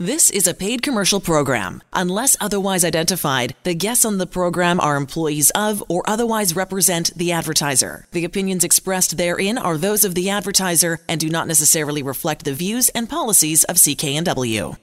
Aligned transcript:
This 0.00 0.30
is 0.30 0.46
a 0.46 0.54
paid 0.54 0.82
commercial 0.82 1.18
program. 1.18 1.82
Unless 1.92 2.36
otherwise 2.40 2.84
identified, 2.84 3.56
the 3.64 3.74
guests 3.74 4.04
on 4.04 4.18
the 4.18 4.28
program 4.28 4.78
are 4.78 4.94
employees 4.94 5.50
of 5.56 5.82
or 5.88 6.08
otherwise 6.08 6.54
represent 6.54 7.12
the 7.16 7.32
advertiser. 7.32 8.06
The 8.12 8.24
opinions 8.24 8.62
expressed 8.62 9.16
therein 9.16 9.58
are 9.58 9.76
those 9.76 10.04
of 10.04 10.14
the 10.14 10.30
advertiser 10.30 11.00
and 11.08 11.20
do 11.20 11.28
not 11.28 11.48
necessarily 11.48 12.04
reflect 12.04 12.44
the 12.44 12.54
views 12.54 12.90
and 12.90 13.10
policies 13.10 13.64
of 13.64 13.74
CKNW. 13.74 14.76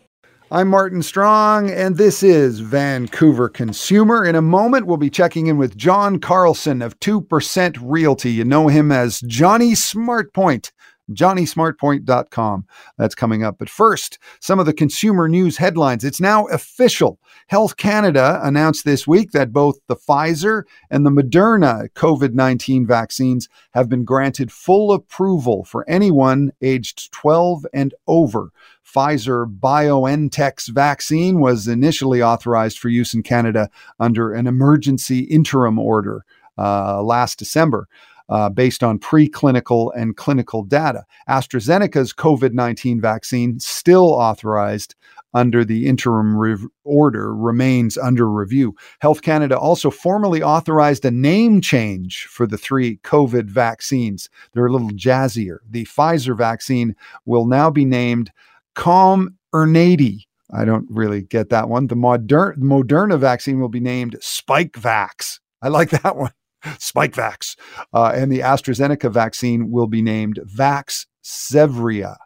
I'm 0.51 0.67
Martin 0.67 1.01
Strong, 1.01 1.71
and 1.71 1.95
this 1.95 2.21
is 2.21 2.59
Vancouver 2.59 3.47
Consumer. 3.47 4.25
In 4.25 4.35
a 4.35 4.41
moment, 4.41 4.85
we'll 4.85 4.97
be 4.97 5.09
checking 5.09 5.47
in 5.47 5.57
with 5.57 5.77
John 5.77 6.19
Carlson 6.19 6.81
of 6.81 6.99
2% 6.99 7.77
Realty. 7.81 8.31
You 8.31 8.43
know 8.43 8.67
him 8.67 8.91
as 8.91 9.21
Johnny 9.21 9.71
Smartpoint 9.71 10.73
johnnysmartpoint.com. 11.11 12.65
That's 12.97 13.15
coming 13.15 13.43
up. 13.43 13.57
But 13.57 13.69
first, 13.69 14.19
some 14.39 14.59
of 14.59 14.65
the 14.65 14.73
consumer 14.73 15.27
news 15.27 15.57
headlines. 15.57 16.03
It's 16.03 16.21
now 16.21 16.45
official. 16.47 17.19
Health 17.47 17.77
Canada 17.77 18.39
announced 18.43 18.85
this 18.85 19.07
week 19.07 19.31
that 19.31 19.53
both 19.53 19.79
the 19.87 19.95
Pfizer 19.95 20.63
and 20.89 21.05
the 21.05 21.11
Moderna 21.11 21.89
COVID 21.95 22.33
19 22.33 22.87
vaccines 22.87 23.47
have 23.73 23.89
been 23.89 24.03
granted 24.03 24.51
full 24.51 24.91
approval 24.91 25.63
for 25.63 25.87
anyone 25.89 26.51
aged 26.61 27.11
12 27.11 27.65
and 27.73 27.93
over. 28.07 28.51
Pfizer 28.85 29.45
BioNTech's 29.45 30.67
vaccine 30.67 31.39
was 31.39 31.67
initially 31.67 32.21
authorized 32.21 32.79
for 32.79 32.89
use 32.89 33.13
in 33.13 33.23
Canada 33.23 33.69
under 33.99 34.33
an 34.33 34.47
emergency 34.47 35.21
interim 35.21 35.77
order 35.77 36.23
uh, 36.57 37.01
last 37.03 37.37
December 37.37 37.87
uh, 38.29 38.49
based 38.49 38.83
on 38.83 38.99
preclinical 38.99 39.91
and 39.95 40.17
clinical 40.17 40.63
data. 40.63 41.03
AstraZeneca's 41.29 42.13
COVID 42.13 42.53
19 42.53 42.99
vaccine, 43.01 43.59
still 43.59 44.13
authorized 44.13 44.95
under 45.33 45.65
the 45.65 45.85
interim 45.85 46.69
order, 46.85 47.35
remains 47.35 47.97
under 47.97 48.29
review. 48.29 48.73
Health 48.99 49.21
Canada 49.21 49.59
also 49.59 49.91
formally 49.91 50.41
authorized 50.41 51.03
a 51.03 51.11
name 51.11 51.59
change 51.59 52.25
for 52.25 52.47
the 52.47 52.57
three 52.57 52.97
COVID 52.97 53.49
vaccines. 53.49 54.29
They're 54.53 54.65
a 54.65 54.71
little 54.71 54.91
jazzier. 54.91 55.57
The 55.69 55.85
Pfizer 55.85 56.37
vaccine 56.37 56.95
will 57.25 57.45
now 57.45 57.69
be 57.69 57.83
named 57.83 58.31
Calm 58.75 59.35
Ernady. 59.53 60.21
I 60.53 60.63
don't 60.63 60.87
really 60.89 61.23
get 61.23 61.49
that 61.49 61.67
one. 61.67 61.87
The 61.87 61.95
Moder- 61.95 62.55
Moderna 62.57 63.19
vaccine 63.19 63.59
will 63.59 63.69
be 63.69 63.79
named 63.79 64.15
Spikevax. 64.21 65.39
I 65.61 65.67
like 65.67 65.89
that 65.89 66.15
one. 66.15 66.31
Spikevax. 66.79 67.55
Uh, 67.93 68.11
and 68.15 68.31
the 68.31 68.39
AstraZeneca 68.39 69.11
vaccine 69.11 69.71
will 69.71 69.87
be 69.87 70.01
named 70.01 70.39
Vaxzevria. 70.45 72.17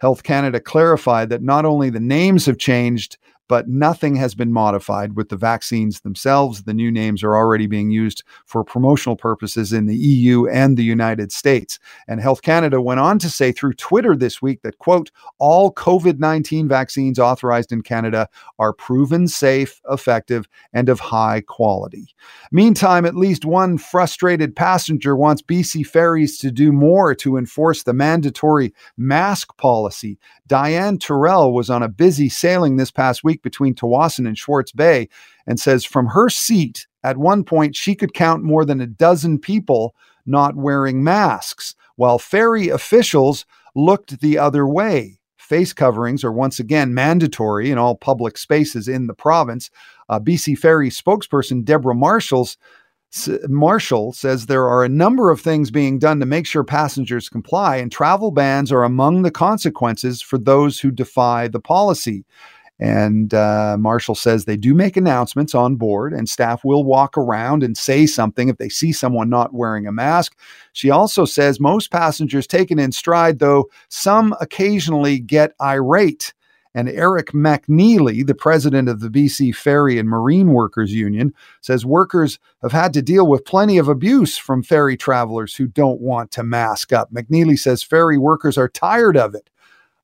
Health 0.00 0.22
Canada 0.22 0.60
clarified 0.60 1.28
that 1.28 1.42
not 1.42 1.64
only 1.64 1.90
the 1.90 2.00
names 2.00 2.46
have 2.46 2.58
changed, 2.58 3.18
but 3.50 3.66
nothing 3.66 4.14
has 4.14 4.32
been 4.32 4.52
modified 4.52 5.16
with 5.16 5.28
the 5.28 5.36
vaccines 5.36 6.02
themselves. 6.02 6.62
The 6.62 6.72
new 6.72 6.88
names 6.88 7.24
are 7.24 7.34
already 7.34 7.66
being 7.66 7.90
used 7.90 8.22
for 8.46 8.62
promotional 8.62 9.16
purposes 9.16 9.72
in 9.72 9.86
the 9.86 9.96
EU 9.96 10.46
and 10.46 10.76
the 10.76 10.84
United 10.84 11.32
States. 11.32 11.80
And 12.06 12.20
Health 12.20 12.42
Canada 12.42 12.80
went 12.80 13.00
on 13.00 13.18
to 13.18 13.28
say 13.28 13.50
through 13.50 13.72
Twitter 13.72 14.14
this 14.14 14.40
week 14.40 14.62
that, 14.62 14.78
quote, 14.78 15.10
all 15.40 15.74
COVID 15.74 16.20
19 16.20 16.68
vaccines 16.68 17.18
authorized 17.18 17.72
in 17.72 17.82
Canada 17.82 18.28
are 18.60 18.72
proven 18.72 19.26
safe, 19.26 19.80
effective, 19.90 20.48
and 20.72 20.88
of 20.88 21.00
high 21.00 21.40
quality. 21.40 22.14
Meantime, 22.52 23.04
at 23.04 23.16
least 23.16 23.44
one 23.44 23.78
frustrated 23.78 24.54
passenger 24.54 25.16
wants 25.16 25.42
BC 25.42 25.84
Ferries 25.84 26.38
to 26.38 26.52
do 26.52 26.70
more 26.70 27.16
to 27.16 27.36
enforce 27.36 27.82
the 27.82 27.94
mandatory 27.94 28.72
mask 28.96 29.56
policy. 29.56 30.20
Diane 30.46 30.98
Terrell 30.98 31.52
was 31.52 31.68
on 31.68 31.82
a 31.82 31.88
busy 31.88 32.28
sailing 32.28 32.76
this 32.76 32.92
past 32.92 33.24
week 33.24 33.39
between 33.42 33.74
Tsawwassen 33.74 34.26
and 34.26 34.36
Swartz 34.36 34.72
Bay 34.72 35.08
and 35.46 35.58
says 35.58 35.84
from 35.84 36.06
her 36.06 36.28
seat, 36.28 36.86
at 37.02 37.16
one 37.16 37.44
point, 37.44 37.76
she 37.76 37.94
could 37.94 38.14
count 38.14 38.42
more 38.42 38.64
than 38.64 38.80
a 38.80 38.86
dozen 38.86 39.38
people 39.38 39.94
not 40.26 40.56
wearing 40.56 41.02
masks, 41.02 41.74
while 41.96 42.18
ferry 42.18 42.68
officials 42.68 43.46
looked 43.74 44.20
the 44.20 44.38
other 44.38 44.66
way. 44.66 45.18
Face 45.36 45.72
coverings 45.72 46.22
are 46.22 46.32
once 46.32 46.60
again 46.60 46.94
mandatory 46.94 47.70
in 47.70 47.78
all 47.78 47.96
public 47.96 48.38
spaces 48.38 48.86
in 48.86 49.06
the 49.06 49.14
province. 49.14 49.70
Uh, 50.08 50.20
BC 50.20 50.56
Ferry 50.56 50.90
spokesperson 50.90 51.64
Deborah 51.64 51.94
Marshalls 51.94 52.56
Marshall 53.48 54.12
says 54.12 54.46
there 54.46 54.68
are 54.68 54.84
a 54.84 54.88
number 54.88 55.30
of 55.30 55.40
things 55.40 55.72
being 55.72 55.98
done 55.98 56.20
to 56.20 56.26
make 56.26 56.46
sure 56.46 56.62
passengers 56.62 57.28
comply, 57.28 57.76
and 57.76 57.90
travel 57.90 58.30
bans 58.30 58.70
are 58.70 58.84
among 58.84 59.22
the 59.22 59.32
consequences 59.32 60.22
for 60.22 60.38
those 60.38 60.78
who 60.78 60.92
defy 60.92 61.48
the 61.48 61.58
policy. 61.60 62.24
And 62.80 63.34
uh, 63.34 63.76
Marshall 63.78 64.14
says 64.14 64.44
they 64.44 64.56
do 64.56 64.74
make 64.74 64.96
announcements 64.96 65.54
on 65.54 65.76
board, 65.76 66.14
and 66.14 66.26
staff 66.28 66.64
will 66.64 66.82
walk 66.82 67.18
around 67.18 67.62
and 67.62 67.76
say 67.76 68.06
something 68.06 68.48
if 68.48 68.56
they 68.56 68.70
see 68.70 68.90
someone 68.90 69.28
not 69.28 69.52
wearing 69.52 69.86
a 69.86 69.92
mask. 69.92 70.34
She 70.72 70.88
also 70.88 71.26
says 71.26 71.60
most 71.60 71.90
passengers 71.90 72.46
take 72.46 72.70
it 72.70 72.78
in 72.78 72.90
stride, 72.92 73.38
though 73.38 73.68
some 73.90 74.34
occasionally 74.40 75.18
get 75.18 75.52
irate. 75.60 76.32
And 76.74 76.88
Eric 76.88 77.32
McNeely, 77.32 78.24
the 78.24 78.34
president 78.34 78.88
of 78.88 79.00
the 79.00 79.08
BC 79.08 79.54
Ferry 79.54 79.98
and 79.98 80.08
Marine 80.08 80.52
Workers 80.52 80.92
Union, 80.92 81.34
says 81.60 81.84
workers 81.84 82.38
have 82.62 82.72
had 82.72 82.92
to 82.94 83.02
deal 83.02 83.26
with 83.26 83.44
plenty 83.44 83.76
of 83.76 83.88
abuse 83.88 84.38
from 84.38 84.62
ferry 84.62 84.96
travelers 84.96 85.54
who 85.54 85.66
don't 85.66 86.00
want 86.00 86.30
to 86.30 86.44
mask 86.44 86.92
up. 86.92 87.12
McNeely 87.12 87.58
says 87.58 87.82
ferry 87.82 88.18
workers 88.18 88.56
are 88.56 88.68
tired 88.68 89.16
of 89.16 89.34
it. 89.34 89.50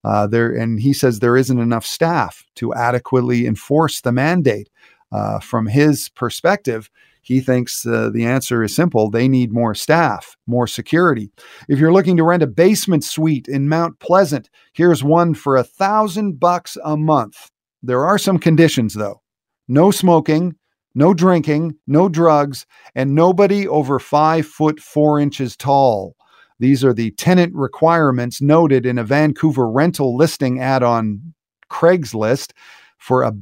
Uh, 0.06 0.24
there, 0.24 0.54
and 0.54 0.80
he 0.80 0.92
says 0.92 1.18
there 1.18 1.36
isn't 1.36 1.58
enough 1.58 1.84
staff 1.84 2.44
to 2.54 2.72
adequately 2.74 3.44
enforce 3.44 4.00
the 4.00 4.12
mandate. 4.12 4.70
Uh, 5.10 5.40
from 5.40 5.66
his 5.66 6.08
perspective, 6.10 6.88
he 7.22 7.40
thinks 7.40 7.84
uh, 7.84 8.10
the 8.12 8.24
answer 8.24 8.62
is 8.62 8.74
simple. 8.74 9.10
They 9.10 9.26
need 9.26 9.52
more 9.52 9.74
staff, 9.74 10.36
more 10.46 10.68
security. 10.68 11.32
If 11.68 11.80
you're 11.80 11.92
looking 11.92 12.16
to 12.18 12.22
rent 12.22 12.44
a 12.44 12.46
basement 12.46 13.02
suite 13.02 13.48
in 13.48 13.68
Mount 13.68 13.98
Pleasant, 13.98 14.48
here's 14.74 15.02
one 15.02 15.34
for 15.34 15.56
a 15.56 15.64
thousand 15.64 16.38
bucks 16.38 16.78
a 16.84 16.96
month. 16.96 17.50
There 17.82 18.06
are 18.06 18.18
some 18.18 18.38
conditions 18.38 18.94
though. 18.94 19.22
No 19.66 19.90
smoking, 19.90 20.54
no 20.94 21.14
drinking, 21.14 21.76
no 21.88 22.08
drugs, 22.08 22.64
and 22.94 23.14
nobody 23.14 23.66
over 23.66 23.98
five 23.98 24.46
foot 24.46 24.78
four 24.78 25.18
inches 25.18 25.56
tall. 25.56 26.15
These 26.58 26.84
are 26.84 26.94
the 26.94 27.10
tenant 27.12 27.54
requirements 27.54 28.40
noted 28.40 28.86
in 28.86 28.98
a 28.98 29.04
Vancouver 29.04 29.70
rental 29.70 30.16
listing 30.16 30.60
ad 30.60 30.82
on 30.82 31.34
Craigslist 31.70 32.52
for 32.98 33.22
a 33.22 33.34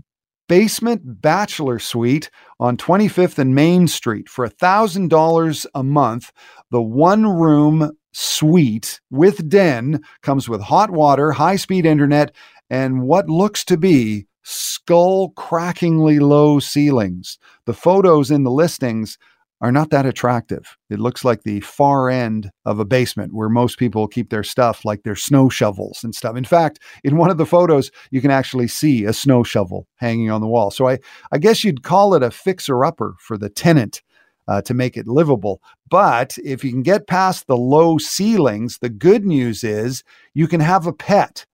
basement 0.49 1.23
bachelor 1.23 1.79
suite 1.79 2.31
on 2.61 2.77
25th 2.77 3.39
and 3.39 3.55
Main 3.55 3.87
Street 3.87 4.29
for 4.29 4.47
$1,000 4.49 5.67
a 5.75 5.83
month. 5.83 6.33
The 6.71 6.83
one 6.83 7.27
room 7.27 7.97
suite 8.13 9.01
with 9.11 9.49
den 9.49 10.03
comes 10.23 10.49
with 10.49 10.61
hot 10.61 10.91
water, 10.91 11.33
high 11.33 11.57
speed 11.57 11.87
internet, 11.87 12.35
and 12.71 13.03
what 13.03 13.29
looks 13.29 13.65
to 13.67 13.77
be 13.77 14.27
skull 14.43 15.31
crackingly 15.31 16.19
low 16.19 16.59
ceilings. 16.59 17.39
The 17.67 17.73
photos 17.73 18.31
in 18.31 18.45
the 18.45 18.51
listings 18.51 19.19
are 19.65 19.73
not 19.73 19.89
that 19.89 20.05
attractive. 20.05 20.77
It 20.91 21.01
looks 21.01 21.25
like 21.25 21.43
the 21.43 21.61
far 21.61 22.11
end 22.11 22.51
of 22.67 22.79
a 22.79 22.85
basement 22.85 23.33
where 23.33 23.49
most 23.49 23.79
people 23.79 24.07
keep 24.07 24.29
their 24.29 24.43
stuff, 24.43 24.85
like 24.85 25.05
their 25.05 25.17
snow 25.17 25.49
shovels 25.49 26.05
and 26.05 26.15
stuff. 26.15 26.37
In 26.37 26.45
fact, 26.45 26.81
in 27.03 27.17
one 27.17 27.31
of 27.31 27.39
the 27.39 27.47
photos, 27.47 27.91
you 28.11 28.21
can 28.21 28.31
actually 28.31 28.69
see 28.69 29.07
a 29.07 29.15
snow 29.15 29.43
shovel 29.43 29.89
hanging 29.97 30.31
on 30.31 30.43
the 30.43 30.47
wall. 30.47 30.71
So 30.71 30.87
I, 30.87 30.99
I 31.33 31.39
guess 31.39 31.65
you'd 31.65 31.83
call 31.83 32.13
it 32.13 32.23
a 32.23 32.31
fixer 32.31 32.85
upper 32.85 33.15
for 33.21 33.39
the 33.39 33.49
tenant. 33.49 34.03
Uh, 34.47 34.61
to 34.61 34.75
make 34.75 34.99
it 34.99 35.09
livable. 35.09 35.63
But 35.89 36.37
if 36.45 36.63
you 36.63 36.71
can 36.71 36.83
get 36.83 37.07
past 37.07 37.47
the 37.47 37.57
low 37.57 37.97
ceilings, 37.97 38.77
the 38.77 38.91
good 38.91 39.25
news 39.25 39.65
is 39.65 40.05
you 40.35 40.49
can 40.49 40.61
have 40.61 40.87
a 40.87 40.93
pet, 40.93 41.47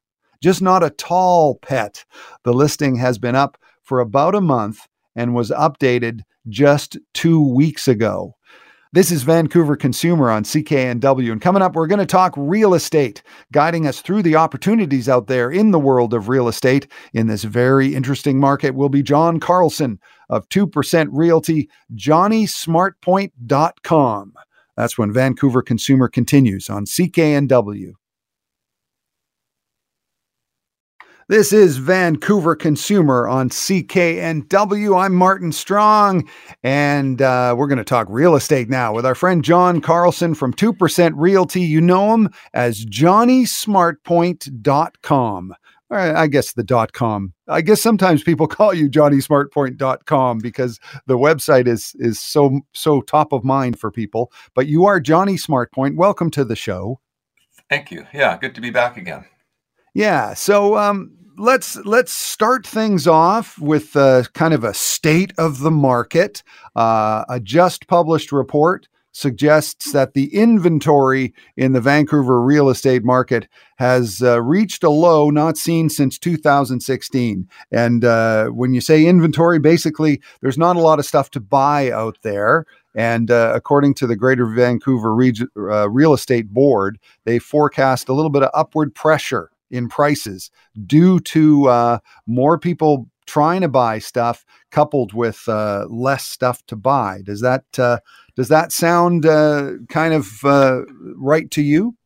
just 0.42 0.60
not 0.60 0.82
a 0.82 0.90
tall 0.90 1.54
pet. 1.62 2.04
The 2.42 2.52
listing 2.52 2.96
has 2.96 3.16
been 3.16 3.36
up 3.36 3.56
for 3.84 4.00
about 4.00 4.34
a 4.34 4.40
month 4.40 4.88
and 5.14 5.36
was 5.36 5.52
updated 5.52 6.22
just 6.48 6.98
two 7.14 7.42
weeks 7.42 7.88
ago. 7.88 8.36
This 8.92 9.12
is 9.12 9.22
Vancouver 9.22 9.76
Consumer 9.76 10.32
on 10.32 10.42
CKNW. 10.42 11.30
And 11.30 11.40
coming 11.40 11.62
up, 11.62 11.76
we're 11.76 11.86
going 11.86 12.00
to 12.00 12.06
talk 12.06 12.34
real 12.36 12.74
estate, 12.74 13.22
guiding 13.52 13.86
us 13.86 14.00
through 14.00 14.24
the 14.24 14.34
opportunities 14.34 15.08
out 15.08 15.28
there 15.28 15.48
in 15.48 15.70
the 15.70 15.78
world 15.78 16.12
of 16.12 16.28
real 16.28 16.48
estate 16.48 16.88
in 17.14 17.28
this 17.28 17.44
very 17.44 17.94
interesting 17.94 18.40
market 18.40 18.74
will 18.74 18.88
be 18.88 19.04
John 19.04 19.38
Carlson 19.38 20.00
of 20.28 20.48
2% 20.48 21.08
Realty, 21.12 21.70
johnnysmartpoint.com. 21.94 24.32
That's 24.76 24.98
when 24.98 25.12
Vancouver 25.12 25.62
Consumer 25.62 26.08
continues 26.08 26.68
on 26.68 26.84
CKNW. 26.84 27.92
This 31.30 31.52
is 31.52 31.76
Vancouver 31.76 32.56
Consumer 32.56 33.28
on 33.28 33.50
CKNW. 33.50 35.00
I'm 35.00 35.14
Martin 35.14 35.52
Strong, 35.52 36.28
and 36.64 37.22
uh, 37.22 37.54
we're 37.56 37.68
going 37.68 37.78
to 37.78 37.84
talk 37.84 38.08
real 38.10 38.34
estate 38.34 38.68
now 38.68 38.92
with 38.92 39.06
our 39.06 39.14
friend 39.14 39.44
John 39.44 39.80
Carlson 39.80 40.34
from 40.34 40.52
2% 40.52 41.12
Realty. 41.14 41.60
You 41.60 41.80
know 41.80 42.14
him 42.14 42.30
as 42.52 42.84
JohnnySmartPoint.com. 42.84 45.54
I 45.92 46.26
guess 46.26 46.52
the 46.54 46.64
dot 46.64 46.94
com. 46.94 47.32
I 47.46 47.60
guess 47.60 47.80
sometimes 47.80 48.24
people 48.24 48.46
call 48.48 48.74
you 48.74 48.90
johnnysmartpoint.com 48.90 50.38
because 50.38 50.80
the 51.06 51.16
website 51.16 51.68
is 51.68 51.94
is 52.00 52.18
so 52.18 52.60
so 52.72 53.02
top 53.02 53.32
of 53.32 53.44
mind 53.44 53.78
for 53.78 53.92
people. 53.92 54.32
But 54.56 54.66
you 54.66 54.84
are 54.84 54.98
Johnny 54.98 55.36
Smartpoint. 55.36 55.94
Welcome 55.94 56.32
to 56.32 56.44
the 56.44 56.56
show. 56.56 56.98
Thank 57.68 57.92
you. 57.92 58.04
Yeah, 58.12 58.36
good 58.36 58.56
to 58.56 58.60
be 58.60 58.70
back 58.70 58.96
again. 58.96 59.26
Yeah. 59.94 60.34
So 60.34 60.76
um, 60.76 61.16
let's 61.40 61.76
let's 61.86 62.12
start 62.12 62.66
things 62.66 63.06
off 63.06 63.58
with 63.58 63.96
uh, 63.96 64.24
kind 64.34 64.52
of 64.52 64.62
a 64.62 64.74
state 64.74 65.32
of 65.38 65.60
the 65.60 65.70
market. 65.70 66.42
Uh, 66.76 67.24
a 67.28 67.40
just 67.40 67.86
published 67.88 68.30
report 68.30 68.88
suggests 69.12 69.92
that 69.92 70.12
the 70.12 70.32
inventory 70.34 71.34
in 71.56 71.72
the 71.72 71.80
Vancouver 71.80 72.40
real 72.40 72.68
estate 72.68 73.02
market 73.02 73.48
has 73.76 74.22
uh, 74.22 74.40
reached 74.40 74.84
a 74.84 74.90
low 74.90 75.30
not 75.30 75.56
seen 75.56 75.88
since 75.88 76.16
2016. 76.18 77.48
And 77.72 78.04
uh, 78.04 78.48
when 78.48 78.72
you 78.72 78.80
say 78.80 79.06
inventory, 79.06 79.58
basically, 79.58 80.20
there's 80.42 80.58
not 80.58 80.76
a 80.76 80.80
lot 80.80 81.00
of 81.00 81.06
stuff 81.06 81.30
to 81.30 81.40
buy 81.40 81.90
out 81.90 82.18
there. 82.22 82.66
And 82.94 83.30
uh, 83.30 83.52
according 83.54 83.94
to 83.94 84.06
the 84.06 84.16
Greater 84.16 84.46
Vancouver 84.46 85.10
uh, 85.12 85.88
Real 85.88 86.12
Estate 86.12 86.50
Board, 86.50 86.98
they 87.24 87.38
forecast 87.38 88.08
a 88.08 88.12
little 88.12 88.30
bit 88.30 88.42
of 88.42 88.50
upward 88.52 88.94
pressure 88.94 89.50
in 89.70 89.88
prices 89.88 90.50
due 90.86 91.20
to 91.20 91.68
uh, 91.68 91.98
more 92.26 92.58
people 92.58 93.06
trying 93.26 93.60
to 93.60 93.68
buy 93.68 93.98
stuff 93.98 94.44
coupled 94.70 95.12
with 95.12 95.48
uh, 95.48 95.86
less 95.88 96.26
stuff 96.26 96.66
to 96.66 96.76
buy. 96.76 97.22
Does 97.24 97.40
that 97.40 97.64
uh, 97.78 97.98
does 98.36 98.48
that 98.48 98.72
sound 98.72 99.24
uh, 99.24 99.72
kind 99.88 100.14
of 100.14 100.44
uh, 100.44 100.82
right 101.16 101.50
to 101.52 101.62
you? 101.62 101.96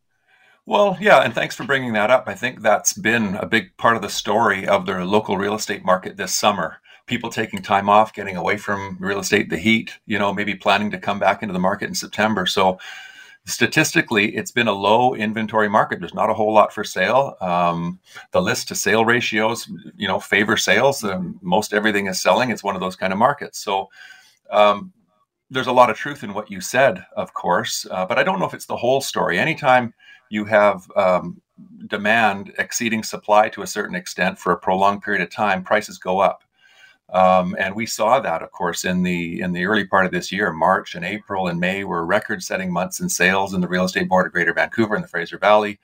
Well, 0.66 0.96
yeah, 1.00 1.20
and 1.20 1.34
thanks 1.34 1.54
for 1.54 1.64
bringing 1.64 1.92
that 1.92 2.10
up. 2.10 2.24
I 2.26 2.34
think 2.34 2.62
that's 2.62 2.94
been 2.94 3.36
a 3.36 3.46
big 3.46 3.76
part 3.76 3.96
of 3.96 4.02
the 4.02 4.08
story 4.08 4.66
of 4.66 4.86
the 4.86 5.04
local 5.04 5.36
real 5.36 5.54
estate 5.54 5.84
market 5.84 6.16
this 6.16 6.34
summer. 6.34 6.78
People 7.06 7.28
taking 7.28 7.60
time 7.60 7.90
off, 7.90 8.14
getting 8.14 8.36
away 8.36 8.56
from 8.56 8.96
real 8.98 9.18
estate, 9.20 9.50
the 9.50 9.58
heat, 9.58 9.98
you 10.06 10.18
know, 10.18 10.32
maybe 10.32 10.54
planning 10.54 10.90
to 10.90 10.98
come 10.98 11.18
back 11.18 11.42
into 11.42 11.52
the 11.52 11.58
market 11.58 11.88
in 11.88 11.94
September. 11.94 12.46
So 12.46 12.78
statistically, 13.46 14.34
it's 14.36 14.50
been 14.50 14.68
a 14.68 14.72
low 14.72 15.14
inventory 15.14 15.68
market. 15.68 16.00
There's 16.00 16.14
not 16.14 16.30
a 16.30 16.34
whole 16.34 16.52
lot 16.52 16.72
for 16.72 16.84
sale. 16.84 17.36
Um, 17.40 17.98
the 18.32 18.40
list 18.40 18.68
to 18.68 18.74
sale 18.74 19.04
ratios, 19.04 19.68
you 19.96 20.08
know, 20.08 20.18
favor 20.18 20.56
sales. 20.56 21.04
Um, 21.04 21.38
most 21.42 21.72
everything 21.74 22.06
is 22.06 22.20
selling. 22.22 22.50
It's 22.50 22.64
one 22.64 22.74
of 22.74 22.80
those 22.80 22.96
kind 22.96 23.12
of 23.12 23.18
markets. 23.18 23.58
So 23.58 23.88
um, 24.50 24.92
there's 25.50 25.66
a 25.66 25.72
lot 25.72 25.90
of 25.90 25.96
truth 25.96 26.24
in 26.24 26.32
what 26.32 26.50
you 26.50 26.60
said, 26.60 27.04
of 27.16 27.34
course, 27.34 27.86
uh, 27.90 28.06
but 28.06 28.18
I 28.18 28.24
don't 28.24 28.38
know 28.38 28.46
if 28.46 28.54
it's 28.54 28.66
the 28.66 28.76
whole 28.76 29.00
story. 29.00 29.38
Anytime 29.38 29.92
you 30.30 30.44
have 30.46 30.90
um, 30.96 31.40
demand 31.86 32.52
exceeding 32.58 33.02
supply 33.02 33.48
to 33.50 33.62
a 33.62 33.66
certain 33.66 33.94
extent 33.94 34.38
for 34.38 34.52
a 34.52 34.58
prolonged 34.58 35.02
period 35.02 35.22
of 35.22 35.30
time, 35.30 35.62
prices 35.62 35.98
go 35.98 36.18
up. 36.18 36.43
Um, 37.12 37.54
and 37.58 37.74
we 37.74 37.86
saw 37.86 38.18
that, 38.20 38.42
of 38.42 38.50
course, 38.50 38.84
in 38.84 39.02
the 39.02 39.40
in 39.40 39.52
the 39.52 39.66
early 39.66 39.84
part 39.84 40.06
of 40.06 40.12
this 40.12 40.32
year. 40.32 40.52
March 40.52 40.94
and 40.94 41.04
April 41.04 41.46
and 41.46 41.60
May 41.60 41.84
were 41.84 42.04
record-setting 42.04 42.72
months 42.72 43.00
in 43.00 43.08
sales 43.08 43.54
in 43.54 43.60
the 43.60 43.68
real 43.68 43.84
estate 43.84 44.08
board 44.08 44.26
of 44.26 44.32
Greater 44.32 44.54
Vancouver 44.54 44.94
and 44.94 45.04
the 45.04 45.08
Fraser 45.08 45.38
Valley, 45.38 45.78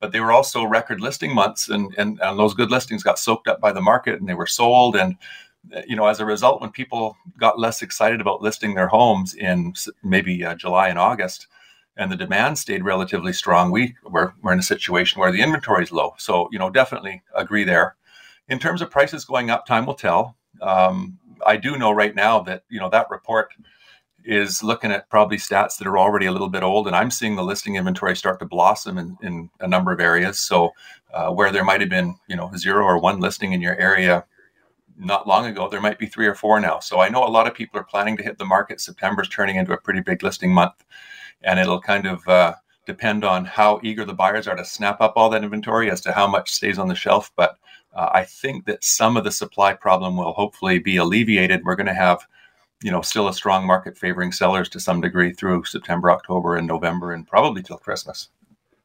but 0.00 0.12
they 0.12 0.20
were 0.20 0.32
also 0.32 0.64
record 0.64 1.00
listing 1.00 1.34
months, 1.34 1.68
and, 1.68 1.92
and 1.98 2.20
and 2.22 2.38
those 2.38 2.54
good 2.54 2.70
listings 2.70 3.02
got 3.02 3.18
soaked 3.18 3.48
up 3.48 3.60
by 3.60 3.72
the 3.72 3.80
market 3.80 4.20
and 4.20 4.28
they 4.28 4.34
were 4.34 4.46
sold. 4.46 4.96
And 4.96 5.16
you 5.86 5.96
know, 5.96 6.06
as 6.06 6.20
a 6.20 6.24
result, 6.24 6.60
when 6.60 6.70
people 6.70 7.16
got 7.38 7.58
less 7.58 7.82
excited 7.82 8.20
about 8.20 8.42
listing 8.42 8.74
their 8.74 8.88
homes 8.88 9.34
in 9.34 9.74
maybe 10.02 10.44
uh, 10.44 10.54
July 10.54 10.88
and 10.88 10.98
August, 10.98 11.46
and 11.96 12.10
the 12.10 12.16
demand 12.16 12.58
stayed 12.58 12.84
relatively 12.84 13.32
strong, 13.32 13.70
we 13.70 13.94
were, 14.04 14.32
we're 14.42 14.52
in 14.52 14.58
a 14.58 14.62
situation 14.62 15.20
where 15.20 15.32
the 15.32 15.42
inventory 15.42 15.82
is 15.82 15.92
low. 15.92 16.14
So, 16.16 16.48
you 16.50 16.58
know, 16.58 16.70
definitely 16.70 17.22
agree 17.34 17.64
there. 17.64 17.96
In 18.48 18.58
terms 18.58 18.80
of 18.80 18.90
prices 18.90 19.24
going 19.24 19.50
up, 19.50 19.66
time 19.66 19.84
will 19.84 19.94
tell. 19.94 20.36
Um, 20.60 21.18
I 21.46 21.56
do 21.56 21.78
know 21.78 21.90
right 21.90 22.14
now 22.14 22.40
that 22.40 22.64
you 22.68 22.80
know 22.80 22.90
that 22.90 23.10
report 23.10 23.52
is 24.24 24.62
looking 24.62 24.92
at 24.92 25.08
probably 25.08 25.38
stats 25.38 25.78
that 25.78 25.86
are 25.86 25.98
already 25.98 26.26
a 26.26 26.32
little 26.32 26.50
bit 26.50 26.62
old, 26.62 26.86
and 26.86 26.94
I'm 26.94 27.10
seeing 27.10 27.36
the 27.36 27.42
listing 27.42 27.76
inventory 27.76 28.14
start 28.14 28.38
to 28.40 28.46
blossom 28.46 28.98
in, 28.98 29.16
in 29.22 29.50
a 29.60 29.66
number 29.66 29.92
of 29.92 30.00
areas. 30.00 30.38
So, 30.38 30.72
uh, 31.14 31.30
where 31.30 31.50
there 31.50 31.64
might 31.64 31.80
have 31.80 31.90
been 31.90 32.16
you 32.28 32.36
know 32.36 32.50
zero 32.56 32.84
or 32.84 32.98
one 32.98 33.20
listing 33.20 33.52
in 33.52 33.60
your 33.60 33.78
area 33.78 34.24
not 35.00 35.26
long 35.26 35.46
ago, 35.46 35.68
there 35.68 35.80
might 35.80 35.98
be 35.98 36.06
three 36.06 36.26
or 36.26 36.34
four 36.34 36.60
now. 36.60 36.78
So 36.78 37.00
I 37.00 37.08
know 37.08 37.24
a 37.24 37.28
lot 37.28 37.46
of 37.46 37.54
people 37.54 37.80
are 37.80 37.84
planning 37.84 38.16
to 38.18 38.22
hit 38.22 38.38
the 38.38 38.44
market. 38.44 38.80
September's 38.80 39.28
turning 39.28 39.56
into 39.56 39.72
a 39.72 39.80
pretty 39.80 40.00
big 40.00 40.22
listing 40.22 40.52
month, 40.52 40.84
and 41.42 41.58
it'll 41.58 41.80
kind 41.80 42.06
of 42.06 42.26
uh, 42.28 42.54
depend 42.86 43.24
on 43.24 43.44
how 43.44 43.80
eager 43.82 44.04
the 44.04 44.14
buyers 44.14 44.46
are 44.46 44.56
to 44.56 44.64
snap 44.64 45.00
up 45.00 45.14
all 45.16 45.30
that 45.30 45.42
inventory 45.42 45.90
as 45.90 46.00
to 46.02 46.12
how 46.12 46.26
much 46.26 46.50
stays 46.52 46.78
on 46.78 46.88
the 46.88 46.94
shelf. 46.94 47.32
But 47.34 47.56
uh, 47.94 48.10
I 48.12 48.24
think 48.24 48.66
that 48.66 48.84
some 48.84 49.16
of 49.16 49.24
the 49.24 49.30
supply 49.30 49.74
problem 49.74 50.16
will 50.16 50.32
hopefully 50.32 50.78
be 50.78 50.96
alleviated. 50.96 51.64
We're 51.64 51.76
going 51.76 51.86
to 51.86 51.94
have, 51.94 52.26
you 52.82 52.90
know, 52.90 53.02
still 53.02 53.28
a 53.28 53.34
strong 53.34 53.66
market 53.66 53.98
favoring 53.98 54.32
sellers 54.32 54.68
to 54.70 54.80
some 54.80 55.00
degree 55.00 55.32
through 55.32 55.64
September, 55.64 56.10
October, 56.10 56.56
and 56.56 56.66
November, 56.66 57.12
and 57.12 57.26
probably 57.26 57.62
till 57.62 57.78
Christmas. 57.78 58.28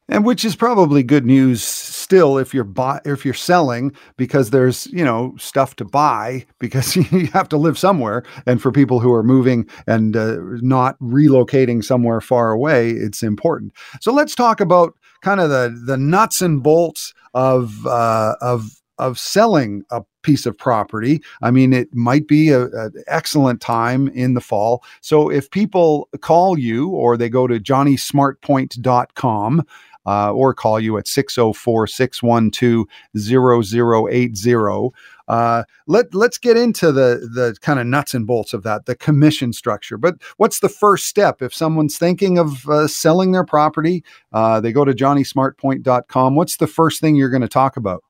And 0.08 0.24
which 0.24 0.44
is 0.44 0.54
probably 0.54 1.02
good 1.02 1.26
news 1.26 1.64
still 1.64 2.38
if 2.38 2.54
you're 2.54 2.62
buy 2.62 3.00
if 3.04 3.24
you're 3.24 3.34
selling 3.34 3.92
because 4.16 4.50
there's 4.50 4.86
you 4.86 5.04
know 5.04 5.34
stuff 5.36 5.74
to 5.76 5.84
buy 5.84 6.46
because 6.60 6.94
you 7.12 7.26
have 7.32 7.48
to 7.48 7.56
live 7.56 7.76
somewhere. 7.76 8.22
And 8.46 8.62
for 8.62 8.70
people 8.70 9.00
who 9.00 9.12
are 9.12 9.24
moving 9.24 9.68
and 9.86 10.16
uh, 10.16 10.36
not 10.62 10.98
relocating 11.00 11.82
somewhere 11.82 12.20
far 12.20 12.52
away 12.52 12.90
it's 12.90 13.22
important. 13.22 13.72
So 14.00 14.12
let's 14.12 14.36
talk 14.36 14.60
about 14.60 14.94
kind 15.22 15.40
of 15.40 15.50
the 15.50 15.76
the 15.84 15.96
nuts 15.96 16.40
and 16.40 16.62
bolts 16.62 17.12
of 17.34 17.84
uh, 17.86 18.36
of 18.40 18.70
of 18.98 19.18
selling 19.18 19.84
a 19.90 20.02
piece 20.22 20.46
of 20.46 20.58
property. 20.58 21.22
I 21.42 21.50
mean, 21.50 21.72
it 21.72 21.94
might 21.94 22.26
be 22.26 22.52
an 22.52 22.92
excellent 23.06 23.60
time 23.60 24.08
in 24.08 24.34
the 24.34 24.40
fall. 24.40 24.82
So 25.00 25.30
if 25.30 25.50
people 25.50 26.08
call 26.20 26.58
you 26.58 26.90
or 26.90 27.16
they 27.16 27.28
go 27.28 27.46
to 27.46 27.60
johnnysmartpoint.com 27.60 29.64
uh, 30.06 30.32
or 30.32 30.54
call 30.54 30.80
you 30.80 30.96
at 30.96 31.08
604 31.08 31.86
612 31.86 32.86
0080. 33.16 34.90
Uh, 35.28 35.64
let 35.88 36.14
let's 36.14 36.38
get 36.38 36.56
into 36.56 36.92
the 36.92 37.28
the 37.34 37.56
kind 37.60 37.80
of 37.80 37.86
nuts 37.86 38.14
and 38.14 38.26
bolts 38.26 38.54
of 38.54 38.62
that, 38.62 38.86
the 38.86 38.94
commission 38.94 39.52
structure. 39.52 39.98
But 39.98 40.14
what's 40.36 40.60
the 40.60 40.68
first 40.68 41.08
step 41.08 41.42
if 41.42 41.52
someone's 41.52 41.98
thinking 41.98 42.38
of 42.38 42.68
uh, 42.68 42.86
selling 42.86 43.32
their 43.32 43.44
property? 43.44 44.04
Uh, 44.32 44.60
they 44.60 44.70
go 44.70 44.84
to 44.84 44.92
johnnysmartpoint.com. 44.92 46.36
What's 46.36 46.58
the 46.58 46.68
first 46.68 47.00
thing 47.00 47.16
you're 47.16 47.30
going 47.30 47.42
to 47.42 47.48
talk 47.48 47.76
about? 47.76 48.04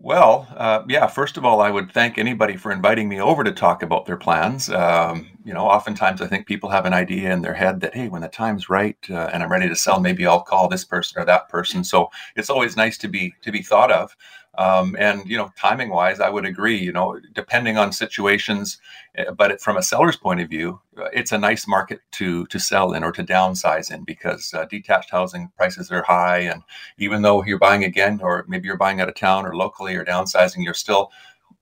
Well, 0.00 0.46
uh, 0.56 0.84
yeah, 0.88 1.08
first 1.08 1.36
of 1.36 1.44
all, 1.44 1.60
I 1.60 1.70
would 1.72 1.90
thank 1.90 2.18
anybody 2.18 2.56
for 2.56 2.70
inviting 2.70 3.08
me 3.08 3.20
over 3.20 3.42
to 3.42 3.50
talk 3.50 3.82
about 3.82 4.06
their 4.06 4.16
plans. 4.16 4.70
Um, 4.70 5.28
you 5.44 5.52
know, 5.52 5.66
oftentimes 5.66 6.20
I 6.22 6.28
think 6.28 6.46
people 6.46 6.70
have 6.70 6.86
an 6.86 6.94
idea 6.94 7.32
in 7.32 7.42
their 7.42 7.54
head 7.54 7.80
that, 7.80 7.94
hey, 7.96 8.06
when 8.08 8.22
the 8.22 8.28
time's 8.28 8.68
right 8.70 8.96
uh, 9.10 9.28
and 9.32 9.42
I'm 9.42 9.50
ready 9.50 9.68
to 9.68 9.74
sell, 9.74 9.98
maybe 9.98 10.24
I'll 10.24 10.40
call 10.40 10.68
this 10.68 10.84
person 10.84 11.20
or 11.20 11.24
that 11.24 11.48
person. 11.48 11.82
So 11.82 12.10
it's 12.36 12.48
always 12.48 12.76
nice 12.76 12.96
to 12.98 13.08
be 13.08 13.34
to 13.42 13.50
be 13.50 13.60
thought 13.60 13.90
of. 13.90 14.14
Um, 14.58 14.96
and 14.98 15.24
you 15.24 15.36
know, 15.36 15.52
timing 15.56 15.88
wise, 15.88 16.18
I 16.18 16.28
would 16.28 16.44
agree. 16.44 16.76
You 16.76 16.92
know, 16.92 17.20
depending 17.32 17.78
on 17.78 17.92
situations, 17.92 18.80
eh, 19.14 19.30
but 19.30 19.60
from 19.60 19.76
a 19.76 19.82
seller's 19.84 20.16
point 20.16 20.40
of 20.40 20.48
view, 20.48 20.80
uh, 20.98 21.04
it's 21.12 21.30
a 21.30 21.38
nice 21.38 21.68
market 21.68 22.00
to 22.12 22.44
to 22.46 22.58
sell 22.58 22.92
in 22.92 23.04
or 23.04 23.12
to 23.12 23.22
downsize 23.22 23.92
in 23.94 24.02
because 24.02 24.52
uh, 24.52 24.64
detached 24.64 25.10
housing 25.10 25.52
prices 25.56 25.92
are 25.92 26.02
high, 26.02 26.40
and 26.40 26.64
even 26.98 27.22
though 27.22 27.44
you're 27.44 27.56
buying 27.58 27.84
again, 27.84 28.18
or 28.20 28.44
maybe 28.48 28.66
you're 28.66 28.76
buying 28.76 29.00
out 29.00 29.08
of 29.08 29.14
town 29.14 29.46
or 29.46 29.54
locally 29.54 29.94
or 29.94 30.04
downsizing, 30.04 30.64
you're 30.64 30.74
still, 30.74 31.12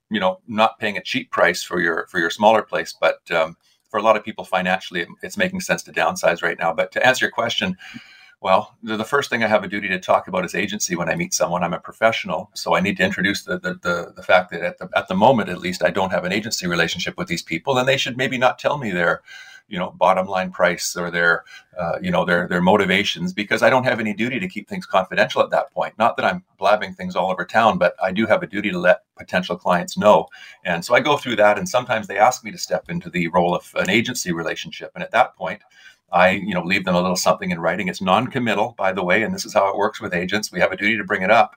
you 0.09 0.19
know, 0.19 0.41
not 0.49 0.79
paying 0.79 0.97
a 0.97 1.03
cheap 1.03 1.31
price 1.31 1.63
for 1.63 1.81
your 1.81 2.07
for 2.07 2.19
your 2.19 2.31
smaller 2.31 2.63
place, 2.63 2.95
but 2.99 3.31
um, 3.31 3.59
for 3.91 3.99
a 3.99 4.03
lot 4.03 4.17
of 4.17 4.25
people 4.25 4.45
financially, 4.45 5.07
it's 5.23 5.37
making 5.37 5.61
sense 5.61 5.83
to 5.83 5.93
downsize 5.93 6.43
right 6.43 6.59
now. 6.59 6.73
But 6.73 6.93
to 6.93 7.07
answer 7.07 7.27
your 7.27 7.33
question 7.33 7.77
well, 8.41 8.77
the 8.83 9.05
first 9.05 9.31
thing 9.31 9.43
I 9.43 9.49
have 9.49 9.65
a 9.65 9.69
duty 9.69 9.89
to 9.89 9.99
talk 9.99 10.29
about 10.29 10.45
is 10.45 10.55
agency 10.55 10.95
when 10.95 11.09
I 11.09 11.15
meet 11.15 11.33
someone. 11.33 11.65
I'm 11.65 11.73
a 11.73 11.81
professional, 11.81 12.51
so 12.55 12.77
I 12.77 12.81
need 12.81 12.99
to 12.99 13.03
introduce 13.03 13.45
the 13.45 13.59
the, 13.59 13.75
the, 13.75 14.13
the 14.15 14.23
fact 14.23 14.51
that 14.51 14.63
at 14.63 14.79
the 14.79 14.89
at 14.95 15.09
the 15.09 15.15
moment, 15.15 15.49
at 15.49 15.61
least, 15.61 15.83
I 15.83 15.91
don't 15.91 16.13
have 16.13 16.25
an 16.25 16.33
agency 16.33 16.67
relationship 16.67 17.17
with 17.17 17.29
these 17.29 17.43
people, 17.43 17.79
and 17.79 17.89
they 17.89 17.97
should 17.97 18.17
maybe 18.17 18.37
not 18.37 18.59
tell 18.59 18.77
me 18.77 18.91
their, 18.91 19.23
you 19.69 19.79
know, 19.79 19.91
bottom 19.91 20.27
line 20.27 20.51
price 20.53 20.95
or 20.97 21.11
their, 21.11 21.45
uh, 21.79 21.99
you 22.03 22.11
know, 22.11 22.27
their 22.27 22.47
their 22.47 22.61
motivations 22.61 23.33
because 23.33 23.63
I 23.63 23.71
don't 23.71 23.85
have 23.85 24.01
any 24.01 24.13
duty 24.13 24.39
to 24.39 24.49
keep 24.49 24.69
things 24.69 24.85
confidential 24.85 25.43
at 25.43 25.51
that 25.51 25.73
point. 25.73 25.95
Not 25.99 26.17
that 26.19 26.27
I'm 26.27 26.45
blabbing 26.59 26.93
things 26.93 27.17
all 27.17 27.31
over 27.31 27.47
town, 27.47 27.79
but 27.79 27.97
I 28.03 28.13
do 28.13 28.27
have 28.27 28.43
a 28.43 28.47
duty 28.47 28.71
to 28.71 28.79
let 28.79 29.05
potential 29.17 29.57
clients 29.57 29.97
know. 29.97 30.29
And 30.63 30.85
so 30.85 30.95
I 30.95 31.01
go 31.01 31.17
through 31.17 31.37
that, 31.37 31.59
and 31.59 31.67
sometimes 31.67 32.07
they 32.07 32.19
ask 32.19 32.45
me 32.45 32.53
to 32.53 32.59
step 32.59 32.91
into 32.91 33.09
the 33.09 33.29
role 33.29 33.55
of 33.55 33.73
an 33.77 33.89
agency 33.89 34.31
relationship, 34.31 34.93
and 34.95 35.03
at 35.03 35.13
that 35.13 35.37
point. 35.37 35.63
I, 36.13 36.31
you 36.31 36.55
know, 36.55 36.63
leave 36.63 36.85
them 36.85 36.95
a 36.95 37.01
little 37.01 37.17
something 37.17 37.51
in 37.51 37.61
writing. 37.61 37.89
It's 37.89 38.01
non-committal, 38.01 38.75
by 38.79 38.93
the 38.93 39.05
way, 39.05 39.23
and 39.23 39.35
this 39.35 39.45
is 39.45 39.55
how 39.55 39.69
it 39.69 39.77
works 39.77 40.01
with 40.01 40.15
agents. 40.15 40.53
We 40.53 40.61
have 40.61 40.73
a 40.73 40.77
duty 40.77 40.97
to 40.97 41.05
bring 41.05 41.23
it 41.23 41.31
up. 41.31 41.57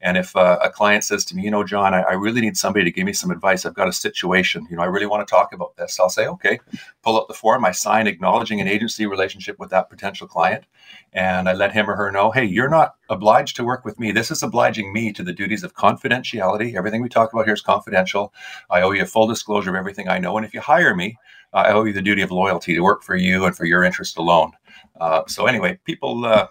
And 0.00 0.16
if 0.16 0.36
uh, 0.36 0.58
a 0.62 0.70
client 0.70 1.02
says 1.02 1.24
to 1.26 1.34
me, 1.34 1.42
you 1.42 1.50
know, 1.50 1.64
John, 1.64 1.92
I, 1.92 2.02
I, 2.02 2.12
really 2.12 2.40
need 2.40 2.56
somebody 2.56 2.84
to 2.84 2.90
give 2.92 3.04
me 3.04 3.12
some 3.12 3.32
advice. 3.32 3.66
I've 3.66 3.74
got 3.74 3.88
a 3.88 3.92
situation. 3.92 4.66
You 4.70 4.76
know, 4.76 4.82
I 4.82 4.86
really 4.86 5.06
want 5.06 5.26
to 5.26 5.30
talk 5.30 5.52
about 5.52 5.76
this. 5.76 5.98
I'll 5.98 6.08
say, 6.08 6.26
okay, 6.28 6.60
pull 7.02 7.18
up 7.18 7.26
the 7.26 7.34
form. 7.34 7.64
I 7.64 7.72
sign 7.72 8.06
acknowledging 8.06 8.60
an 8.60 8.68
agency 8.68 9.06
relationship 9.06 9.58
with 9.58 9.70
that 9.70 9.90
potential 9.90 10.28
client. 10.28 10.66
And 11.12 11.48
I 11.48 11.52
let 11.52 11.72
him 11.72 11.90
or 11.90 11.96
her 11.96 12.12
know, 12.12 12.30
hey, 12.30 12.44
you're 12.44 12.68
not 12.68 12.94
obliged 13.10 13.56
to 13.56 13.64
work 13.64 13.84
with 13.84 13.98
me. 13.98 14.12
This 14.12 14.30
is 14.30 14.42
obliging 14.42 14.92
me 14.92 15.12
to 15.14 15.24
the 15.24 15.32
duties 15.32 15.64
of 15.64 15.74
confidentiality. 15.74 16.76
Everything 16.76 17.02
we 17.02 17.08
talk 17.08 17.32
about 17.32 17.46
here 17.46 17.54
is 17.54 17.60
confidential. 17.60 18.32
I 18.70 18.82
owe 18.82 18.92
you 18.92 19.02
a 19.02 19.06
full 19.06 19.26
disclosure 19.26 19.70
of 19.70 19.76
everything 19.76 20.08
I 20.08 20.18
know. 20.18 20.36
And 20.36 20.46
if 20.46 20.54
you 20.54 20.60
hire 20.60 20.94
me, 20.94 21.18
I 21.52 21.72
owe 21.72 21.84
you 21.84 21.92
the 21.92 22.02
duty 22.02 22.22
of 22.22 22.30
loyalty 22.30 22.74
to 22.74 22.80
work 22.80 23.02
for 23.02 23.16
you 23.16 23.44
and 23.44 23.56
for 23.56 23.64
your 23.64 23.84
interest 23.84 24.18
alone. 24.18 24.52
Uh, 25.00 25.22
so 25.26 25.46
anyway, 25.46 25.78
people 25.84 26.24
uh, 26.24 26.48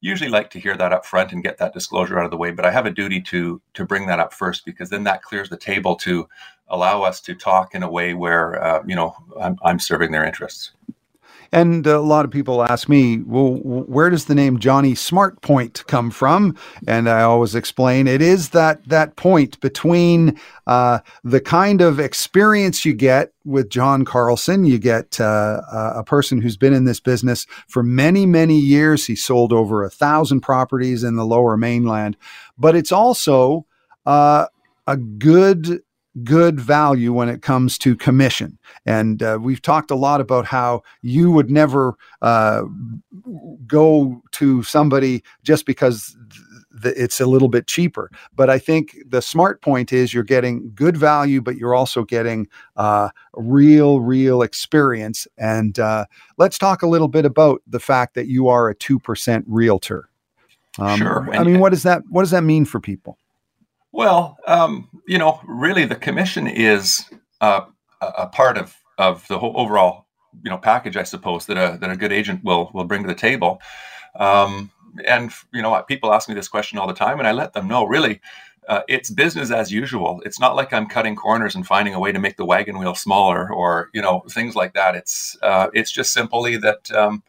usually 0.00 0.30
like 0.30 0.50
to 0.50 0.60
hear 0.60 0.76
that 0.76 0.92
up 0.92 1.04
front 1.04 1.32
and 1.32 1.42
get 1.42 1.58
that 1.58 1.72
disclosure 1.72 2.18
out 2.18 2.24
of 2.24 2.30
the 2.30 2.36
way 2.36 2.50
but 2.50 2.64
i 2.64 2.70
have 2.70 2.86
a 2.86 2.90
duty 2.90 3.20
to 3.20 3.60
to 3.74 3.84
bring 3.84 4.06
that 4.06 4.20
up 4.20 4.32
first 4.32 4.64
because 4.64 4.90
then 4.90 5.04
that 5.04 5.22
clears 5.22 5.48
the 5.48 5.56
table 5.56 5.96
to 5.96 6.28
allow 6.68 7.02
us 7.02 7.20
to 7.20 7.34
talk 7.34 7.74
in 7.74 7.82
a 7.82 7.90
way 7.90 8.14
where 8.14 8.62
uh, 8.62 8.82
you 8.86 8.94
know 8.94 9.16
I'm, 9.40 9.56
I'm 9.62 9.78
serving 9.78 10.12
their 10.12 10.24
interests 10.24 10.72
and 11.52 11.86
a 11.86 12.00
lot 12.00 12.24
of 12.24 12.30
people 12.30 12.62
ask 12.62 12.88
me, 12.88 13.18
well, 13.18 13.54
where 13.54 14.10
does 14.10 14.26
the 14.26 14.34
name 14.34 14.58
Johnny 14.58 14.92
Smartpoint 14.92 15.86
come 15.86 16.10
from? 16.10 16.56
And 16.86 17.08
I 17.08 17.22
always 17.22 17.54
explain 17.54 18.06
it 18.06 18.22
is 18.22 18.50
that 18.50 18.86
that 18.88 19.16
point 19.16 19.60
between 19.60 20.38
uh, 20.66 21.00
the 21.24 21.40
kind 21.40 21.80
of 21.80 22.00
experience 22.00 22.84
you 22.84 22.94
get 22.94 23.32
with 23.44 23.70
John 23.70 24.04
Carlson. 24.04 24.64
You 24.64 24.78
get 24.78 25.20
uh, 25.20 25.62
a 25.70 26.04
person 26.04 26.40
who's 26.40 26.56
been 26.56 26.72
in 26.74 26.84
this 26.84 27.00
business 27.00 27.46
for 27.68 27.82
many, 27.82 28.26
many 28.26 28.58
years. 28.58 29.06
He 29.06 29.16
sold 29.16 29.52
over 29.52 29.84
a 29.84 29.90
thousand 29.90 30.40
properties 30.40 31.04
in 31.04 31.16
the 31.16 31.26
lower 31.26 31.56
mainland, 31.56 32.16
but 32.58 32.74
it's 32.74 32.92
also 32.92 33.66
uh, 34.04 34.46
a 34.86 34.96
good 34.96 35.82
good 36.24 36.60
value 36.60 37.12
when 37.12 37.28
it 37.28 37.42
comes 37.42 37.78
to 37.78 37.96
commission. 37.96 38.58
And 38.84 39.22
uh, 39.22 39.38
we've 39.40 39.62
talked 39.62 39.90
a 39.90 39.96
lot 39.96 40.20
about 40.20 40.46
how 40.46 40.82
you 41.02 41.30
would 41.30 41.50
never 41.50 41.94
uh, 42.22 42.62
go 43.66 44.22
to 44.32 44.62
somebody 44.62 45.22
just 45.42 45.66
because 45.66 46.16
th- 46.82 46.94
it's 46.96 47.20
a 47.20 47.26
little 47.26 47.48
bit 47.48 47.66
cheaper. 47.66 48.10
But 48.34 48.50
I 48.50 48.58
think 48.58 48.96
the 49.06 49.20
smart 49.20 49.60
point 49.62 49.92
is 49.92 50.14
you're 50.14 50.22
getting 50.22 50.70
good 50.74 50.96
value, 50.96 51.40
but 51.40 51.56
you're 51.56 51.74
also 51.74 52.04
getting 52.04 52.48
uh, 52.76 53.10
real, 53.34 54.00
real 54.00 54.42
experience. 54.42 55.26
And 55.36 55.78
uh, 55.78 56.06
let's 56.38 56.58
talk 56.58 56.82
a 56.82 56.88
little 56.88 57.08
bit 57.08 57.24
about 57.24 57.62
the 57.66 57.80
fact 57.80 58.14
that 58.14 58.26
you 58.26 58.48
are 58.48 58.68
a 58.68 58.74
2% 58.74 59.44
realtor. 59.46 60.08
Um, 60.78 60.98
sure. 60.98 61.28
I 61.32 61.42
mean, 61.42 61.58
what 61.58 61.70
does 61.70 61.84
that 61.84 62.02
what 62.10 62.22
does 62.22 62.32
that 62.32 62.42
mean 62.42 62.66
for 62.66 62.80
people? 62.80 63.16
Well, 63.92 64.36
um, 64.46 64.88
you 65.06 65.18
know, 65.18 65.40
really, 65.46 65.84
the 65.86 65.96
commission 65.96 66.46
is 66.46 67.04
uh, 67.40 67.62
a 68.00 68.26
part 68.28 68.58
of 68.58 68.76
of 68.98 69.26
the 69.28 69.38
whole 69.38 69.52
overall 69.56 70.06
you 70.42 70.50
know 70.50 70.58
package, 70.58 70.96
I 70.96 71.02
suppose 71.02 71.46
that 71.46 71.56
a 71.56 71.78
that 71.78 71.90
a 71.90 71.96
good 71.96 72.12
agent 72.12 72.44
will 72.44 72.70
will 72.74 72.84
bring 72.84 73.02
to 73.02 73.08
the 73.08 73.14
table. 73.14 73.60
Um, 74.18 74.70
and 75.06 75.30
you 75.52 75.62
know, 75.62 75.82
people 75.88 76.12
ask 76.12 76.28
me 76.28 76.34
this 76.34 76.48
question 76.48 76.78
all 76.78 76.86
the 76.86 76.94
time, 76.94 77.18
and 77.18 77.28
I 77.28 77.32
let 77.32 77.52
them 77.52 77.68
know 77.68 77.84
really. 77.84 78.20
Uh, 78.68 78.82
it's 78.88 79.10
business 79.10 79.52
as 79.52 79.70
usual. 79.70 80.20
It's 80.26 80.40
not 80.40 80.56
like 80.56 80.72
I'm 80.72 80.88
cutting 80.88 81.14
corners 81.14 81.54
and 81.54 81.64
finding 81.64 81.94
a 81.94 82.00
way 82.00 82.10
to 82.10 82.18
make 82.18 82.36
the 82.36 82.44
wagon 82.44 82.78
wheel 82.78 82.96
smaller, 82.96 83.52
or 83.52 83.90
you 83.94 84.02
know 84.02 84.24
things 84.30 84.56
like 84.56 84.74
that. 84.74 84.96
It's 84.96 85.36
uh, 85.42 85.68
it's 85.72 85.92
just 85.92 86.12
simply 86.12 86.56
that 86.58 86.90
um, 86.92 87.22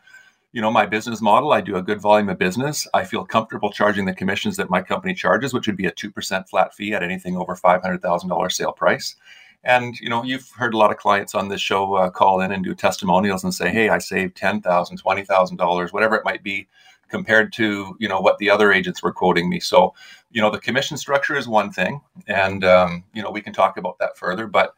you 0.53 0.61
know, 0.61 0.71
my 0.71 0.85
business 0.85 1.21
model, 1.21 1.51
I 1.51 1.61
do 1.61 1.75
a 1.75 1.81
good 1.81 2.01
volume 2.01 2.29
of 2.29 2.39
business. 2.39 2.87
I 2.93 3.03
feel 3.03 3.25
comfortable 3.25 3.71
charging 3.71 4.05
the 4.05 4.13
commissions 4.13 4.55
that 4.57 4.69
my 4.69 4.81
company 4.81 5.13
charges, 5.13 5.53
which 5.53 5.67
would 5.67 5.77
be 5.77 5.85
a 5.85 5.91
2% 5.91 6.47
flat 6.47 6.73
fee 6.73 6.93
at 6.93 7.03
anything 7.03 7.35
over 7.35 7.55
$500,000 7.55 8.51
sale 8.51 8.71
price. 8.71 9.15
And, 9.63 9.99
you 9.99 10.09
know, 10.09 10.23
you've 10.23 10.49
heard 10.51 10.73
a 10.73 10.77
lot 10.77 10.91
of 10.91 10.97
clients 10.97 11.35
on 11.35 11.49
this 11.49 11.59
show 11.59 11.95
uh, 11.95 12.09
call 12.09 12.39
in 12.41 12.51
and 12.51 12.63
do 12.63 12.73
testimonials 12.73 13.43
and 13.43 13.53
say, 13.53 13.69
hey, 13.69 13.89
I 13.89 13.97
saved 13.97 14.37
$10,000, 14.37 14.63
$20,000, 14.63 15.93
whatever 15.93 16.15
it 16.15 16.23
might 16.23 16.43
be, 16.43 16.67
compared 17.09 17.51
to, 17.53 17.95
you 17.99 18.07
know, 18.07 18.21
what 18.21 18.37
the 18.37 18.49
other 18.49 18.71
agents 18.71 19.03
were 19.03 19.11
quoting 19.11 19.49
me. 19.49 19.59
So, 19.59 19.93
you 20.31 20.41
know, 20.41 20.49
the 20.49 20.59
commission 20.59 20.97
structure 20.97 21.35
is 21.35 21.47
one 21.47 21.71
thing. 21.71 22.01
And, 22.27 22.63
um, 22.63 23.03
you 23.13 23.21
know, 23.21 23.31
we 23.31 23.41
can 23.41 23.53
talk 23.53 23.77
about 23.77 23.99
that 23.99 24.17
further. 24.17 24.47
But 24.47 24.73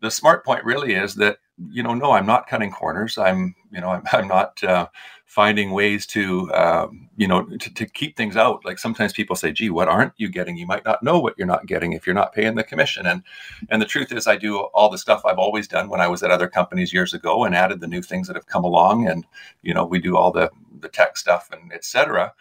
the 0.00 0.10
smart 0.10 0.44
point 0.44 0.64
really 0.64 0.94
is 0.94 1.14
that 1.16 1.38
you 1.70 1.82
know 1.82 1.94
no 1.94 2.12
i'm 2.12 2.26
not 2.26 2.48
cutting 2.48 2.70
corners. 2.70 3.16
I'm 3.18 3.54
you 3.70 3.80
know 3.80 3.88
i'm, 3.90 4.02
I'm 4.12 4.28
not 4.28 4.62
uh, 4.64 4.88
finding 5.26 5.72
ways 5.72 6.06
to 6.06 6.52
um, 6.54 7.08
you 7.16 7.26
know 7.26 7.44
to, 7.44 7.74
to, 7.74 7.86
keep 7.86 8.16
things 8.16 8.36
out. 8.36 8.64
Like 8.64 8.78
sometimes 8.78 9.12
people 9.12 9.36
say 9.36 9.52
gee 9.52 9.70
what 9.70 9.88
aren't 9.88 10.12
you 10.16 10.28
getting? 10.28 10.56
You 10.56 10.66
might 10.66 10.84
not 10.84 11.02
know 11.02 11.18
what 11.18 11.34
you're 11.38 11.46
not 11.46 11.66
getting 11.66 11.92
if 11.92 12.06
you're 12.06 12.14
not 12.14 12.32
paying 12.32 12.54
the 12.54 12.64
commission. 12.64 13.06
And 13.06 13.22
and 13.68 13.80
the 13.80 13.86
truth 13.86 14.12
is 14.12 14.26
i 14.26 14.36
do 14.36 14.58
all 14.58 14.90
the 14.90 14.98
stuff 14.98 15.22
i've 15.24 15.38
always 15.38 15.68
done 15.68 15.88
when 15.88 16.00
i 16.00 16.08
was 16.08 16.22
at 16.22 16.30
other 16.30 16.48
companies 16.48 16.92
years 16.92 17.14
ago 17.14 17.44
and 17.44 17.54
added 17.54 17.80
the 17.80 17.86
new 17.86 18.02
things 18.02 18.26
that 18.26 18.36
have 18.36 18.46
come 18.46 18.64
along. 18.64 19.08
And 19.08 19.26
you 19.62 19.74
know 19.74 19.84
we 19.84 20.00
do 20.00 20.16
all 20.16 20.30
the 20.30 20.50
the 20.80 20.88
tech 20.88 21.16
stuff 21.16 21.48
and 21.52 21.72
etc 21.72 22.32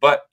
but 0.00 0.28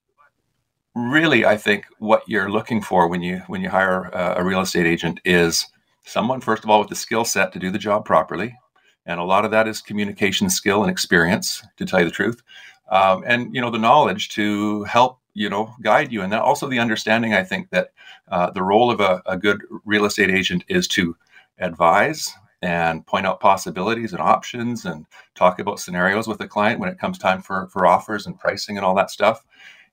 really 0.95 1.45
i 1.45 1.55
think 1.55 1.85
what 1.99 2.23
you're 2.27 2.49
looking 2.49 2.81
for 2.81 3.07
when 3.07 3.21
you 3.21 3.37
when 3.47 3.61
you 3.61 3.69
hire 3.69 4.05
a, 4.05 4.35
a 4.37 4.43
real 4.43 4.61
estate 4.61 4.85
agent 4.85 5.19
is 5.25 5.67
someone, 6.07 6.41
first 6.41 6.63
of 6.63 6.69
all, 6.69 6.79
with 6.79 6.89
the 6.89 6.95
skill 6.95 7.25
set 7.25 7.51
to 7.53 7.59
do 7.59 7.69
the 7.69 7.77
job 7.77 8.05
properly. 8.05 8.57
And 9.05 9.19
a 9.19 9.23
lot 9.23 9.45
of 9.45 9.51
that 9.51 9.67
is 9.67 9.81
communication 9.81 10.49
skill 10.49 10.81
and 10.81 10.91
experience, 10.91 11.63
to 11.77 11.85
tell 11.85 11.99
you 11.99 12.05
the 12.05 12.11
truth. 12.11 12.41
Um, 12.89 13.23
and, 13.25 13.53
you 13.53 13.61
know, 13.61 13.69
the 13.69 13.77
knowledge 13.77 14.29
to 14.29 14.83
help, 14.83 15.19
you 15.33 15.49
know, 15.49 15.73
guide 15.81 16.11
you. 16.11 16.21
And 16.21 16.31
then 16.31 16.39
also 16.39 16.67
the 16.67 16.79
understanding, 16.79 17.33
I 17.33 17.43
think, 17.43 17.69
that 17.69 17.89
uh, 18.29 18.49
the 18.51 18.63
role 18.63 18.89
of 18.89 18.99
a, 18.99 19.21
a 19.25 19.37
good 19.37 19.61
real 19.85 20.05
estate 20.05 20.29
agent 20.29 20.63
is 20.67 20.87
to 20.89 21.15
advise 21.59 22.33
and 22.61 23.05
point 23.05 23.25
out 23.25 23.39
possibilities 23.39 24.13
and 24.13 24.21
options 24.21 24.85
and 24.85 25.05
talk 25.35 25.59
about 25.59 25.79
scenarios 25.79 26.27
with 26.27 26.39
the 26.39 26.47
client 26.47 26.79
when 26.79 26.89
it 26.89 26.99
comes 26.99 27.17
time 27.17 27.41
for, 27.41 27.67
for 27.67 27.85
offers 27.85 28.25
and 28.25 28.39
pricing 28.39 28.77
and 28.77 28.85
all 28.85 28.95
that 28.95 29.11
stuff 29.11 29.45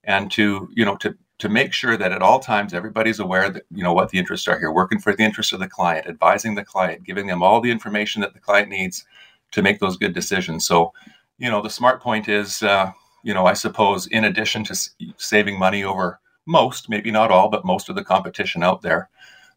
and 0.06 0.30
to 0.30 0.68
you 0.74 0.84
know 0.84 0.96
to 0.96 1.16
to 1.38 1.48
make 1.48 1.72
sure 1.72 1.96
that 1.96 2.12
at 2.12 2.22
all 2.22 2.38
times 2.38 2.72
everybody's 2.72 3.18
aware 3.18 3.50
that 3.50 3.64
you 3.70 3.82
know 3.82 3.92
what 3.92 4.10
the 4.10 4.18
interests 4.18 4.46
are 4.48 4.58
here 4.58 4.72
working 4.72 4.98
for 4.98 5.14
the 5.14 5.22
interests 5.22 5.52
of 5.52 5.60
the 5.60 5.68
client 5.68 6.06
advising 6.06 6.54
the 6.54 6.64
client 6.64 7.04
giving 7.04 7.26
them 7.26 7.42
all 7.42 7.60
the 7.60 7.70
information 7.70 8.20
that 8.20 8.34
the 8.34 8.40
client 8.40 8.68
needs 8.68 9.04
to 9.50 9.62
make 9.62 9.80
those 9.80 9.96
good 9.96 10.14
decisions 10.14 10.66
so 10.66 10.92
you 11.38 11.50
know 11.50 11.60
the 11.60 11.70
smart 11.70 12.00
point 12.00 12.28
is 12.28 12.62
uh, 12.62 12.90
you 13.22 13.34
know 13.34 13.46
i 13.46 13.52
suppose 13.52 14.06
in 14.08 14.24
addition 14.24 14.62
to 14.64 14.76
saving 15.16 15.58
money 15.58 15.82
over 15.84 16.20
most 16.46 16.88
maybe 16.88 17.10
not 17.10 17.30
all 17.30 17.48
but 17.48 17.64
most 17.64 17.88
of 17.88 17.96
the 17.96 18.04
competition 18.04 18.62
out 18.62 18.82
there 18.82 19.08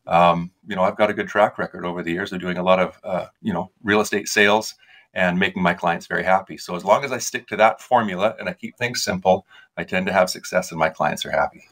um, 0.08 0.52
you 0.68 0.76
know 0.76 0.84
i've 0.84 0.98
got 0.98 1.10
a 1.10 1.14
good 1.14 1.28
track 1.28 1.58
record 1.58 1.86
over 1.86 2.02
the 2.02 2.12
years 2.12 2.34
of 2.34 2.40
doing 2.40 2.58
a 2.58 2.64
lot 2.64 2.80
of 2.80 3.00
uh, 3.04 3.28
you 3.42 3.54
know 3.54 3.70
real 3.84 4.02
estate 4.02 4.28
sales 4.28 4.76
and 5.18 5.40
making 5.40 5.64
my 5.64 5.74
clients 5.74 6.06
very 6.06 6.24
happy. 6.24 6.58
So 6.58 6.76
as 6.76 6.86
long 6.86 7.04
as 7.04 7.12
I 7.12 7.18
stick 7.18 7.48
to 7.48 7.56
that 7.58 7.82
formula 7.82 8.36
and 8.40 8.48
I 8.48 8.54
keep 8.54 8.78
things 8.78 9.02
simple, 9.02 9.48
I 9.78 9.84
tend 9.84 10.08
to 10.08 10.14
have 10.14 10.30
success 10.30 10.72
and 10.72 10.80
my 10.80 10.88
clients 10.90 11.26
are 11.26 11.32
happy. 11.32 11.64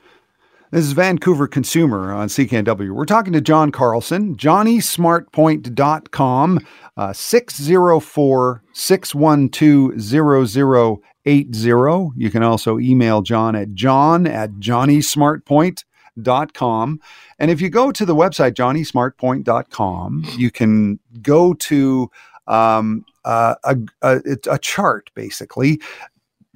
This 0.71 0.85
is 0.85 0.93
Vancouver 0.93 1.47
Consumer 1.47 2.12
on 2.12 2.27
CKNW. 2.27 2.89
We're 2.91 3.05
talking 3.05 3.33
to 3.33 3.41
John 3.41 3.71
Carlson, 3.71 4.35
johnnysmartpoint.com, 4.35 6.67
uh, 6.97 7.13
604 7.13 8.63
612 8.74 11.01
0080. 11.25 12.12
You 12.17 12.29
can 12.29 12.43
also 12.43 12.77
email 12.79 13.21
John 13.21 13.55
at 13.55 13.74
john 13.74 14.27
at 14.27 14.51
johnnysmartpoint.com. 14.53 17.00
And 17.39 17.51
if 17.51 17.62
you 17.62 17.69
go 17.69 17.91
to 17.91 18.05
the 18.05 18.15
website, 18.15 18.53
johnnysmartpoint.com, 18.53 20.25
you 20.38 20.51
can 20.51 21.00
go 21.21 21.53
to 21.53 22.09
um, 22.47 23.05
uh, 23.24 23.55
a, 23.63 23.77
a, 24.01 24.19
a 24.50 24.59
chart 24.59 25.09
basically. 25.15 25.79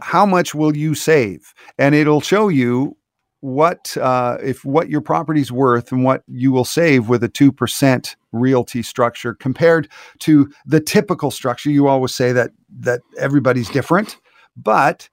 How 0.02 0.26
much 0.26 0.56
will 0.56 0.76
you 0.76 0.96
save? 0.96 1.54
And 1.78 1.96
it'll 1.96 2.22
show 2.22 2.48
you 2.48 2.98
what 3.42 3.96
uh, 3.98 4.38
if 4.44 4.66
what 4.66 4.90
your 4.90 5.02
property's 5.02 5.52
worth 5.52 5.92
and 5.92 6.04
what 6.04 6.24
you 6.28 6.52
will 6.52 6.66
save 6.66 7.08
with 7.08 7.24
a 7.24 7.30
2% 7.30 8.16
realty 8.32 8.84
structure 8.84 9.34
compared 9.34 9.90
to 10.20 10.52
the 10.66 10.80
typical 10.80 11.32
structure 11.32 11.70
you 11.70 11.88
always 11.88 12.14
say 12.14 12.32
that 12.32 12.52
that 12.70 13.02
everybody's 13.18 13.70
different 13.70 14.18
but 14.58 15.10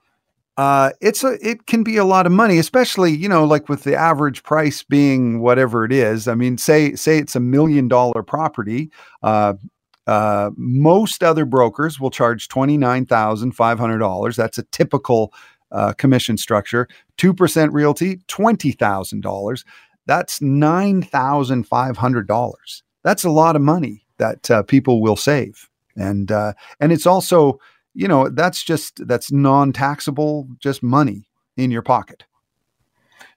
uh, 0.56 0.90
it's 1.00 1.22
a 1.22 1.36
it 1.46 1.66
can 1.66 1.82
be 1.82 1.96
a 1.96 2.04
lot 2.04 2.26
of 2.26 2.32
money 2.32 2.58
especially 2.58 3.12
you 3.12 3.28
know 3.28 3.44
like 3.44 3.68
with 3.68 3.84
the 3.84 3.94
average 3.94 4.42
price 4.42 4.82
being 4.82 5.40
whatever 5.40 5.84
it 5.84 5.92
is 5.92 6.26
i 6.26 6.34
mean 6.34 6.58
say 6.58 6.94
say 6.94 7.18
it's 7.18 7.36
a 7.36 7.40
million 7.40 7.88
dollar 7.88 8.22
property 8.22 8.90
uh, 9.22 9.54
uh, 10.06 10.50
most 10.56 11.24
other 11.24 11.44
brokers 11.44 12.00
will 12.00 12.10
charge 12.10 12.48
$29,500. 12.48 14.36
That's 14.36 14.58
a 14.58 14.62
typical 14.64 15.32
uh, 15.72 15.94
commission 15.94 16.36
structure. 16.36 16.86
2% 17.18 17.72
realty, 17.72 18.18
$20,000. 18.28 19.64
That's 20.06 20.38
$9,500. 20.38 22.82
That's 23.02 23.24
a 23.24 23.30
lot 23.30 23.56
of 23.56 23.62
money 23.62 24.06
that 24.18 24.50
uh, 24.50 24.62
people 24.62 25.02
will 25.02 25.16
save. 25.16 25.68
And, 25.96 26.30
uh, 26.30 26.52
and 26.78 26.92
it's 26.92 27.06
also, 27.06 27.58
you 27.94 28.06
know, 28.06 28.28
that's 28.28 28.62
just, 28.62 29.06
that's 29.06 29.32
non 29.32 29.72
taxable, 29.72 30.46
just 30.60 30.82
money 30.82 31.30
in 31.56 31.70
your 31.70 31.80
pocket. 31.82 32.25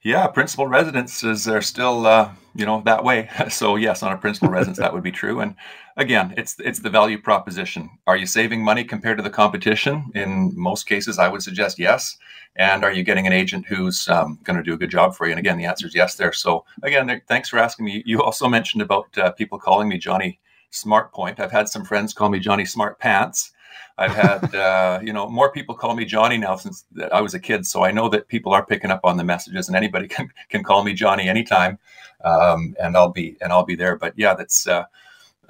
Yeah, 0.02 0.28
principal 0.28 0.68
residences 0.68 1.48
are 1.48 1.62
still, 1.62 2.06
uh, 2.08 2.32
you 2.56 2.66
know, 2.66 2.82
that 2.86 3.04
way. 3.04 3.30
So 3.50 3.76
yes, 3.76 4.02
on 4.02 4.14
a 4.14 4.18
principal 4.18 4.50
residence, 4.50 4.78
that 4.78 4.94
would 4.94 5.04
be 5.04 5.12
true. 5.12 5.42
And 5.42 5.56
again, 5.98 6.34
it's 6.38 6.56
it's 6.60 6.80
the 6.80 6.90
value 6.90 7.22
proposition. 7.22 7.90
Are 8.08 8.16
you 8.16 8.26
saving 8.26 8.64
money 8.64 8.84
compared 8.86 9.18
to 9.18 9.24
the 9.24 9.30
competition? 9.30 10.10
In 10.16 10.54
most 10.56 10.88
cases, 10.88 11.20
I 11.20 11.28
would 11.28 11.44
suggest 11.44 11.80
yes. 11.80 12.18
And 12.56 12.84
are 12.84 12.94
you 12.94 13.04
getting 13.04 13.28
an 13.28 13.34
agent 13.34 13.66
who's 13.66 14.08
um, 14.08 14.40
going 14.44 14.58
to 14.58 14.64
do 14.64 14.74
a 14.74 14.78
good 14.78 14.90
job 14.90 15.16
for 15.16 15.26
you? 15.26 15.32
And 15.32 15.40
again, 15.40 15.58
the 15.58 15.66
answer 15.66 15.88
is 15.88 15.96
yes 15.96 16.16
there. 16.16 16.34
So 16.34 16.66
again, 16.84 17.22
thanks 17.28 17.50
for 17.50 17.60
asking 17.60 17.86
me. 17.86 18.04
You 18.06 18.24
also 18.24 18.48
mentioned 18.48 18.82
about 18.82 19.18
uh, 19.18 19.32
people 19.34 19.60
calling 19.60 19.90
me 19.90 19.98
Johnny 19.98 20.40
Smart 20.72 21.14
Point. 21.14 21.40
I've 21.40 21.52
had 21.52 21.68
some 21.68 21.84
friends 21.84 22.14
call 22.14 22.30
me 22.30 22.40
Johnny 22.40 22.66
Smart 22.66 23.00
Pants. 23.00 23.52
I've 23.98 24.16
had, 24.16 24.56
uh, 24.56 25.00
you 25.04 25.14
know, 25.14 25.30
more 25.30 25.52
people 25.52 25.76
call 25.76 25.96
me 25.96 26.06
Johnny 26.06 26.38
now 26.38 26.56
since 26.56 26.86
I 27.12 27.22
was 27.22 27.34
a 27.34 27.40
kid. 27.40 27.66
So 27.66 27.84
I 27.84 27.92
know 27.92 28.10
that 28.10 28.28
people 28.28 28.54
are 28.54 28.66
picking 28.66 28.92
up 28.92 29.02
on 29.04 29.18
the 29.18 29.24
messages, 29.24 29.68
and 29.68 29.76
anybody 29.76 30.08
can 30.16 30.30
can 30.50 30.64
call 30.64 30.84
me 30.84 30.94
Johnny 30.94 31.28
anytime, 31.28 31.78
um, 32.24 32.76
and 32.82 32.96
I'll 32.96 33.12
be 33.12 33.38
and 33.42 33.52
I'll 33.52 33.66
be 33.66 33.76
there. 33.76 33.96
But 33.96 34.14
yeah, 34.18 34.34
that's. 34.34 34.68
Uh, 34.68 34.86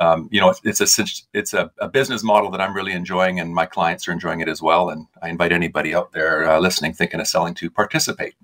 um, 0.01 0.29
you 0.31 0.39
know, 0.39 0.49
it's, 0.63 0.79
it's 0.79 0.99
a 0.99 1.05
it's 1.33 1.53
a, 1.53 1.69
a, 1.79 1.89
business 1.89 2.23
model 2.23 2.49
that 2.51 2.61
I'm 2.61 2.73
really 2.73 2.93
enjoying, 2.93 3.41
and 3.41 3.53
my 3.53 3.65
clients 3.65 4.07
are 4.07 4.13
enjoying 4.13 4.39
it 4.39 4.47
as 4.47 4.61
well. 4.61 4.91
And 4.91 5.05
I 5.21 5.27
invite 5.27 5.51
anybody 5.51 5.93
out 5.93 6.13
there 6.13 6.49
uh, 6.49 6.57
listening, 6.57 6.93
thinking 6.93 7.19
of 7.19 7.27
selling, 7.27 7.53
to 7.55 7.69
participate. 7.69 8.35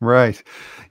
Right. 0.00 0.40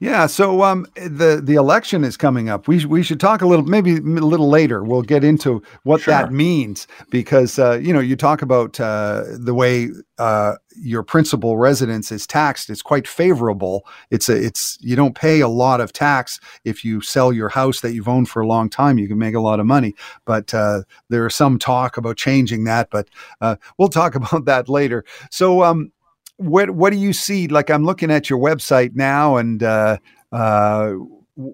Yeah. 0.00 0.26
So 0.26 0.62
um, 0.62 0.86
the 0.94 1.40
the 1.42 1.54
election 1.54 2.04
is 2.04 2.18
coming 2.18 2.50
up. 2.50 2.68
We 2.68 2.84
we 2.84 3.02
should 3.02 3.18
talk 3.18 3.40
a 3.40 3.46
little, 3.46 3.64
maybe 3.64 3.96
a 3.96 4.00
little 4.00 4.50
later. 4.50 4.84
We'll 4.84 5.00
get 5.00 5.24
into 5.24 5.62
what 5.84 6.02
sure. 6.02 6.12
that 6.12 6.30
means 6.30 6.86
because 7.08 7.58
uh, 7.58 7.78
you 7.82 7.94
know 7.94 8.00
you 8.00 8.16
talk 8.16 8.42
about 8.42 8.78
uh, 8.78 9.24
the 9.30 9.54
way 9.54 9.88
uh, 10.18 10.56
your 10.76 11.02
principal 11.02 11.56
residence 11.56 12.12
is 12.12 12.26
taxed. 12.26 12.68
It's 12.68 12.82
quite 12.82 13.08
favorable. 13.08 13.86
It's 14.10 14.28
a 14.28 14.36
it's 14.36 14.76
you 14.82 14.94
don't 14.94 15.14
pay 15.14 15.40
a 15.40 15.48
lot 15.48 15.80
of 15.80 15.90
tax 15.94 16.38
if 16.66 16.84
you 16.84 17.00
sell 17.00 17.32
your 17.32 17.48
house 17.48 17.80
that 17.80 17.94
you've 17.94 18.08
owned 18.08 18.28
for 18.28 18.42
a 18.42 18.46
long 18.46 18.68
time. 18.68 18.98
You 18.98 19.08
can 19.08 19.18
make 19.18 19.34
a 19.34 19.40
lot 19.40 19.58
of 19.58 19.64
money. 19.64 19.94
But 20.26 20.52
uh, 20.52 20.82
there 21.08 21.26
is 21.26 21.34
some 21.34 21.58
talk 21.58 21.96
about 21.96 22.18
changing 22.18 22.64
that. 22.64 22.90
But 22.90 23.08
uh, 23.40 23.56
we'll 23.78 23.88
talk 23.88 24.14
about 24.16 24.44
that 24.44 24.68
later. 24.68 25.06
So 25.30 25.62
um, 25.62 25.92
what 26.38 26.70
what 26.70 26.90
do 26.90 26.98
you 26.98 27.12
see? 27.12 27.48
Like 27.48 27.68
I'm 27.68 27.84
looking 27.84 28.10
at 28.10 28.30
your 28.30 28.38
website 28.38 28.94
now, 28.94 29.36
and 29.36 29.62
uh, 29.62 29.98
uh, 30.32 30.92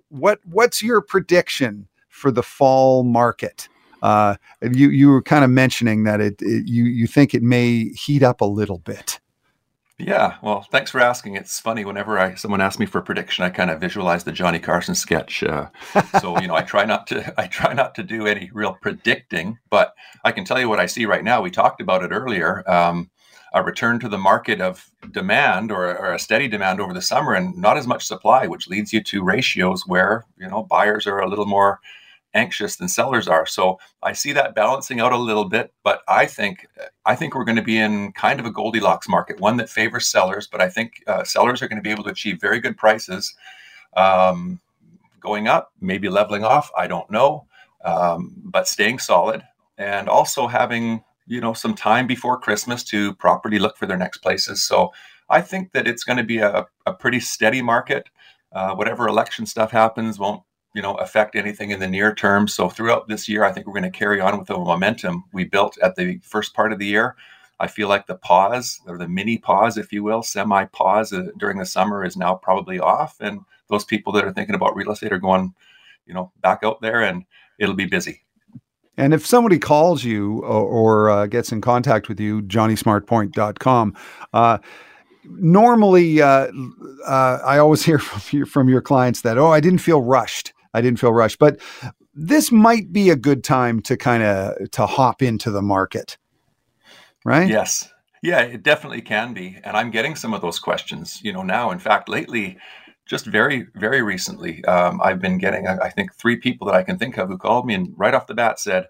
what 0.09 0.39
what's 0.45 0.83
your 0.83 1.01
prediction 1.01 1.89
for 2.09 2.31
the 2.31 2.43
fall 2.43 3.03
market? 3.03 3.69
Uh, 4.03 4.37
you 4.63 4.91
you 4.91 5.09
were 5.09 5.23
kind 5.23 5.43
of 5.43 5.51
mentioning 5.51 6.05
that 6.05 6.21
it, 6.21 6.41
it, 6.41 6.69
you 6.69 6.85
you 6.85 7.07
think 7.07 7.35
it 7.35 7.43
may 7.43 7.89
heat 7.89 8.23
up 8.23 8.41
a 8.41 8.47
little 8.47 8.79
bit. 8.79 9.19
Yeah, 9.99 10.39
well, 10.43 10.67
thanks 10.73 10.91
for 10.91 11.01
asking. 11.01 11.37
It's 11.37 11.61
funny 11.61 11.85
whenever 11.85 12.19
I 12.19 12.35
someone 12.35 12.61
asks 12.61 12.81
me 12.81 12.87
for 12.87 12.99
a 12.99 13.03
prediction, 13.03 13.45
I 13.45 13.51
kind 13.51 13.71
of 13.71 13.81
visualize 13.81 14.25
the 14.25 14.33
Johnny 14.33 14.59
Carson 14.59 14.97
sketch. 14.97 15.45
Uh, 15.45 15.69
so 16.21 16.39
you 16.41 16.49
know, 16.49 16.57
I 16.57 16.63
try 16.63 16.85
not 16.85 17.07
to 17.09 17.33
I 17.41 17.47
try 17.47 17.73
not 17.75 17.95
to 17.97 18.03
do 18.03 18.27
any 18.27 18.51
real 18.53 18.77
predicting, 18.81 19.59
but 19.71 19.95
I 20.25 20.33
can 20.33 20.45
tell 20.45 20.59
you 20.59 20.69
what 20.69 20.81
I 20.81 20.87
see 20.87 21.07
right 21.07 21.23
now. 21.23 21.43
We 21.43 21.51
talked 21.51 21.81
about 21.81 22.03
it 22.03 22.11
earlier. 22.11 22.69
Um, 22.69 23.11
a 23.53 23.63
return 23.63 24.01
to 24.01 24.09
the 24.09 24.19
market 24.19 24.61
of 24.61 24.91
demand 25.13 25.71
or, 25.71 25.97
or, 25.97 26.13
a 26.13 26.19
steady 26.19 26.49
demand 26.49 26.81
over 26.81 26.93
the 26.93 27.01
summer 27.01 27.35
and 27.35 27.57
not 27.57 27.77
as 27.77 27.87
much 27.87 28.05
supply, 28.05 28.49
which 28.49 28.67
leads 28.67 28.93
you 28.93 29.01
to 29.01 29.23
ratios 29.23 29.85
where 29.87 30.27
you 30.37 30.49
know 30.49 30.65
buyers 30.65 31.07
are 31.07 31.21
a 31.21 31.29
little 31.29 31.47
more 31.47 31.79
anxious 32.35 32.77
than 32.77 32.89
sellers 32.89 33.29
are. 33.29 33.47
So 33.47 33.79
I 34.03 34.13
see 34.13 34.33
that 34.33 34.55
balancing 34.55 35.01
out 35.01 35.13
a 35.13 35.17
little 35.17 35.45
bit, 35.45 35.73
but 35.83 36.03
I 36.09 36.27
think 36.27 36.67
I 37.07 37.15
think 37.15 37.35
we're 37.35 37.45
going 37.45 37.57
to 37.57 37.63
be 37.63 37.79
in 37.79 38.13
kind 38.13 38.41
of 38.41 38.47
a 38.47 38.51
Goldilocks 38.51 39.09
market, 39.09 39.41
one 39.41 39.57
that 39.59 39.71
favors 39.71 40.09
sellers, 40.09 40.47
but 40.47 40.61
I 40.61 40.69
think 40.69 41.03
uh, 41.07 41.25
sellers 41.25 41.63
are 41.63 41.69
going 41.69 41.79
to 41.79 41.83
be 41.83 41.91
able 41.91 42.05
to 42.05 42.11
achieve 42.11 42.41
very 42.41 42.61
good 42.61 42.77
prices, 42.77 43.35
um, 43.97 44.61
going 45.21 45.49
up, 45.49 45.73
maybe 45.81 46.09
leveling 46.09 46.45
off. 46.45 46.71
I 46.77 46.87
don't 46.87 47.11
know, 47.11 47.47
um, 47.85 48.35
but 48.45 48.69
staying 48.69 48.99
solid 48.99 49.43
and 49.79 50.09
also 50.09 50.47
having 50.47 51.03
you 51.27 51.41
know 51.41 51.55
some 51.55 51.75
time 51.75 52.07
before 52.07 52.39
Christmas 52.39 52.85
to 52.85 53.15
properly 53.15 53.59
look 53.59 53.77
for 53.77 53.87
their 53.87 53.97
next 53.97 54.19
places. 54.19 54.63
So 54.63 54.93
I 55.31 55.41
think 55.41 55.73
that 55.73 55.87
it's 55.87 56.05
going 56.05 56.19
to 56.19 56.25
be 56.25 56.39
a, 56.39 56.67
a 56.87 56.93
pretty 56.93 57.21
steady 57.21 57.63
market. 57.63 58.09
Uh, 58.53 58.75
whatever 58.75 59.09
election 59.09 59.47
stuff 59.47 59.71
happens 59.71 60.19
won't 60.19 60.43
you 60.75 60.83
know 60.83 60.95
affect 60.97 61.37
anything 61.37 61.71
in 61.71 61.81
the 61.81 61.89
near 61.89 62.15
term. 62.15 62.47
So 62.49 62.69
throughout 62.69 63.09
this 63.09 63.29
year, 63.29 63.45
I 63.45 63.53
think 63.53 63.67
we're 63.67 63.81
going 63.81 63.91
to 63.91 63.99
carry 63.99 64.21
on 64.21 64.39
with 64.39 64.49
the 64.49 64.59
momentum 64.59 65.25
we 65.33 65.45
built 65.45 65.79
at 65.79 65.97
the 65.97 66.19
first 66.23 66.55
part 66.55 66.73
of 66.73 66.79
the 66.79 66.87
year. 66.87 67.17
I 67.61 67.69
feel 67.69 67.89
like 67.89 68.07
the 68.07 68.17
pause 68.17 68.81
or 68.87 68.99
the 68.99 69.09
mini 69.09 69.39
pause, 69.39 69.79
if 69.79 69.93
you 69.93 70.03
will, 70.03 70.23
semi 70.23 70.65
pause 70.67 71.13
uh, 71.13 71.29
during 71.39 71.59
the 71.59 71.67
summer 71.67 72.05
is 72.05 72.17
now 72.17 72.35
probably 72.35 72.81
off, 72.81 73.17
and 73.21 73.41
those 73.69 73.85
people 73.85 74.13
that 74.13 74.25
are 74.25 74.33
thinking 74.33 74.57
about 74.57 74.77
real 74.77 74.91
estate 74.91 75.13
are 75.13 75.19
going, 75.19 75.55
you 76.07 76.15
know, 76.15 76.33
back 76.43 76.61
out 76.65 76.81
there, 76.81 77.03
and 77.03 77.25
it'll 77.59 77.77
be 77.77 77.87
busy. 77.87 78.25
And 78.97 79.13
if 79.13 79.27
somebody 79.27 79.59
calls 79.59 80.05
you 80.05 80.39
or, 80.41 81.09
or 81.09 81.11
uh, 81.11 81.27
gets 81.27 81.53
in 81.53 81.61
contact 81.61 82.09
with 82.09 82.21
you, 82.21 82.43
johnnysmartpoint.com, 82.43 83.97
uh, 84.33 84.59
normally 85.25 86.23
uh, 86.23 86.49
uh, 87.07 87.39
I 87.45 87.59
always 87.59 87.83
hear 87.87 87.99
from 87.99 88.39
your, 88.39 88.47
from 88.47 88.69
your 88.69 88.81
clients 88.81 89.23
that, 89.23 89.39
oh, 89.39 89.51
I 89.51 89.61
didn't 89.61 89.81
feel 89.81 90.03
rushed. 90.03 90.54
I 90.75 90.81
didn't 90.81 90.99
feel 90.99 91.13
rushed. 91.13 91.39
But 91.39 91.61
this 92.13 92.53
might 92.53 92.93
be 92.93 93.11
a 93.11 93.17
good 93.17 93.43
time 93.45 93.81
to 93.83 93.97
kind 93.97 94.23
of 94.23 94.71
to 94.73 94.87
hop 94.87 95.23
into 95.23 95.51
the 95.51 95.63
market. 95.63 96.19
Right? 97.25 97.49
Yes. 97.49 97.91
Yeah, 98.23 98.41
it 98.41 98.63
definitely 98.63 99.03
can 99.03 99.35
be. 99.35 99.59
And 99.65 99.77
I'm 99.77 99.91
getting 99.91 100.17
some 100.17 100.35
of 100.35 100.41
those 100.41 100.59
questions, 100.59 101.21
you 101.23 101.33
know, 101.33 101.43
now. 101.43 101.71
In 101.71 101.79
fact, 101.79 102.09
lately, 102.09 102.59
just 103.07 103.27
very, 103.27 103.67
very 103.75 104.03
recently, 104.03 104.65
um, 104.65 105.01
I've 105.03 105.21
been 105.21 105.39
getting, 105.39 105.69
I, 105.69 105.91
think, 105.91 106.15
three 106.15 106.37
people 106.37 106.67
that 106.67 106.75
I 106.75 106.83
can 106.83 106.99
think 106.99 107.19
of 107.19 107.29
who 107.29 107.37
called 107.37 107.67
me 107.67 107.75
and 107.75 107.93
right 107.97 108.15
off 108.15 108.27
the 108.27 108.35
bat 108.35 108.59
said, 108.59 108.89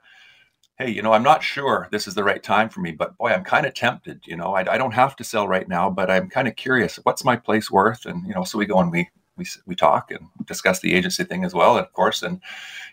Hey, 0.79 0.91
you 0.91 1.03
know, 1.03 1.13
I'm 1.13 1.23
not 1.23 1.43
sure 1.43 1.89
this 1.91 2.07
is 2.07 2.15
the 2.15 2.25
right 2.25 2.43
time 2.43 2.69
for 2.69 2.81
me, 2.81 2.93
but 2.93 3.17
boy, 3.17 3.31
I'm 3.31 3.45
kind 3.45 3.65
of 3.67 3.75
tempted. 3.75 4.23
You 4.27 4.37
know, 4.37 4.55
I, 4.55 4.75
I 4.75 4.79
don't 4.79 4.95
have 4.95 5.15
to 5.17 5.25
sell 5.25 5.47
right 5.47 5.69
now, 5.69 5.89
but 5.91 6.11
I'm 6.11 6.29
kind 6.29 6.49
of 6.49 6.57
curious. 6.57 6.97
What's 7.03 7.25
my 7.25 7.37
place 7.37 7.71
worth? 7.71 8.07
And 8.07 8.27
you 8.27 8.35
know, 8.35 8.43
so 8.43 8.59
we 8.59 8.67
go 8.67 8.81
and 8.81 8.91
we 8.91 9.09
we 9.37 9.47
we 9.67 9.75
talk 9.75 10.11
and 10.11 10.29
discuss 10.47 10.81
the 10.81 10.95
agency 10.95 11.25
thing 11.25 11.45
as 11.45 11.55
well, 11.55 11.77
of 11.77 11.93
course. 11.93 12.23
And 12.23 12.41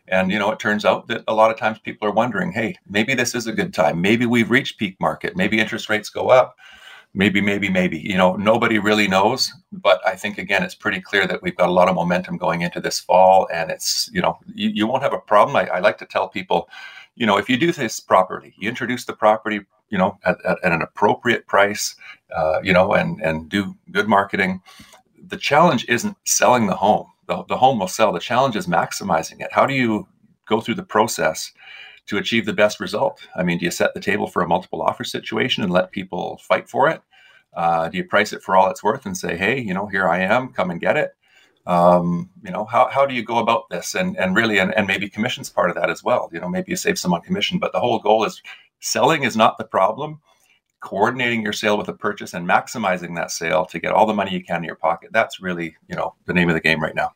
and 0.07 0.31
you 0.31 0.39
know, 0.39 0.51
it 0.51 0.59
turns 0.59 0.85
out 0.85 1.07
that 1.07 1.23
a 1.27 1.33
lot 1.33 1.51
of 1.51 1.57
times 1.57 1.79
people 1.79 2.07
are 2.07 2.13
wondering, 2.13 2.51
hey, 2.51 2.75
maybe 2.89 3.13
this 3.13 3.35
is 3.35 3.47
a 3.47 3.53
good 3.53 3.73
time. 3.73 4.01
Maybe 4.01 4.25
we've 4.25 4.49
reached 4.49 4.79
peak 4.79 4.99
market. 4.99 5.35
Maybe 5.35 5.59
interest 5.59 5.89
rates 5.89 6.09
go 6.09 6.29
up 6.29 6.57
maybe, 7.13 7.41
maybe, 7.41 7.69
maybe. 7.69 7.99
You 7.99 8.17
know, 8.17 8.35
nobody 8.35 8.79
really 8.79 9.07
knows. 9.07 9.51
But 9.71 10.05
I 10.05 10.15
think 10.15 10.37
again, 10.37 10.63
it's 10.63 10.75
pretty 10.75 11.01
clear 11.01 11.27
that 11.27 11.41
we've 11.41 11.55
got 11.55 11.69
a 11.69 11.73
lot 11.73 11.89
of 11.89 11.95
momentum 11.95 12.37
going 12.37 12.61
into 12.61 12.79
this 12.79 12.99
fall, 12.99 13.47
and 13.53 13.71
it's 13.71 14.09
you 14.13 14.21
know, 14.21 14.39
you, 14.53 14.69
you 14.69 14.87
won't 14.87 15.03
have 15.03 15.13
a 15.13 15.19
problem. 15.19 15.55
I, 15.55 15.67
I 15.67 15.79
like 15.79 15.97
to 15.99 16.05
tell 16.05 16.29
people, 16.29 16.69
you 17.15 17.25
know, 17.25 17.37
if 17.37 17.49
you 17.49 17.57
do 17.57 17.71
this 17.71 17.99
properly, 17.99 18.53
you 18.57 18.69
introduce 18.69 19.05
the 19.05 19.13
property, 19.13 19.61
you 19.89 19.97
know, 19.97 20.17
at, 20.25 20.37
at, 20.45 20.57
at 20.63 20.71
an 20.71 20.81
appropriate 20.81 21.47
price, 21.47 21.95
uh, 22.35 22.59
you 22.63 22.73
know, 22.73 22.93
and 22.93 23.21
and 23.21 23.49
do 23.49 23.75
good 23.91 24.07
marketing. 24.07 24.61
The 25.31 25.37
challenge 25.37 25.85
isn't 25.87 26.17
selling 26.25 26.67
the 26.67 26.75
home. 26.75 27.07
The, 27.27 27.43
the 27.45 27.57
home 27.57 27.79
will 27.79 27.87
sell. 27.87 28.11
The 28.11 28.19
challenge 28.19 28.57
is 28.57 28.67
maximizing 28.67 29.39
it. 29.39 29.51
How 29.51 29.65
do 29.65 29.73
you 29.73 30.07
go 30.45 30.59
through 30.59 30.75
the 30.75 30.83
process 30.83 31.53
to 32.07 32.17
achieve 32.17 32.45
the 32.45 32.53
best 32.53 32.81
result? 32.81 33.25
I 33.35 33.43
mean, 33.43 33.57
do 33.57 33.65
you 33.65 33.71
set 33.71 33.93
the 33.93 34.01
table 34.01 34.27
for 34.27 34.41
a 34.41 34.47
multiple 34.47 34.81
offer 34.81 35.05
situation 35.05 35.63
and 35.63 35.71
let 35.71 35.91
people 35.91 36.37
fight 36.43 36.69
for 36.69 36.89
it? 36.89 37.01
Uh, 37.53 37.87
do 37.87 37.97
you 37.97 38.03
price 38.03 38.33
it 38.33 38.43
for 38.43 38.57
all 38.57 38.69
it's 38.69 38.83
worth 38.83 39.05
and 39.05 39.17
say, 39.17 39.37
hey, 39.37 39.57
you 39.59 39.73
know, 39.73 39.87
here 39.87 40.07
I 40.07 40.19
am, 40.19 40.51
come 40.51 40.69
and 40.69 40.81
get 40.81 40.97
it? 40.97 41.15
Um, 41.65 42.29
you 42.43 42.51
know, 42.51 42.65
how, 42.65 42.89
how 42.89 43.05
do 43.05 43.13
you 43.13 43.23
go 43.23 43.37
about 43.37 43.69
this? 43.69 43.95
And, 43.95 44.17
and 44.17 44.35
really, 44.35 44.57
and, 44.57 44.73
and 44.75 44.85
maybe 44.85 45.07
commission's 45.09 45.49
part 45.49 45.69
of 45.69 45.77
that 45.77 45.89
as 45.89 46.03
well. 46.03 46.29
You 46.33 46.41
know, 46.41 46.49
maybe 46.49 46.71
you 46.71 46.75
save 46.75 46.99
some 46.99 47.13
on 47.13 47.21
commission, 47.21 47.57
but 47.57 47.71
the 47.71 47.79
whole 47.79 47.99
goal 47.99 48.25
is 48.25 48.41
selling 48.81 49.23
is 49.23 49.37
not 49.37 49.57
the 49.57 49.63
problem. 49.63 50.19
Coordinating 50.81 51.41
your 51.41 51.53
sale 51.53 51.77
with 51.77 51.87
a 51.87 51.93
purchase 51.93 52.33
and 52.33 52.47
maximizing 52.47 53.15
that 53.15 53.31
sale 53.31 53.65
to 53.65 53.79
get 53.79 53.93
all 53.93 54.05
the 54.05 54.13
money 54.13 54.31
you 54.31 54.43
can 54.43 54.57
in 54.57 54.63
your 54.63 54.75
pocket. 54.75 55.11
That's 55.13 55.39
really, 55.39 55.75
you 55.87 55.95
know, 55.95 56.15
the 56.25 56.33
name 56.33 56.49
of 56.49 56.55
the 56.55 56.61
game 56.61 56.81
right 56.81 56.95
now. 56.95 57.13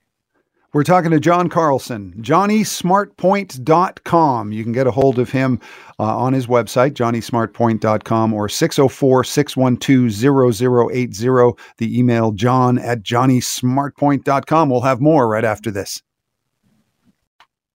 We're 0.75 0.83
talking 0.83 1.09
to 1.11 1.19
John 1.21 1.47
Carlson, 1.47 2.13
johnnysmartpoint.com. 2.17 4.51
You 4.51 4.63
can 4.63 4.73
get 4.73 4.87
a 4.87 4.91
hold 4.91 5.19
of 5.19 5.31
him 5.31 5.61
uh, 5.97 6.17
on 6.17 6.33
his 6.33 6.47
website, 6.47 6.91
johnnysmartpoint.com, 6.91 8.33
or 8.33 8.49
604 8.49 9.23
612 9.23 10.91
0080. 10.91 11.53
The 11.77 11.97
email, 11.97 12.33
john 12.33 12.77
at 12.77 13.03
johnnysmartpoint.com. 13.03 14.69
We'll 14.69 14.81
have 14.81 14.99
more 14.99 15.29
right 15.29 15.45
after 15.45 15.71
this. 15.71 16.01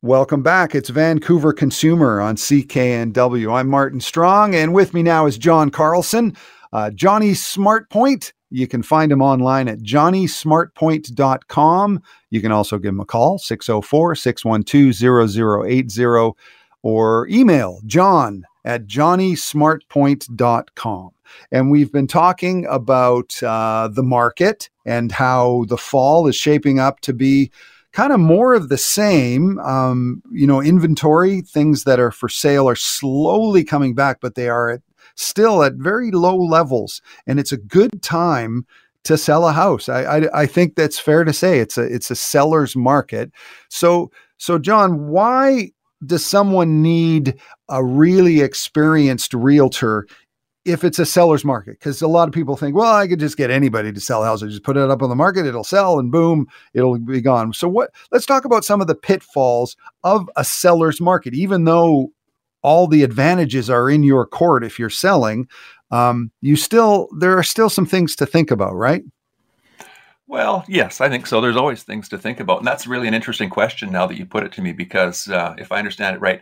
Welcome 0.02 0.42
back. 0.42 0.74
It's 0.74 0.88
Vancouver 0.88 1.52
Consumer 1.52 2.20
on 2.20 2.36
CKNW. 2.36 3.54
I'm 3.54 3.68
Martin 3.68 4.00
Strong, 4.00 4.54
and 4.54 4.72
with 4.72 4.94
me 4.94 5.02
now 5.02 5.26
is 5.26 5.36
John 5.36 5.70
Carlson. 5.70 6.36
Uh, 6.72 6.90
Johnny 6.90 7.32
Smartpoint 7.32 8.32
you 8.50 8.66
can 8.66 8.82
find 8.82 9.10
him 9.12 9.22
online 9.22 9.68
at 9.68 9.78
johnnysmartpoint.com. 9.78 12.02
You 12.30 12.40
can 12.40 12.50
also 12.52 12.78
give 12.78 12.88
him 12.90 13.00
a 13.00 13.04
call, 13.04 13.38
604 13.38 14.14
612 14.16 15.30
0080, 15.30 16.32
or 16.82 17.28
email 17.28 17.80
john 17.86 18.44
at 18.64 18.86
johnnysmartpoint.com. 18.86 21.10
And 21.52 21.70
we've 21.70 21.92
been 21.92 22.08
talking 22.08 22.66
about 22.66 23.40
uh, 23.42 23.88
the 23.88 24.02
market 24.02 24.68
and 24.84 25.12
how 25.12 25.64
the 25.68 25.78
fall 25.78 26.26
is 26.26 26.34
shaping 26.34 26.80
up 26.80 26.98
to 27.00 27.12
be 27.12 27.52
kind 27.92 28.12
of 28.12 28.20
more 28.20 28.54
of 28.54 28.68
the 28.68 28.78
same. 28.78 29.58
Um, 29.60 30.22
you 30.30 30.46
know, 30.46 30.60
inventory, 30.60 31.40
things 31.40 31.84
that 31.84 32.00
are 32.00 32.10
for 32.10 32.28
sale 32.28 32.68
are 32.68 32.76
slowly 32.76 33.64
coming 33.64 33.94
back, 33.94 34.18
but 34.20 34.34
they 34.34 34.48
are 34.48 34.70
at, 34.70 34.82
still 35.16 35.62
at 35.62 35.74
very 35.74 36.10
low 36.10 36.36
levels. 36.36 37.02
And 37.26 37.40
it's 37.40 37.52
a 37.52 37.56
good 37.56 38.02
time 38.02 38.66
to 39.04 39.16
sell 39.16 39.48
a 39.48 39.52
house. 39.52 39.88
I, 39.88 40.02
I, 40.02 40.42
I 40.42 40.46
think 40.46 40.76
that's 40.76 40.98
fair 40.98 41.24
to 41.24 41.32
say. 41.32 41.58
It's 41.58 41.78
a 41.78 41.82
it's 41.82 42.10
a 42.10 42.16
seller's 42.16 42.76
market. 42.76 43.32
So 43.68 44.10
so 44.36 44.58
John, 44.58 45.08
why 45.08 45.70
does 46.04 46.24
someone 46.24 46.82
need 46.82 47.38
a 47.68 47.84
really 47.84 48.40
experienced 48.40 49.34
realtor 49.34 50.06
if 50.64 50.84
it's 50.84 50.98
a 50.98 51.06
seller's 51.06 51.44
market 51.44 51.78
because 51.78 52.02
a 52.02 52.08
lot 52.08 52.28
of 52.28 52.34
people 52.34 52.56
think 52.56 52.76
well 52.76 52.94
i 52.94 53.06
could 53.06 53.18
just 53.18 53.36
get 53.36 53.50
anybody 53.50 53.92
to 53.92 54.00
sell 54.00 54.22
houses 54.22 54.52
just 54.52 54.62
put 54.62 54.76
it 54.76 54.90
up 54.90 55.02
on 55.02 55.08
the 55.08 55.16
market 55.16 55.46
it'll 55.46 55.64
sell 55.64 55.98
and 55.98 56.12
boom 56.12 56.46
it'll 56.74 56.98
be 56.98 57.20
gone 57.20 57.52
so 57.52 57.68
what 57.68 57.90
let's 58.12 58.26
talk 58.26 58.44
about 58.44 58.64
some 58.64 58.80
of 58.80 58.86
the 58.86 58.94
pitfalls 58.94 59.76
of 60.04 60.28
a 60.36 60.44
seller's 60.44 61.00
market 61.00 61.34
even 61.34 61.64
though 61.64 62.12
all 62.62 62.86
the 62.86 63.02
advantages 63.02 63.70
are 63.70 63.88
in 63.88 64.02
your 64.02 64.26
court 64.26 64.62
if 64.62 64.78
you're 64.78 64.90
selling 64.90 65.48
um, 65.92 66.30
you 66.40 66.56
still 66.56 67.08
there 67.18 67.36
are 67.36 67.42
still 67.42 67.70
some 67.70 67.86
things 67.86 68.14
to 68.14 68.26
think 68.26 68.50
about 68.50 68.74
right 68.74 69.02
well, 70.30 70.64
yes, 70.68 71.00
I 71.00 71.08
think 71.08 71.26
so. 71.26 71.40
There's 71.40 71.56
always 71.56 71.82
things 71.82 72.08
to 72.10 72.16
think 72.16 72.38
about. 72.38 72.58
And 72.58 72.66
that's 72.66 72.86
really 72.86 73.08
an 73.08 73.14
interesting 73.14 73.50
question 73.50 73.90
now 73.90 74.06
that 74.06 74.16
you 74.16 74.24
put 74.24 74.44
it 74.44 74.52
to 74.52 74.62
me, 74.62 74.70
because 74.70 75.28
uh, 75.28 75.56
if 75.58 75.72
I 75.72 75.78
understand 75.78 76.14
it 76.14 76.20
right, 76.20 76.40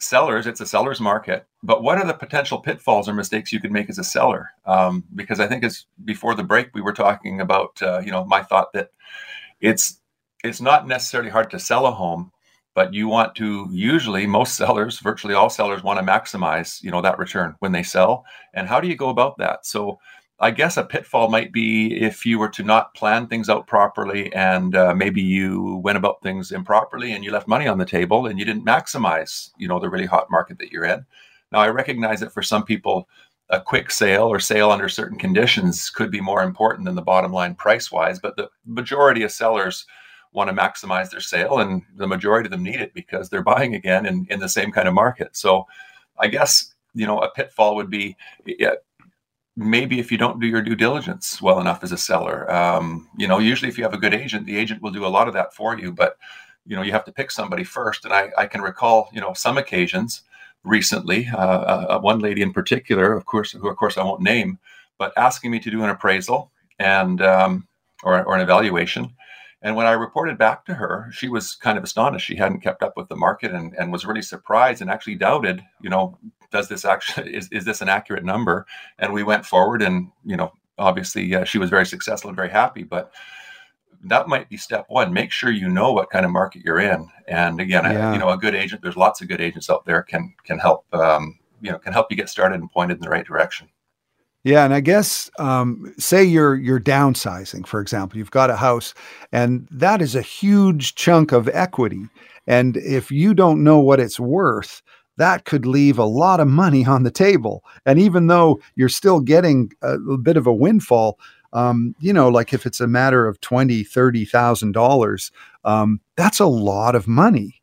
sellers, 0.00 0.46
it's 0.46 0.60
a 0.60 0.66
seller's 0.66 1.00
market. 1.00 1.46
But 1.62 1.82
what 1.82 1.98
are 1.98 2.06
the 2.06 2.14
potential 2.14 2.58
pitfalls 2.60 3.08
or 3.08 3.14
mistakes 3.14 3.52
you 3.52 3.60
could 3.60 3.72
make 3.72 3.90
as 3.90 3.98
a 3.98 4.04
seller? 4.04 4.50
Um, 4.66 5.04
because 5.14 5.40
I 5.40 5.46
think 5.46 5.64
as 5.64 5.86
before 6.04 6.34
the 6.34 6.44
break, 6.44 6.70
we 6.74 6.80
were 6.80 6.92
talking 6.92 7.40
about, 7.40 7.80
uh, 7.82 8.00
you 8.00 8.10
know, 8.10 8.24
my 8.24 8.42
thought 8.42 8.72
that 8.72 8.90
it's 9.60 10.00
it's 10.44 10.60
not 10.60 10.86
necessarily 10.86 11.30
hard 11.30 11.50
to 11.50 11.58
sell 11.58 11.86
a 11.86 11.90
home, 11.90 12.30
but 12.74 12.94
you 12.94 13.08
want 13.08 13.34
to 13.34 13.66
usually 13.72 14.26
most 14.26 14.56
sellers, 14.56 15.00
virtually 15.00 15.34
all 15.34 15.50
sellers, 15.50 15.82
want 15.82 15.98
to 15.98 16.06
maximize, 16.06 16.80
you 16.82 16.92
know, 16.92 17.02
that 17.02 17.18
return 17.18 17.56
when 17.58 17.72
they 17.72 17.82
sell. 17.82 18.24
And 18.54 18.68
how 18.68 18.80
do 18.80 18.86
you 18.86 18.94
go 18.94 19.08
about 19.08 19.36
that? 19.38 19.66
So 19.66 19.98
I 20.40 20.52
guess 20.52 20.76
a 20.76 20.84
pitfall 20.84 21.30
might 21.30 21.52
be 21.52 22.00
if 22.00 22.24
you 22.24 22.38
were 22.38 22.48
to 22.50 22.62
not 22.62 22.94
plan 22.94 23.26
things 23.26 23.48
out 23.48 23.66
properly 23.66 24.32
and 24.32 24.76
uh, 24.76 24.94
maybe 24.94 25.20
you 25.20 25.80
went 25.82 25.98
about 25.98 26.22
things 26.22 26.52
improperly 26.52 27.12
and 27.12 27.24
you 27.24 27.32
left 27.32 27.48
money 27.48 27.66
on 27.66 27.78
the 27.78 27.84
table 27.84 28.26
and 28.26 28.38
you 28.38 28.44
didn't 28.44 28.64
maximize, 28.64 29.50
you 29.58 29.66
know, 29.66 29.80
the 29.80 29.90
really 29.90 30.06
hot 30.06 30.30
market 30.30 30.58
that 30.58 30.70
you're 30.70 30.84
in. 30.84 31.04
Now, 31.50 31.58
I 31.58 31.68
recognize 31.70 32.20
that 32.20 32.32
for 32.32 32.42
some 32.42 32.64
people, 32.64 33.08
a 33.50 33.60
quick 33.60 33.90
sale 33.90 34.24
or 34.24 34.38
sale 34.38 34.70
under 34.70 34.88
certain 34.88 35.18
conditions 35.18 35.90
could 35.90 36.10
be 36.10 36.20
more 36.20 36.42
important 36.42 36.84
than 36.84 36.94
the 36.94 37.02
bottom 37.02 37.32
line 37.32 37.54
price 37.54 37.90
wise, 37.90 38.20
but 38.20 38.36
the 38.36 38.48
majority 38.64 39.22
of 39.22 39.32
sellers 39.32 39.86
want 40.32 40.50
to 40.50 40.54
maximize 40.54 41.10
their 41.10 41.20
sale 41.20 41.58
and 41.58 41.82
the 41.96 42.06
majority 42.06 42.46
of 42.46 42.50
them 42.52 42.62
need 42.62 42.80
it 42.80 42.94
because 42.94 43.28
they're 43.28 43.42
buying 43.42 43.74
again 43.74 44.06
in, 44.06 44.26
in 44.30 44.38
the 44.38 44.48
same 44.48 44.70
kind 44.70 44.86
of 44.86 44.94
market. 44.94 45.34
So 45.34 45.66
I 46.18 46.28
guess, 46.28 46.74
you 46.94 47.06
know, 47.06 47.18
a 47.18 47.30
pitfall 47.30 47.74
would 47.76 47.90
be 47.90 48.16
maybe 49.58 49.98
if 49.98 50.12
you 50.12 50.16
don't 50.16 50.38
do 50.40 50.46
your 50.46 50.62
due 50.62 50.76
diligence 50.76 51.42
well 51.42 51.58
enough 51.60 51.82
as 51.82 51.90
a 51.90 51.98
seller 51.98 52.50
um, 52.50 53.08
you 53.16 53.26
know 53.26 53.38
usually 53.38 53.68
if 53.68 53.76
you 53.76 53.82
have 53.82 53.92
a 53.92 53.98
good 53.98 54.14
agent 54.14 54.46
the 54.46 54.56
agent 54.56 54.80
will 54.80 54.92
do 54.92 55.04
a 55.04 55.08
lot 55.08 55.26
of 55.26 55.34
that 55.34 55.52
for 55.52 55.76
you 55.76 55.92
but 55.92 56.16
you 56.64 56.76
know 56.76 56.82
you 56.82 56.92
have 56.92 57.04
to 57.04 57.12
pick 57.12 57.30
somebody 57.30 57.64
first 57.64 58.04
and 58.04 58.14
i, 58.14 58.30
I 58.38 58.46
can 58.46 58.60
recall 58.60 59.10
you 59.12 59.20
know 59.20 59.32
some 59.34 59.58
occasions 59.58 60.22
recently 60.62 61.28
uh, 61.32 61.36
uh, 61.36 61.86
uh, 61.90 62.00
one 62.00 62.20
lady 62.20 62.40
in 62.40 62.52
particular 62.52 63.12
of 63.12 63.26
course 63.26 63.50
who 63.50 63.68
of 63.68 63.76
course 63.76 63.98
i 63.98 64.04
won't 64.04 64.22
name 64.22 64.58
but 64.96 65.12
asking 65.16 65.50
me 65.50 65.58
to 65.60 65.70
do 65.70 65.82
an 65.82 65.90
appraisal 65.90 66.52
and 66.78 67.20
um, 67.20 67.66
or, 68.04 68.22
or 68.24 68.36
an 68.36 68.40
evaluation 68.40 69.12
and 69.60 69.74
when 69.74 69.86
I 69.86 69.92
reported 69.92 70.38
back 70.38 70.64
to 70.66 70.74
her, 70.74 71.08
she 71.12 71.28
was 71.28 71.56
kind 71.56 71.76
of 71.76 71.82
astonished. 71.82 72.26
She 72.26 72.36
hadn't 72.36 72.60
kept 72.60 72.80
up 72.80 72.96
with 72.96 73.08
the 73.08 73.16
market 73.16 73.52
and, 73.52 73.74
and 73.74 73.90
was 73.90 74.06
really 74.06 74.22
surprised 74.22 74.80
and 74.80 74.88
actually 74.88 75.16
doubted, 75.16 75.64
you 75.80 75.90
know, 75.90 76.16
does 76.50 76.68
this 76.68 76.84
actually, 76.84 77.34
is, 77.34 77.48
is 77.50 77.64
this 77.64 77.80
an 77.80 77.88
accurate 77.88 78.24
number? 78.24 78.66
And 78.98 79.12
we 79.12 79.22
went 79.22 79.46
forward 79.46 79.82
and, 79.82 80.10
you 80.24 80.36
know, 80.36 80.52
obviously 80.78 81.34
uh, 81.34 81.44
she 81.44 81.58
was 81.58 81.70
very 81.70 81.86
successful 81.86 82.28
and 82.28 82.36
very 82.36 82.50
happy, 82.50 82.84
but 82.84 83.12
that 84.04 84.28
might 84.28 84.48
be 84.48 84.56
step 84.56 84.86
one. 84.88 85.12
Make 85.12 85.32
sure 85.32 85.50
you 85.50 85.68
know 85.68 85.92
what 85.92 86.10
kind 86.10 86.24
of 86.24 86.30
market 86.30 86.62
you're 86.64 86.80
in. 86.80 87.08
And 87.26 87.60
again, 87.60 87.84
yeah. 87.84 88.12
you 88.12 88.18
know, 88.18 88.30
a 88.30 88.38
good 88.38 88.54
agent, 88.54 88.82
there's 88.82 88.96
lots 88.96 89.20
of 89.20 89.28
good 89.28 89.40
agents 89.40 89.68
out 89.68 89.84
there 89.84 90.02
can, 90.02 90.34
can 90.44 90.58
help, 90.58 90.84
um, 90.94 91.38
you 91.60 91.72
know, 91.72 91.78
can 91.78 91.92
help 91.92 92.06
you 92.10 92.16
get 92.16 92.28
started 92.28 92.60
and 92.60 92.70
pointed 92.70 92.98
in 92.98 93.02
the 93.02 93.10
right 93.10 93.26
direction. 93.26 93.68
Yeah, 94.44 94.64
and 94.64 94.72
I 94.72 94.80
guess 94.80 95.28
um, 95.40 95.92
say 95.98 96.22
you're 96.22 96.54
you're 96.54 96.80
downsizing, 96.80 97.66
for 97.66 97.80
example, 97.80 98.18
you've 98.18 98.30
got 98.30 98.50
a 98.50 98.56
house, 98.56 98.94
and 99.32 99.66
that 99.68 100.00
is 100.00 100.14
a 100.14 100.22
huge 100.22 100.94
chunk 100.94 101.32
of 101.32 101.48
equity. 101.48 102.04
And 102.46 102.76
if 102.76 103.10
you 103.10 103.34
don't 103.34 103.64
know 103.64 103.80
what 103.80 103.98
it's 103.98 104.20
worth, 104.20 104.80
that 105.18 105.44
could 105.44 105.66
leave 105.66 105.98
a 105.98 106.04
lot 106.04 106.40
of 106.40 106.48
money 106.48 106.86
on 106.86 107.02
the 107.02 107.10
table. 107.10 107.62
And 107.84 107.98
even 107.98 108.28
though 108.28 108.60
you're 108.76 108.88
still 108.88 109.20
getting 109.20 109.72
a, 109.82 109.98
bit 110.16 110.36
of 110.36 110.46
a 110.46 110.54
windfall, 110.54 111.18
um, 111.52 111.94
you 112.00 112.12
know, 112.12 112.28
like 112.28 112.54
if 112.54 112.66
it's 112.66 112.80
a 112.80 112.86
matter 112.86 113.26
of 113.26 113.40
twenty, 113.40 113.84
thirty 113.84 114.24
thousand 114.24 114.68
um, 114.68 114.72
dollars, 114.72 115.32
that's 116.16 116.40
a 116.40 116.46
lot 116.46 116.94
of 116.94 117.06
money. 117.06 117.62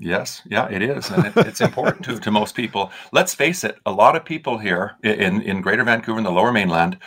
Yes, 0.00 0.42
yeah, 0.46 0.66
it 0.70 0.82
is, 0.82 1.10
and 1.10 1.26
it, 1.26 1.36
it's 1.36 1.60
important 1.60 2.04
to 2.06 2.18
to 2.18 2.30
most 2.30 2.54
people. 2.54 2.90
Let's 3.12 3.34
face 3.34 3.64
it: 3.64 3.76
a 3.84 3.92
lot 3.92 4.16
of 4.16 4.24
people 4.24 4.58
here 4.58 4.96
in 5.02 5.42
in 5.42 5.60
Greater 5.60 5.84
Vancouver 5.84 6.18
and 6.18 6.26
the 6.26 6.30
Lower 6.30 6.52
Mainland 6.52 6.98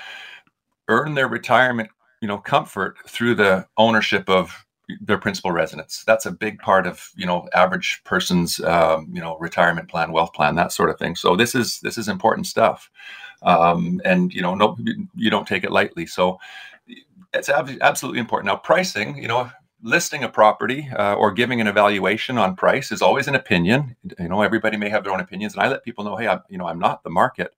earn 0.88 1.16
their 1.16 1.28
retirement, 1.28 1.90
you 2.22 2.28
know, 2.28 2.38
comfort 2.38 2.98
through 3.08 3.36
the 3.36 3.68
ownership 3.78 4.30
of 4.30 4.67
their 5.02 5.18
principal 5.18 5.52
residence. 5.52 6.04
That's 6.06 6.26
a 6.26 6.32
big 6.32 6.60
part 6.60 6.88
of 6.88 7.12
you 7.16 7.26
know 7.26 7.48
average 7.54 8.02
person's 8.04 8.60
um, 8.62 9.10
you 9.12 9.22
know 9.22 9.38
retirement 9.38 9.90
plan, 9.90 10.12
wealth 10.12 10.34
plan, 10.34 10.56
that 10.56 10.72
sort 10.72 10.90
of 10.90 10.98
thing. 10.98 11.16
So 11.16 11.36
this 11.36 11.56
is 11.56 11.80
this 11.82 11.98
is 11.98 12.08
important 12.08 12.48
stuff, 12.48 12.90
um, 13.42 14.02
and 14.06 14.34
you 14.34 14.42
know 14.42 14.56
no 14.56 14.78
you 15.16 15.30
don't 15.30 15.48
take 15.48 15.64
it 15.64 15.72
lightly. 15.72 16.06
So 16.06 16.40
it's 17.34 17.50
ab- 17.50 17.78
absolutely 17.82 18.20
important. 18.20 18.48
Now 18.48 18.56
pricing, 18.56 19.18
you 19.18 19.28
know, 19.28 19.50
listing 19.82 20.24
a 20.24 20.30
property 20.30 20.90
uh, 20.98 21.16
or 21.16 21.32
giving 21.32 21.62
an 21.62 21.68
evaluation 21.68 22.38
on 22.38 22.56
price 22.56 22.92
is 22.92 23.02
always 23.02 23.28
an 23.28 23.36
opinion. 23.36 23.96
You 24.20 24.30
know, 24.30 24.42
everybody 24.42 24.78
may 24.78 24.90
have 24.90 25.04
their 25.04 25.14
own 25.14 25.20
opinions, 25.20 25.54
and 25.54 25.64
I 25.64 25.68
let 25.68 25.84
people 25.84 26.04
know, 26.04 26.16
hey, 26.16 26.28
I'm, 26.28 26.42
you 26.50 26.58
know, 26.58 26.68
I'm 26.68 26.80
not 26.80 27.04
the 27.04 27.10
market. 27.10 27.54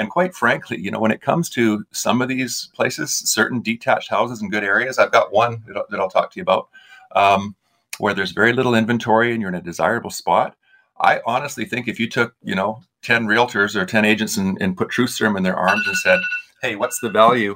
And 0.00 0.08
quite 0.08 0.34
frankly, 0.34 0.80
you 0.80 0.90
know, 0.90 0.98
when 0.98 1.10
it 1.10 1.20
comes 1.20 1.50
to 1.50 1.84
some 1.90 2.22
of 2.22 2.28
these 2.28 2.70
places, 2.74 3.12
certain 3.12 3.60
detached 3.60 4.08
houses 4.08 4.40
in 4.40 4.48
good 4.48 4.64
areas, 4.64 4.98
I've 4.98 5.12
got 5.12 5.30
one 5.30 5.62
that 5.66 5.76
I'll, 5.76 5.84
that 5.90 6.00
I'll 6.00 6.08
talk 6.08 6.32
to 6.32 6.38
you 6.38 6.42
about, 6.42 6.70
um, 7.14 7.54
where 7.98 8.14
there's 8.14 8.30
very 8.30 8.54
little 8.54 8.74
inventory 8.74 9.32
and 9.32 9.42
you're 9.42 9.50
in 9.50 9.56
a 9.56 9.60
desirable 9.60 10.08
spot. 10.08 10.56
I 10.98 11.20
honestly 11.26 11.66
think 11.66 11.86
if 11.86 12.00
you 12.00 12.08
took, 12.08 12.34
you 12.42 12.54
know, 12.54 12.82
10 13.02 13.26
realtors 13.26 13.76
or 13.76 13.84
10 13.84 14.06
agents 14.06 14.38
and, 14.38 14.56
and 14.62 14.74
put 14.74 14.88
truth 14.88 15.10
serum 15.10 15.36
in 15.36 15.42
their 15.42 15.56
arms 15.56 15.86
and 15.86 15.96
said, 15.98 16.20
hey, 16.62 16.76
what's 16.76 16.98
the 17.00 17.10
value 17.10 17.54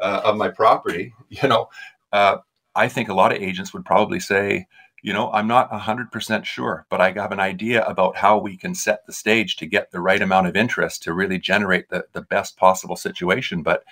uh, 0.00 0.22
of 0.24 0.36
my 0.36 0.48
property? 0.48 1.14
You 1.28 1.48
know, 1.48 1.68
uh, 2.12 2.38
I 2.74 2.88
think 2.88 3.08
a 3.08 3.14
lot 3.14 3.30
of 3.30 3.40
agents 3.40 3.72
would 3.72 3.84
probably 3.84 4.18
say, 4.18 4.66
you 5.02 5.12
know, 5.12 5.30
I'm 5.32 5.46
not 5.46 5.70
100% 5.70 6.44
sure, 6.44 6.86
but 6.90 7.00
I 7.00 7.12
have 7.12 7.32
an 7.32 7.40
idea 7.40 7.84
about 7.84 8.16
how 8.16 8.38
we 8.38 8.56
can 8.56 8.74
set 8.74 9.06
the 9.06 9.12
stage 9.12 9.56
to 9.56 9.66
get 9.66 9.90
the 9.90 10.00
right 10.00 10.20
amount 10.20 10.48
of 10.48 10.56
interest 10.56 11.02
to 11.04 11.12
really 11.12 11.38
generate 11.38 11.88
the, 11.88 12.04
the 12.12 12.22
best 12.22 12.56
possible 12.56 12.96
situation. 12.96 13.62
But 13.62 13.84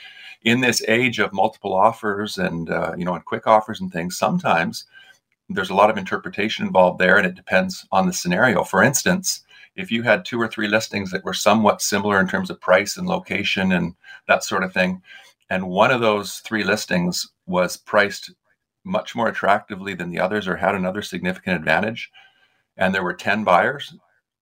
in 0.43 0.61
this 0.61 0.83
age 0.89 1.19
of 1.19 1.33
multiple 1.33 1.75
offers 1.75 2.39
and, 2.39 2.71
uh, 2.71 2.95
you 2.97 3.05
know, 3.05 3.15
and 3.15 3.25
quick 3.25 3.47
offers 3.47 3.81
and 3.81 3.93
things, 3.93 4.17
sometimes 4.17 4.85
there's 5.49 5.71
a 5.71 5.75
lot 5.75 5.91
of 5.91 5.97
interpretation 5.97 6.67
involved 6.67 6.99
there 6.99 7.17
and 7.17 7.27
it 7.27 7.37
depends 7.37 7.87
on 7.93 8.07
the 8.07 8.13
scenario. 8.13 8.65
For 8.65 8.83
instance, 8.83 9.45
if 9.77 9.93
you 9.93 10.03
had 10.03 10.25
two 10.25 10.41
or 10.41 10.49
three 10.49 10.67
listings 10.67 11.11
that 11.13 11.25
were 11.25 11.35
somewhat 11.35 11.83
similar 11.83 12.19
in 12.19 12.27
terms 12.27 12.51
of 12.51 12.61
price 12.61 12.97
and 12.97 13.07
location 13.07 13.73
and 13.73 13.95
that 14.27 14.43
sort 14.43 14.65
of 14.65 14.73
thing, 14.73 15.03
and 15.51 15.69
one 15.69 15.93
of 15.93 16.01
those 16.01 16.39
three 16.39 16.65
listings 16.65 17.29
was 17.47 17.77
priced 17.77 18.33
much 18.87 19.15
more 19.17 19.29
attractively 19.29 19.95
than 19.95 20.09
the 20.11 20.21
others 20.21 20.47
or 20.47 20.57
had 20.57 20.75
another 20.75 21.03
significant 21.03 21.57
advantage, 21.57 22.11
and 22.77 22.95
there 22.95 23.03
were 23.03 23.15
10 23.15 23.45
buyers, 23.45 23.95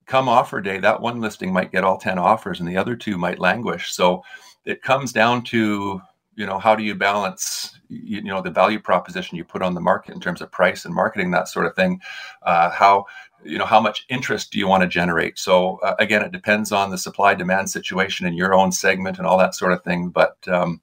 come 0.06 0.28
offer 0.28 0.60
day, 0.60 0.78
that 0.78 1.00
one 1.00 1.20
listing 1.20 1.52
might 1.52 1.72
get 1.72 1.84
all 1.84 1.98
10 1.98 2.18
offers 2.18 2.60
and 2.60 2.68
the 2.68 2.76
other 2.76 2.94
two 2.94 3.16
might 3.16 3.38
languish. 3.38 3.92
So 3.92 4.22
it 4.64 4.82
comes 4.82 5.12
down 5.12 5.42
to, 5.44 6.00
you 6.36 6.46
know, 6.46 6.58
how 6.58 6.74
do 6.74 6.82
you 6.82 6.94
balance, 6.94 7.78
you, 7.88 8.22
know, 8.22 8.42
the 8.42 8.50
value 8.50 8.80
proposition 8.80 9.38
you 9.38 9.44
put 9.44 9.62
on 9.62 9.74
the 9.74 9.80
market 9.80 10.14
in 10.14 10.20
terms 10.20 10.42
of 10.42 10.52
price 10.52 10.84
and 10.84 10.94
marketing, 10.94 11.30
that 11.30 11.48
sort 11.48 11.66
of 11.66 11.74
thing. 11.74 12.00
Uh, 12.42 12.70
how, 12.70 13.06
you 13.44 13.56
know, 13.56 13.64
how 13.64 13.80
much 13.80 14.04
interest 14.08 14.52
do 14.52 14.58
you 14.58 14.68
want 14.68 14.82
to 14.82 14.88
generate? 14.88 15.38
So 15.38 15.78
uh, 15.78 15.94
again, 15.98 16.22
it 16.22 16.32
depends 16.32 16.70
on 16.70 16.90
the 16.90 16.98
supply 16.98 17.34
demand 17.34 17.70
situation 17.70 18.26
in 18.26 18.34
your 18.34 18.52
own 18.52 18.72
segment 18.72 19.18
and 19.18 19.26
all 19.26 19.38
that 19.38 19.54
sort 19.54 19.72
of 19.72 19.82
thing. 19.84 20.10
But 20.10 20.36
um, 20.48 20.80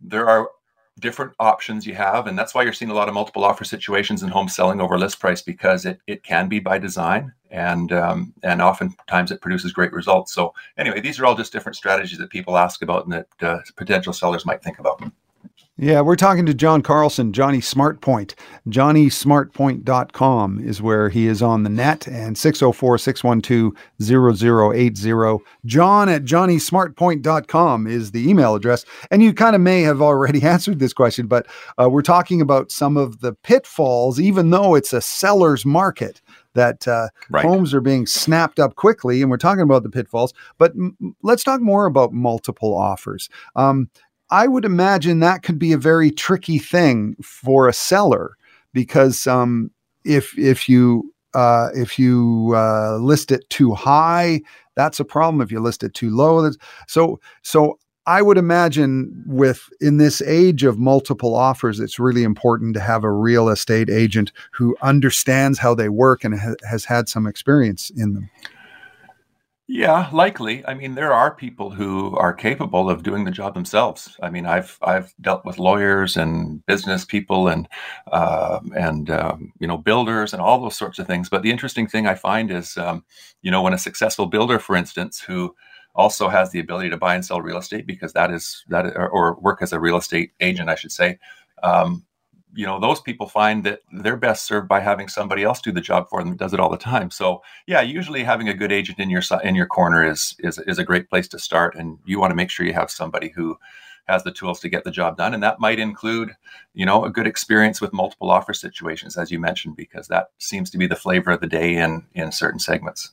there 0.00 0.28
are 0.28 0.48
different 1.00 1.32
options 1.40 1.86
you 1.86 1.94
have 1.94 2.26
and 2.26 2.38
that's 2.38 2.54
why 2.54 2.62
you're 2.62 2.72
seeing 2.72 2.90
a 2.90 2.94
lot 2.94 3.08
of 3.08 3.14
multiple 3.14 3.44
offer 3.44 3.64
situations 3.64 4.22
in 4.22 4.28
home 4.28 4.48
selling 4.48 4.80
over 4.80 4.96
list 4.96 5.18
price 5.18 5.42
because 5.42 5.84
it, 5.84 6.00
it 6.06 6.22
can 6.22 6.48
be 6.48 6.60
by 6.60 6.78
design 6.78 7.32
and 7.50 7.92
um, 7.92 8.32
and 8.42 8.62
oftentimes 8.62 9.30
it 9.30 9.40
produces 9.40 9.72
great 9.72 9.92
results. 9.92 10.32
So 10.32 10.54
anyway 10.78 11.00
these 11.00 11.18
are 11.18 11.26
all 11.26 11.34
just 11.34 11.52
different 11.52 11.76
strategies 11.76 12.18
that 12.18 12.30
people 12.30 12.56
ask 12.56 12.82
about 12.82 13.04
and 13.04 13.12
that 13.12 13.28
uh, 13.42 13.58
potential 13.76 14.12
sellers 14.12 14.46
might 14.46 14.62
think 14.62 14.78
about 14.78 15.00
yeah, 15.76 16.02
we're 16.02 16.14
talking 16.14 16.46
to 16.46 16.54
John 16.54 16.82
Carlson, 16.82 17.32
Johnny 17.32 17.58
Smartpoint. 17.58 18.34
JohnnySmartpoint.com 18.68 20.60
is 20.60 20.80
where 20.80 21.08
he 21.08 21.26
is 21.26 21.42
on 21.42 21.64
the 21.64 21.68
net 21.68 22.06
and 22.06 22.38
604 22.38 22.96
612 22.96 23.74
0080. 24.00 25.44
John 25.66 26.08
at 26.08 26.22
JohnnySmartpoint.com 26.22 27.88
is 27.88 28.12
the 28.12 28.28
email 28.30 28.54
address. 28.54 28.84
And 29.10 29.20
you 29.20 29.34
kind 29.34 29.56
of 29.56 29.62
may 29.62 29.82
have 29.82 30.00
already 30.00 30.42
answered 30.46 30.78
this 30.78 30.92
question, 30.92 31.26
but 31.26 31.48
uh, 31.76 31.90
we're 31.90 32.02
talking 32.02 32.40
about 32.40 32.70
some 32.70 32.96
of 32.96 33.20
the 33.20 33.32
pitfalls, 33.32 34.20
even 34.20 34.50
though 34.50 34.76
it's 34.76 34.92
a 34.92 35.00
seller's 35.00 35.66
market 35.66 36.22
that 36.54 36.86
uh, 36.86 37.08
right. 37.30 37.44
homes 37.44 37.74
are 37.74 37.80
being 37.80 38.06
snapped 38.06 38.60
up 38.60 38.76
quickly, 38.76 39.22
and 39.22 39.30
we're 39.30 39.36
talking 39.38 39.62
about 39.62 39.82
the 39.82 39.90
pitfalls. 39.90 40.32
But 40.56 40.70
m- 40.72 41.16
let's 41.24 41.42
talk 41.42 41.60
more 41.60 41.86
about 41.86 42.12
multiple 42.12 42.76
offers. 42.76 43.28
Um, 43.56 43.90
I 44.30 44.46
would 44.46 44.64
imagine 44.64 45.20
that 45.20 45.42
could 45.42 45.58
be 45.58 45.72
a 45.72 45.78
very 45.78 46.10
tricky 46.10 46.58
thing 46.58 47.16
for 47.22 47.68
a 47.68 47.72
seller 47.72 48.36
because 48.72 49.26
um, 49.26 49.70
if 50.04 50.36
if 50.38 50.68
you 50.68 51.12
uh, 51.34 51.68
if 51.74 51.98
you 51.98 52.52
uh, 52.54 52.96
list 52.96 53.32
it 53.32 53.48
too 53.50 53.74
high, 53.74 54.40
that's 54.76 55.00
a 55.00 55.04
problem. 55.04 55.40
If 55.40 55.50
you 55.50 55.60
list 55.60 55.82
it 55.82 55.94
too 55.94 56.10
low, 56.10 56.50
so 56.86 57.20
so 57.42 57.78
I 58.06 58.20
would 58.20 58.36
imagine 58.36 59.24
with 59.26 59.68
in 59.80 59.96
this 59.96 60.20
age 60.22 60.62
of 60.62 60.78
multiple 60.78 61.34
offers, 61.34 61.80
it's 61.80 61.98
really 61.98 62.22
important 62.22 62.74
to 62.74 62.80
have 62.80 63.02
a 63.02 63.10
real 63.10 63.48
estate 63.48 63.88
agent 63.88 64.30
who 64.52 64.76
understands 64.82 65.58
how 65.58 65.74
they 65.74 65.88
work 65.88 66.22
and 66.22 66.38
ha- 66.38 66.54
has 66.68 66.84
had 66.84 67.08
some 67.08 67.26
experience 67.26 67.90
in 67.96 68.12
them. 68.12 68.30
Yeah, 69.66 70.10
likely. 70.12 70.64
I 70.66 70.74
mean, 70.74 70.94
there 70.94 71.12
are 71.14 71.34
people 71.34 71.70
who 71.70 72.14
are 72.18 72.34
capable 72.34 72.90
of 72.90 73.02
doing 73.02 73.24
the 73.24 73.30
job 73.30 73.54
themselves. 73.54 74.14
I 74.22 74.28
mean, 74.28 74.44
I've 74.44 74.78
I've 74.82 75.14
dealt 75.22 75.46
with 75.46 75.58
lawyers 75.58 76.18
and 76.18 76.64
business 76.66 77.06
people 77.06 77.48
and 77.48 77.66
uh, 78.12 78.60
and 78.76 79.08
um, 79.08 79.52
you 79.60 79.66
know 79.66 79.78
builders 79.78 80.34
and 80.34 80.42
all 80.42 80.60
those 80.60 80.76
sorts 80.76 80.98
of 80.98 81.06
things. 81.06 81.30
But 81.30 81.42
the 81.42 81.50
interesting 81.50 81.86
thing 81.86 82.06
I 82.06 82.14
find 82.14 82.50
is, 82.50 82.76
um, 82.76 83.04
you 83.40 83.50
know, 83.50 83.62
when 83.62 83.72
a 83.72 83.78
successful 83.78 84.26
builder, 84.26 84.58
for 84.58 84.76
instance, 84.76 85.18
who 85.20 85.54
also 85.94 86.28
has 86.28 86.50
the 86.50 86.60
ability 86.60 86.90
to 86.90 86.98
buy 86.98 87.14
and 87.14 87.24
sell 87.24 87.40
real 87.40 87.56
estate 87.58 87.86
because 87.86 88.12
that 88.12 88.30
is 88.30 88.64
that 88.68 88.84
or, 88.94 89.08
or 89.08 89.34
work 89.40 89.62
as 89.62 89.72
a 89.72 89.80
real 89.80 89.96
estate 89.96 90.32
agent, 90.40 90.68
I 90.68 90.74
should 90.74 90.92
say. 90.92 91.18
Um, 91.62 92.04
you 92.54 92.66
know 92.66 92.80
those 92.80 93.00
people 93.00 93.26
find 93.26 93.64
that 93.64 93.80
they're 93.92 94.16
best 94.16 94.46
served 94.46 94.68
by 94.68 94.80
having 94.80 95.08
somebody 95.08 95.42
else 95.42 95.60
do 95.60 95.72
the 95.72 95.80
job 95.80 96.08
for 96.08 96.20
them 96.20 96.30
that 96.30 96.38
does 96.38 96.54
it 96.54 96.60
all 96.60 96.70
the 96.70 96.76
time. 96.76 97.10
So 97.10 97.42
yeah 97.66 97.80
usually 97.80 98.24
having 98.24 98.48
a 98.48 98.54
good 98.54 98.72
agent 98.72 98.98
in 98.98 99.10
your 99.10 99.22
in 99.42 99.54
your 99.54 99.66
corner 99.66 100.04
is 100.04 100.36
is 100.40 100.58
is 100.66 100.78
a 100.78 100.84
great 100.84 101.08
place 101.08 101.28
to 101.28 101.38
start 101.38 101.74
and 101.74 101.98
you 102.04 102.18
want 102.20 102.30
to 102.30 102.36
make 102.36 102.50
sure 102.50 102.66
you 102.66 102.74
have 102.74 102.90
somebody 102.90 103.28
who 103.28 103.58
has 104.06 104.22
the 104.22 104.32
tools 104.32 104.60
to 104.60 104.68
get 104.68 104.84
the 104.84 104.90
job 104.90 105.16
done 105.16 105.34
and 105.34 105.42
that 105.42 105.60
might 105.60 105.78
include 105.78 106.30
you 106.74 106.84
know 106.84 107.04
a 107.04 107.10
good 107.10 107.26
experience 107.26 107.80
with 107.80 107.92
multiple 107.92 108.30
offer 108.30 108.52
situations 108.52 109.16
as 109.16 109.30
you 109.30 109.38
mentioned 109.38 109.76
because 109.76 110.08
that 110.08 110.28
seems 110.38 110.70
to 110.70 110.78
be 110.78 110.86
the 110.86 110.96
flavor 110.96 111.30
of 111.30 111.40
the 111.40 111.46
day 111.46 111.74
in 111.74 112.04
in 112.14 112.30
certain 112.30 112.60
segments 112.60 113.12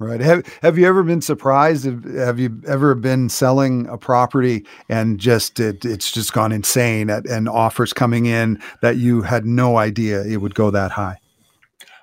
Right. 0.00 0.22
Have 0.22 0.46
Have 0.62 0.78
you 0.78 0.86
ever 0.86 1.02
been 1.02 1.20
surprised? 1.20 1.84
Have 1.84 2.38
you 2.38 2.62
ever 2.66 2.94
been 2.94 3.28
selling 3.28 3.86
a 3.86 3.98
property 3.98 4.64
and 4.88 5.20
just 5.20 5.60
it, 5.60 5.84
it's 5.84 6.10
just 6.10 6.32
gone 6.32 6.52
insane 6.52 7.10
at, 7.10 7.26
and 7.26 7.46
offers 7.50 7.92
coming 7.92 8.24
in 8.24 8.62
that 8.80 8.96
you 8.96 9.20
had 9.20 9.44
no 9.44 9.76
idea 9.76 10.24
it 10.24 10.38
would 10.38 10.54
go 10.54 10.70
that 10.70 10.92
high? 10.92 11.18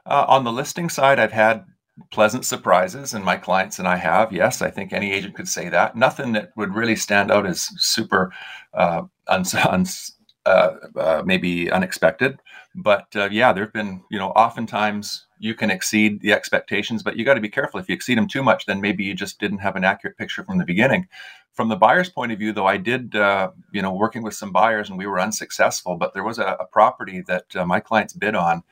Uh, 0.05 0.25
on 0.27 0.43
the 0.43 0.51
listing 0.51 0.89
side, 0.89 1.17
I've 1.17 1.31
had 1.31 1.65
pleasant 2.11 2.45
surprises, 2.45 3.15
and 3.15 3.25
my 3.25 3.35
clients 3.35 3.79
and 3.79 3.87
I 3.87 3.97
have. 3.97 4.31
Yes, 4.31 4.61
I 4.61 4.69
think 4.69 4.93
any 4.93 5.11
agent 5.11 5.33
could 5.33 5.47
say 5.47 5.67
that. 5.69 5.95
Nothing 5.95 6.33
that 6.33 6.51
would 6.55 6.75
really 6.75 6.95
stand 6.95 7.31
out 7.31 7.47
as 7.47 7.61
super 7.77 8.31
uh, 8.75 9.01
uns- 9.27 9.55
uns- 9.55 10.13
uh, 10.45 10.75
uh 10.95 11.23
maybe 11.25 11.71
unexpected, 11.71 12.39
but 12.77 13.07
uh, 13.15 13.29
yeah, 13.31 13.51
there've 13.51 13.73
been 13.73 14.03
you 14.09 14.17
know 14.17 14.29
oftentimes 14.29 15.25
you 15.39 15.53
can 15.53 15.69
exceed 15.69 16.21
the 16.21 16.33
expectations, 16.33 17.03
but 17.03 17.17
you 17.17 17.25
got 17.25 17.35
to 17.35 17.41
be 17.41 17.49
careful. 17.49 17.79
If 17.79 17.89
you 17.89 17.95
exceed 17.95 18.17
them 18.17 18.27
too 18.27 18.43
much, 18.43 18.65
then 18.65 18.81
maybe 18.81 19.03
you 19.03 19.13
just 19.13 19.39
didn't 19.39 19.59
have 19.59 19.75
an 19.75 19.83
accurate 19.83 20.17
picture 20.17 20.43
from 20.43 20.57
the 20.57 20.65
beginning. 20.65 21.07
From 21.53 21.69
the 21.69 21.75
buyer's 21.75 22.09
point 22.09 22.31
of 22.31 22.39
view, 22.39 22.53
though, 22.53 22.67
I 22.67 22.77
did, 22.77 23.15
uh, 23.15 23.49
you 23.71 23.81
know, 23.81 23.93
working 23.93 24.21
with 24.23 24.35
some 24.35 24.51
buyers 24.51 24.89
and 24.89 24.97
we 24.97 25.07
were 25.07 25.19
unsuccessful, 25.19 25.95
but 25.95 26.13
there 26.13 26.23
was 26.23 26.37
a, 26.37 26.55
a 26.59 26.65
property 26.65 27.21
that 27.27 27.55
uh, 27.55 27.65
my 27.65 27.79
clients 27.79 28.13
bid 28.13 28.35
on 28.35 28.63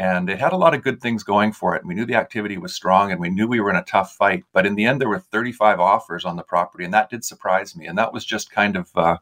and 0.00 0.30
it 0.30 0.38
had 0.38 0.52
a 0.52 0.56
lot 0.56 0.72
of 0.72 0.82
good 0.82 1.00
things 1.00 1.22
going 1.22 1.52
for 1.52 1.74
it. 1.74 1.84
We 1.84 1.94
knew 1.94 2.06
the 2.06 2.14
activity 2.14 2.56
was 2.56 2.74
strong 2.74 3.12
and 3.12 3.20
we 3.20 3.28
knew 3.28 3.46
we 3.46 3.60
were 3.60 3.68
in 3.68 3.76
a 3.76 3.84
tough 3.84 4.14
fight. 4.14 4.44
But 4.52 4.64
in 4.64 4.74
the 4.74 4.86
end, 4.86 4.98
there 5.00 5.10
were 5.10 5.18
35 5.18 5.78
offers 5.78 6.24
on 6.24 6.36
the 6.36 6.42
property, 6.42 6.84
and 6.84 6.94
that 6.94 7.10
did 7.10 7.22
surprise 7.24 7.76
me. 7.76 7.86
And 7.86 7.98
that 7.98 8.12
was 8.12 8.24
just 8.24 8.50
kind 8.50 8.76
of 8.76 8.90
uh, 8.96 9.18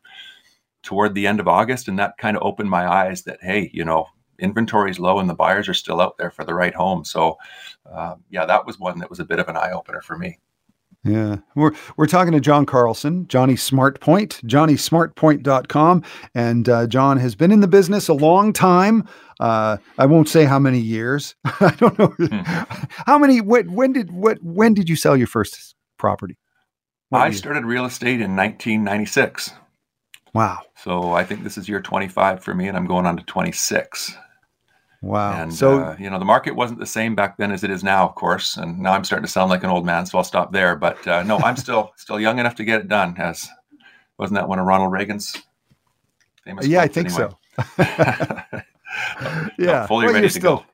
toward 0.82 1.14
the 1.14 1.26
end 1.26 1.40
of 1.40 1.48
August. 1.48 1.88
And 1.88 1.98
that 1.98 2.16
kind 2.18 2.36
of 2.36 2.44
opened 2.44 2.70
my 2.70 2.86
eyes 2.86 3.22
that, 3.24 3.40
hey, 3.42 3.70
you 3.72 3.84
know, 3.84 4.06
inventory 4.38 4.90
is 4.90 4.98
low 4.98 5.18
and 5.18 5.28
the 5.28 5.34
buyers 5.34 5.68
are 5.68 5.74
still 5.74 6.00
out 6.00 6.16
there 6.18 6.30
for 6.30 6.44
the 6.44 6.54
right 6.54 6.74
home. 6.74 7.04
So, 7.04 7.38
uh, 7.90 8.16
yeah, 8.30 8.46
that 8.46 8.66
was 8.66 8.78
one 8.78 8.98
that 8.98 9.10
was 9.10 9.20
a 9.20 9.24
bit 9.24 9.38
of 9.38 9.48
an 9.48 9.56
eye 9.56 9.72
opener 9.72 10.00
for 10.00 10.16
me. 10.16 10.38
Yeah. 11.04 11.36
We're 11.54 11.72
we're 11.96 12.06
talking 12.06 12.32
to 12.32 12.40
John 12.40 12.66
Carlson, 12.66 13.26
Johnny 13.28 13.54
Smartpoint, 13.54 14.44
johnnysmartpoint.com. 14.44 16.02
And 16.34 16.68
uh, 16.68 16.86
John 16.86 17.18
has 17.18 17.34
been 17.34 17.52
in 17.52 17.60
the 17.60 17.68
business 17.68 18.08
a 18.08 18.14
long 18.14 18.52
time. 18.52 19.08
Uh, 19.38 19.78
I 19.96 20.06
won't 20.06 20.28
say 20.28 20.44
how 20.44 20.58
many 20.58 20.80
years. 20.80 21.36
I 21.44 21.74
don't 21.78 21.98
know. 21.98 22.08
Hmm. 22.08 22.40
how 23.06 23.18
many 23.18 23.40
when, 23.40 23.72
when 23.72 23.92
did 23.92 24.10
what 24.10 24.42
when 24.42 24.74
did 24.74 24.88
you 24.88 24.96
sell 24.96 25.16
your 25.16 25.28
first 25.28 25.74
property? 25.98 26.36
What 27.10 27.22
I 27.22 27.30
started 27.30 27.64
real 27.64 27.86
estate 27.86 28.20
in 28.20 28.36
1996. 28.36 29.52
Wow. 30.34 30.60
So 30.76 31.12
I 31.12 31.24
think 31.24 31.42
this 31.42 31.56
is 31.56 31.68
year 31.68 31.80
25 31.80 32.42
for 32.42 32.54
me 32.54 32.68
and 32.68 32.76
I'm 32.76 32.86
going 32.86 33.06
on 33.06 33.16
to 33.16 33.22
26. 33.22 34.14
Wow. 35.00 35.40
And 35.40 35.54
so 35.54 35.80
uh, 35.80 35.96
you 35.98 36.10
know 36.10 36.18
the 36.18 36.24
market 36.24 36.56
wasn't 36.56 36.80
the 36.80 36.86
same 36.86 37.14
back 37.14 37.36
then 37.36 37.52
as 37.52 37.62
it 37.62 37.70
is 37.70 37.84
now, 37.84 38.04
of 38.04 38.14
course. 38.16 38.56
And 38.56 38.80
now 38.80 38.92
I'm 38.92 39.04
starting 39.04 39.26
to 39.26 39.30
sound 39.30 39.50
like 39.50 39.62
an 39.62 39.70
old 39.70 39.86
man, 39.86 40.06
so 40.06 40.18
I'll 40.18 40.24
stop 40.24 40.52
there. 40.52 40.74
But 40.74 41.06
uh, 41.06 41.22
no, 41.22 41.38
I'm 41.38 41.56
still 41.64 41.92
still 41.96 42.18
young 42.18 42.38
enough 42.38 42.56
to 42.56 42.64
get 42.64 42.80
it 42.80 42.88
done. 42.88 43.16
As 43.18 43.48
wasn't 44.18 44.36
that 44.36 44.48
one 44.48 44.58
of 44.58 44.66
Ronald 44.66 44.92
Reagan's 44.92 45.40
famous? 46.44 46.66
Yeah, 46.66 46.80
I 46.80 46.88
think 46.88 47.10
anyway. 47.10 47.30
so. 47.76 47.82
yeah, 49.56 49.56
no, 49.58 49.86
fully 49.86 50.06
well, 50.06 50.14
ready 50.14 50.28
to 50.28 50.32
still, 50.32 50.56
go. 50.58 50.66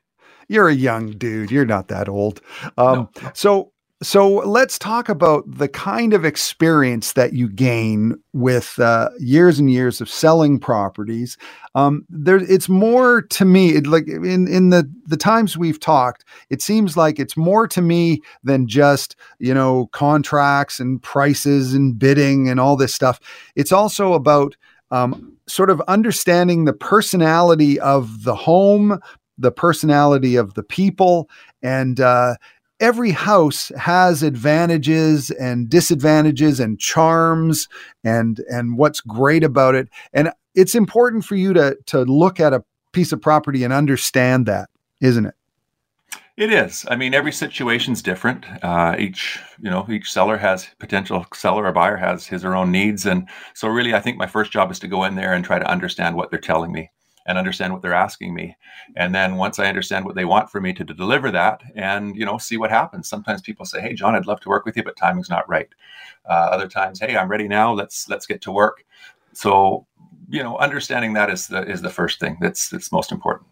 You're 0.47 0.69
a 0.69 0.75
young 0.75 1.11
dude. 1.11 1.51
You're 1.51 1.65
not 1.65 1.87
that 1.89 2.09
old. 2.09 2.41
Um, 2.77 3.09
no, 3.15 3.21
no. 3.21 3.31
So 3.35 3.71
so 4.03 4.27
let's 4.27 4.77
talk 4.77 5.07
about 5.07 5.43
the 5.47 5.69
kind 5.69 6.13
of 6.13 6.25
experience 6.25 7.13
that 7.13 7.31
you 7.31 7.47
gain 7.47 8.15
with 8.33 8.77
uh, 8.77 9.09
years 9.19 9.57
and 9.57 9.71
years 9.71 10.01
of 10.01 10.09
selling 10.09 10.59
properties. 10.59 11.37
Um, 11.75 12.05
there, 12.09 12.37
it's 12.37 12.67
more 12.67 13.21
to 13.21 13.45
me. 13.45 13.69
It, 13.69 13.87
like 13.87 14.07
in 14.07 14.47
in 14.49 14.69
the 14.69 14.91
the 15.05 15.15
times 15.15 15.57
we've 15.57 15.79
talked, 15.79 16.25
it 16.49 16.61
seems 16.61 16.97
like 16.97 17.19
it's 17.19 17.37
more 17.37 17.67
to 17.69 17.81
me 17.81 18.21
than 18.43 18.67
just 18.67 19.15
you 19.39 19.53
know 19.53 19.87
contracts 19.93 20.79
and 20.81 21.01
prices 21.01 21.73
and 21.73 21.97
bidding 21.97 22.49
and 22.49 22.59
all 22.59 22.75
this 22.75 22.93
stuff. 22.93 23.21
It's 23.55 23.71
also 23.71 24.13
about 24.13 24.57
um, 24.91 25.37
sort 25.47 25.69
of 25.69 25.81
understanding 25.87 26.65
the 26.65 26.73
personality 26.73 27.79
of 27.79 28.23
the 28.23 28.35
home, 28.35 28.99
the 29.37 29.51
personality 29.51 30.35
of 30.35 30.53
the 30.55 30.63
people, 30.63 31.29
and 31.61 32.01
uh, 32.01 32.35
every 32.79 33.11
house 33.11 33.71
has 33.77 34.23
advantages 34.23 35.31
and 35.31 35.69
disadvantages 35.69 36.59
and 36.59 36.79
charms 36.79 37.67
and 38.03 38.39
and 38.49 38.77
what's 38.77 39.01
great 39.01 39.43
about 39.43 39.75
it. 39.75 39.89
And 40.13 40.31
it's 40.53 40.75
important 40.75 41.25
for 41.25 41.35
you 41.35 41.53
to 41.53 41.77
to 41.87 42.03
look 42.03 42.39
at 42.39 42.53
a 42.53 42.63
piece 42.91 43.11
of 43.11 43.21
property 43.21 43.63
and 43.63 43.73
understand 43.73 44.45
that 44.45 44.69
isn't 45.01 45.25
it? 45.25 45.35
It 46.37 46.51
is. 46.51 46.85
I 46.89 46.95
mean 46.95 47.13
every 47.13 47.31
situation's 47.31 48.01
different. 48.01 48.45
Uh, 48.61 48.95
each 48.99 49.39
you 49.61 49.69
know 49.69 49.85
each 49.89 50.11
seller 50.11 50.37
has 50.37 50.67
potential 50.79 51.25
seller 51.33 51.65
or 51.65 51.71
buyer 51.71 51.97
has 51.97 52.27
his 52.27 52.43
or 52.43 52.49
her 52.49 52.55
own 52.55 52.71
needs. 52.71 53.05
And 53.05 53.27
so 53.53 53.67
really 53.67 53.93
i 53.93 53.99
think 53.99 54.17
my 54.17 54.27
first 54.27 54.51
job 54.51 54.71
is 54.71 54.79
to 54.79 54.87
go 54.87 55.03
in 55.03 55.15
there 55.15 55.33
and 55.33 55.45
try 55.45 55.59
to 55.59 55.69
understand 55.69 56.15
what 56.15 56.29
they're 56.31 56.39
telling 56.39 56.71
me 56.71 56.89
and 57.25 57.37
understand 57.37 57.73
what 57.73 57.81
they're 57.81 57.93
asking 57.93 58.33
me. 58.33 58.55
And 58.95 59.13
then 59.13 59.35
once 59.35 59.59
I 59.59 59.67
understand 59.67 60.05
what 60.05 60.15
they 60.15 60.25
want 60.25 60.49
from 60.49 60.63
me 60.63 60.73
to, 60.73 60.85
to 60.85 60.93
deliver 60.93 61.31
that 61.31 61.61
and, 61.75 62.15
you 62.15 62.25
know, 62.25 62.37
see 62.37 62.57
what 62.57 62.69
happens. 62.69 63.07
Sometimes 63.09 63.41
people 63.41 63.65
say, 63.65 63.81
Hey, 63.81 63.93
John, 63.93 64.15
I'd 64.15 64.27
love 64.27 64.41
to 64.41 64.49
work 64.49 64.65
with 64.65 64.77
you, 64.77 64.83
but 64.83 64.95
timing's 64.95 65.29
not 65.29 65.47
right. 65.49 65.69
Uh, 66.29 66.49
other 66.51 66.67
times, 66.67 66.99
Hey, 66.99 67.17
I'm 67.17 67.29
ready 67.29 67.47
now. 67.47 67.73
Let's, 67.73 68.07
let's 68.09 68.25
get 68.25 68.41
to 68.43 68.51
work. 68.51 68.85
So, 69.33 69.85
you 70.29 70.43
know, 70.43 70.57
understanding 70.57 71.13
that 71.13 71.29
is 71.29 71.47
the, 71.47 71.63
is 71.63 71.81
the 71.81 71.89
first 71.89 72.19
thing 72.19 72.37
that's, 72.39 72.69
that's 72.69 72.91
most 72.91 73.11
important. 73.11 73.49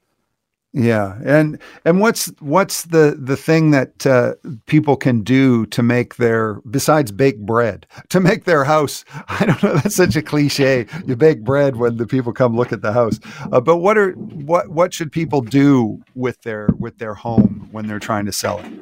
Yeah, 0.75 1.19
and 1.23 1.59
and 1.85 1.99
what's 1.99 2.31
what's 2.39 2.83
the 2.83 3.15
the 3.19 3.37
thing 3.37 3.69
that 3.71 4.07
uh, 4.07 4.33
people 4.65 4.95
can 4.95 5.21
do 5.21 5.67
to 5.67 5.83
make 5.83 6.15
their 6.15 6.55
besides 6.61 7.11
bake 7.11 7.39
bread 7.39 7.85
to 8.09 8.19
make 8.19 8.45
their 8.45 8.63
house? 8.63 9.05
I 9.27 9.45
don't 9.45 9.61
know. 9.61 9.75
That's 9.75 9.95
such 9.95 10.15
a 10.15 10.23
cliche. 10.23 10.87
You 11.05 11.15
bake 11.15 11.43
bread 11.43 11.75
when 11.75 11.97
the 11.97 12.07
people 12.07 12.33
come 12.33 12.55
look 12.55 12.73
at 12.73 12.81
the 12.81 12.91
house. 12.91 13.19
Uh, 13.51 13.61
but 13.61 13.77
what 13.77 13.99
are 13.99 14.13
what 14.13 14.69
what 14.69 14.95
should 14.95 15.11
people 15.11 15.41
do 15.41 16.01
with 16.15 16.41
their 16.41 16.69
with 16.79 16.97
their 16.97 17.13
home 17.13 17.69
when 17.71 17.85
they're 17.85 17.99
trying 17.99 18.25
to 18.25 18.31
sell 18.31 18.57
it? 18.57 18.73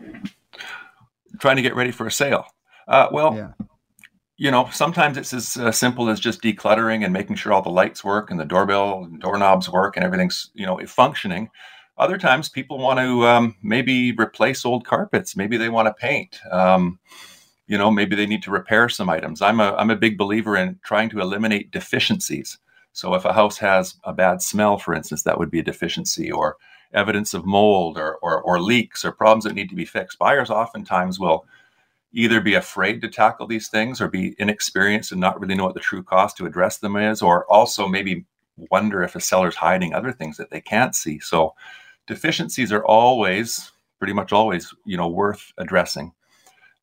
Trying 1.40 1.58
to 1.58 1.62
get 1.62 1.76
ready 1.76 1.92
for 1.92 2.08
a 2.08 2.12
sale. 2.12 2.46
Uh, 2.88 3.10
well, 3.12 3.36
yeah 3.36 3.52
you 4.42 4.50
know, 4.50 4.68
sometimes 4.72 5.18
it's 5.18 5.34
as 5.34 5.56
uh, 5.56 5.72
simple 5.72 6.10
as 6.10 6.20
just 6.20 6.42
decluttering 6.42 7.04
and 7.04 7.14
making 7.14 7.36
sure 7.36 7.54
all 7.54 7.62
the 7.62 7.70
lights 7.70 8.04
work 8.04 8.32
and 8.32 8.40
the 8.40 8.46
doorbell 8.46 9.04
and 9.04 9.22
doorknobs 9.22 9.70
work 9.70 9.96
and 9.96 10.04
everything's, 10.04 10.50
you 10.56 10.66
know, 10.66 10.80
functioning. 10.88 11.48
Other 12.02 12.18
times 12.18 12.50
people 12.50 12.80
want 12.80 13.00
to 13.00 13.28
um, 13.28 13.56
maybe 13.62 14.12
replace 14.14 14.66
old 14.66 14.86
carpets. 14.86 15.38
Maybe 15.38 15.56
they 15.56 15.70
want 15.70 15.88
to 15.88 15.94
paint. 15.94 16.40
Um, 16.50 16.98
you 17.68 17.78
know, 17.78 17.92
maybe 17.92 18.16
they 18.16 18.26
need 18.26 18.42
to 18.42 18.52
repair 18.52 18.90
some 18.90 19.08
items. 19.08 19.40
I'm 19.40 19.60
a, 19.60 19.76
I'm 19.76 19.92
a 19.92 19.96
big 19.96 20.18
believer 20.18 20.58
in 20.58 20.80
trying 20.84 21.12
to 21.12 21.20
eliminate 21.20 21.70
deficiencies. 21.70 22.58
So 22.92 23.14
if 23.14 23.24
a 23.24 23.34
house 23.34 23.60
has 23.60 23.98
a 24.04 24.14
bad 24.14 24.42
smell, 24.42 24.80
for 24.80 24.96
instance, 24.96 25.22
that 25.24 25.38
would 25.38 25.52
be 25.52 25.60
a 25.60 25.64
deficiency 25.64 26.32
or 26.32 26.58
evidence 26.92 27.36
of 27.36 27.46
mold 27.46 28.00
or, 28.00 28.16
or, 28.16 28.42
or 28.42 28.60
leaks 28.60 29.06
or 29.06 29.12
problems 29.12 29.44
that 29.44 29.54
need 29.54 29.70
to 29.70 29.76
be 29.76 29.86
fixed. 29.86 30.18
Buyers 30.18 30.50
oftentimes 30.50 31.20
will 31.20 31.46
either 32.14 32.42
be 32.42 32.56
afraid 32.56 33.00
to 33.02 33.10
tackle 33.10 33.46
these 33.46 33.68
things 33.68 34.02
or 34.02 34.08
be 34.08 34.36
inexperienced 34.40 35.12
and 35.12 35.22
not 35.22 35.40
really 35.40 35.54
know 35.54 35.66
what 35.66 35.76
the 35.76 35.80
true 35.80 36.02
cost 36.02 36.36
to 36.38 36.48
address 36.48 36.80
them 36.80 36.96
is, 36.96 37.22
or 37.22 37.46
also 37.46 37.88
maybe 37.88 38.26
wonder 38.72 39.04
if 39.04 39.16
a 39.16 39.20
seller's 39.20 39.56
hiding 39.56 39.94
other 39.94 40.12
things 40.12 40.38
that 40.38 40.50
they 40.50 40.62
can't 40.62 40.96
see. 40.96 41.20
So 41.20 41.54
deficiencies 42.08 42.72
are 42.72 42.86
always, 42.86 43.72
pretty 44.00 44.14
much 44.14 44.32
always, 44.32 44.74
you 44.86 44.98
know, 44.98 45.08
worth 45.08 45.52
addressing. 45.58 46.14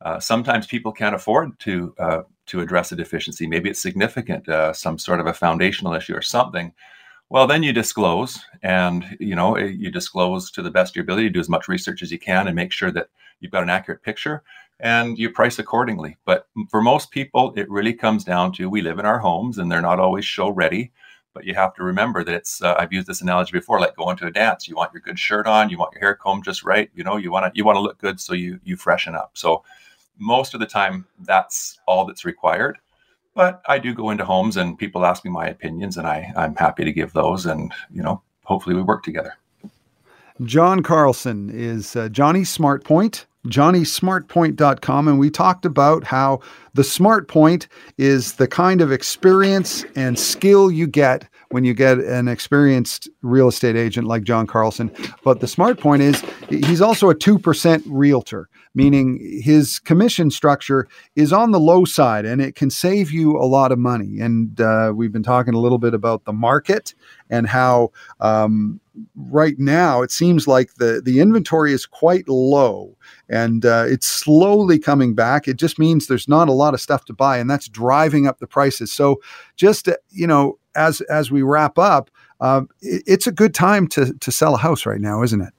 Uh, 0.01 0.21
sometimes 0.21 0.67
people 0.67 0.93
can't 0.93 1.15
afford 1.15 1.59
to 1.61 1.95
uh, 1.99 2.23
to 2.47 2.61
address 2.61 2.93
a 2.93 2.97
deficiency. 2.97 3.47
Maybe 3.47 3.69
it's 3.69 3.83
significant, 3.83 4.49
uh, 4.49 4.73
some 4.73 4.99
sort 4.99 5.21
of 5.21 5.27
a 5.27 5.35
foundational 5.35 5.93
issue 5.95 6.15
or 6.15 6.23
something. 6.23 6.73
Well, 7.31 7.47
then 7.47 7.63
you 7.63 7.73
disclose, 7.73 8.39
and 8.63 9.17
you 9.21 9.35
know 9.35 9.59
you 9.59 9.91
disclose 9.91 10.51
to 10.53 10.63
the 10.63 10.71
best 10.71 10.93
of 10.93 10.97
your 10.97 11.03
ability. 11.03 11.31
Do 11.31 11.41
as 11.41 11.49
much 11.49 11.69
research 11.69 12.03
as 12.03 12.13
you 12.13 12.19
can, 12.19 12.47
and 12.47 12.55
make 12.55 12.73
sure 12.73 12.93
that 12.93 13.09
you've 13.41 13.53
got 13.53 13.65
an 13.65 13.71
accurate 13.71 14.03
picture 14.03 14.43
and 14.81 15.19
you 15.19 15.31
price 15.31 15.59
accordingly. 15.59 16.17
But 16.25 16.47
for 16.71 16.81
most 16.81 17.11
people, 17.11 17.53
it 17.57 17.71
really 17.71 17.93
comes 17.93 18.25
down 18.25 18.53
to 18.53 18.71
we 18.71 18.81
live 18.81 18.99
in 18.99 19.07
our 19.07 19.19
homes 19.19 19.59
and 19.59 19.71
they're 19.71 19.81
not 19.81 20.01
always 20.01 20.25
show 20.25 20.51
ready. 20.51 20.93
But 21.35 21.45
you 21.45 21.55
have 21.55 21.75
to 21.75 21.85
remember 21.85 22.25
that 22.25 22.35
it's, 22.35 22.63
uh, 22.63 22.75
I've 22.79 22.93
used 22.93 23.07
this 23.07 23.21
analogy 23.21 23.53
before, 23.53 23.81
like 23.81 23.97
going 23.97 24.17
to 24.17 24.27
a 24.27 24.31
dance. 24.31 24.67
You 24.67 24.77
want 24.77 24.93
your 24.93 25.03
good 25.03 25.19
shirt 25.19 25.47
on, 25.47 25.71
you 25.71 25.79
want 25.79 25.93
your 25.93 26.01
hair 26.01 26.15
combed 26.15 26.45
just 26.45 26.65
right. 26.65 26.91
You 26.95 27.05
know, 27.05 27.17
you 27.17 27.31
want 27.31 27.53
to, 27.53 27.57
you 27.57 27.65
want 27.65 27.77
to 27.77 27.81
look 27.81 27.99
good. 27.99 28.21
So 28.21 28.33
you, 28.35 28.61
you 28.65 28.77
freshen 28.77 29.15
up. 29.15 29.33
So 29.35 29.63
most 30.19 30.55
of 30.55 30.61
the 30.61 30.67
time, 30.67 31.07
that's 31.21 31.79
all 31.87 32.07
that's 32.07 32.25
required. 32.25 32.79
But 33.35 33.63
I 33.69 33.79
do 33.79 33.95
go 33.95 34.11
into 34.11 34.25
homes 34.25 34.57
and 34.57 34.77
people 34.77 35.07
ask 35.07 35.25
me 35.25 35.31
my 35.31 35.47
opinions 35.47 35.97
and 35.97 36.07
I, 36.07 36.33
I'm 36.37 36.57
happy 36.57 36.85
to 36.85 36.93
give 36.93 37.13
those. 37.13 37.47
And, 37.47 37.73
you 37.91 38.03
know, 38.03 38.23
hopefully 38.45 38.75
we 38.75 38.83
work 38.83 39.05
together. 39.05 39.35
John 40.43 40.83
Carlson 40.83 41.51
is 41.51 41.95
uh, 41.95 42.09
Johnny 42.09 42.43
Smartpoint 42.43 43.27
johnnysmartpoint.com, 43.47 45.09
and 45.09 45.19
we 45.19 45.31
talked 45.31 45.65
about 45.65 46.05
how 46.05 46.41
the 46.79 46.85
smart 46.85 47.27
point 47.27 47.67
is 47.97 48.35
the 48.35 48.47
kind 48.47 48.81
of 48.81 48.93
experience 48.93 49.85
and 49.97 50.17
skill 50.17 50.71
you 50.71 50.87
get 50.87 51.29
when 51.51 51.65
you 51.65 51.75
get 51.75 51.99
an 51.99 52.29
experienced 52.29 53.09
real 53.23 53.49
estate 53.49 53.75
agent 53.75 54.07
like 54.07 54.23
John 54.23 54.47
Carlson. 54.47 54.93
But 55.25 55.41
the 55.41 55.49
smart 55.49 55.81
point 55.81 56.03
is 56.03 56.23
he's 56.49 56.81
also 56.81 57.11
a 57.11 57.17
2% 57.17 57.83
realtor, 57.87 58.49
meaning 58.77 59.41
his 59.43 59.81
commission 59.81 60.31
structure 60.31 60.87
is 61.17 61.33
on 61.33 61.51
the 61.51 61.59
low 61.59 61.85
side 61.85 62.25
and 62.25 62.41
it 62.41 62.55
can 62.55 62.71
save 62.71 63.11
you 63.11 63.37
a 63.37 63.43
lot 63.47 63.73
of 63.73 63.79
money. 63.81 64.21
And 64.21 64.61
uh, 64.61 64.93
we've 64.95 65.13
been 65.13 65.25
talking 65.25 65.55
a 65.55 65.59
little 65.59 65.79
bit 65.79 65.95
about 65.95 66.27
the 66.27 66.33
market 66.33 66.95
and 67.29 67.49
how 67.49 67.91
um, 68.21 68.81
right 69.17 69.59
now 69.59 70.03
it 70.03 70.11
seems 70.11 70.47
like 70.47 70.75
the, 70.75 71.03
the 71.05 71.21
inventory 71.21 71.73
is 71.73 71.87
quite 71.87 72.29
low 72.29 72.97
and 73.29 73.65
uh, 73.65 73.85
it's 73.87 74.07
slowly 74.07 74.79
coming 74.79 75.15
back. 75.15 75.49
It 75.49 75.57
just 75.57 75.79
means 75.79 76.07
there's 76.07 76.29
not 76.29 76.49
a 76.49 76.53
lot 76.53 76.68
of 76.75 76.81
stuff 76.81 77.05
to 77.07 77.13
buy, 77.13 77.39
and 77.39 77.51
that's 77.51 77.69
driving 77.69 78.27
up 78.27 78.39
the 78.39 78.47
prices. 78.47 78.93
So, 78.93 79.21
just 79.57 79.89
uh, 79.89 79.97
you 80.11 80.27
know, 80.27 80.59
as 80.75 81.01
as 81.03 81.31
we 81.31 81.43
wrap 81.43 81.79
up, 81.79 82.11
uh, 82.41 82.63
it, 82.81 83.03
it's 83.07 83.27
a 83.27 83.33
good 83.33 83.55
time 83.55 83.87
to 83.89 84.15
to 84.15 84.33
sell 84.33 84.55
a 84.55 84.59
house 84.59 84.87
right 84.87 85.01
now, 85.01 85.23
isn't 85.23 85.41
it? 85.41 85.53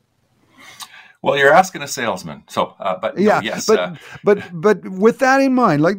Well, 1.22 1.38
you're 1.38 1.52
asking 1.52 1.82
a 1.82 1.88
salesman, 1.88 2.44
so 2.48 2.76
uh, 2.80 2.96
but 2.98 3.18
no, 3.18 3.22
yeah, 3.22 3.42
yes, 3.44 3.66
but 3.66 3.80
uh, 3.80 3.96
but 4.24 4.42
but 4.54 4.88
with 4.88 5.20
that 5.20 5.42
in 5.42 5.54
mind, 5.54 5.82
like 5.82 5.98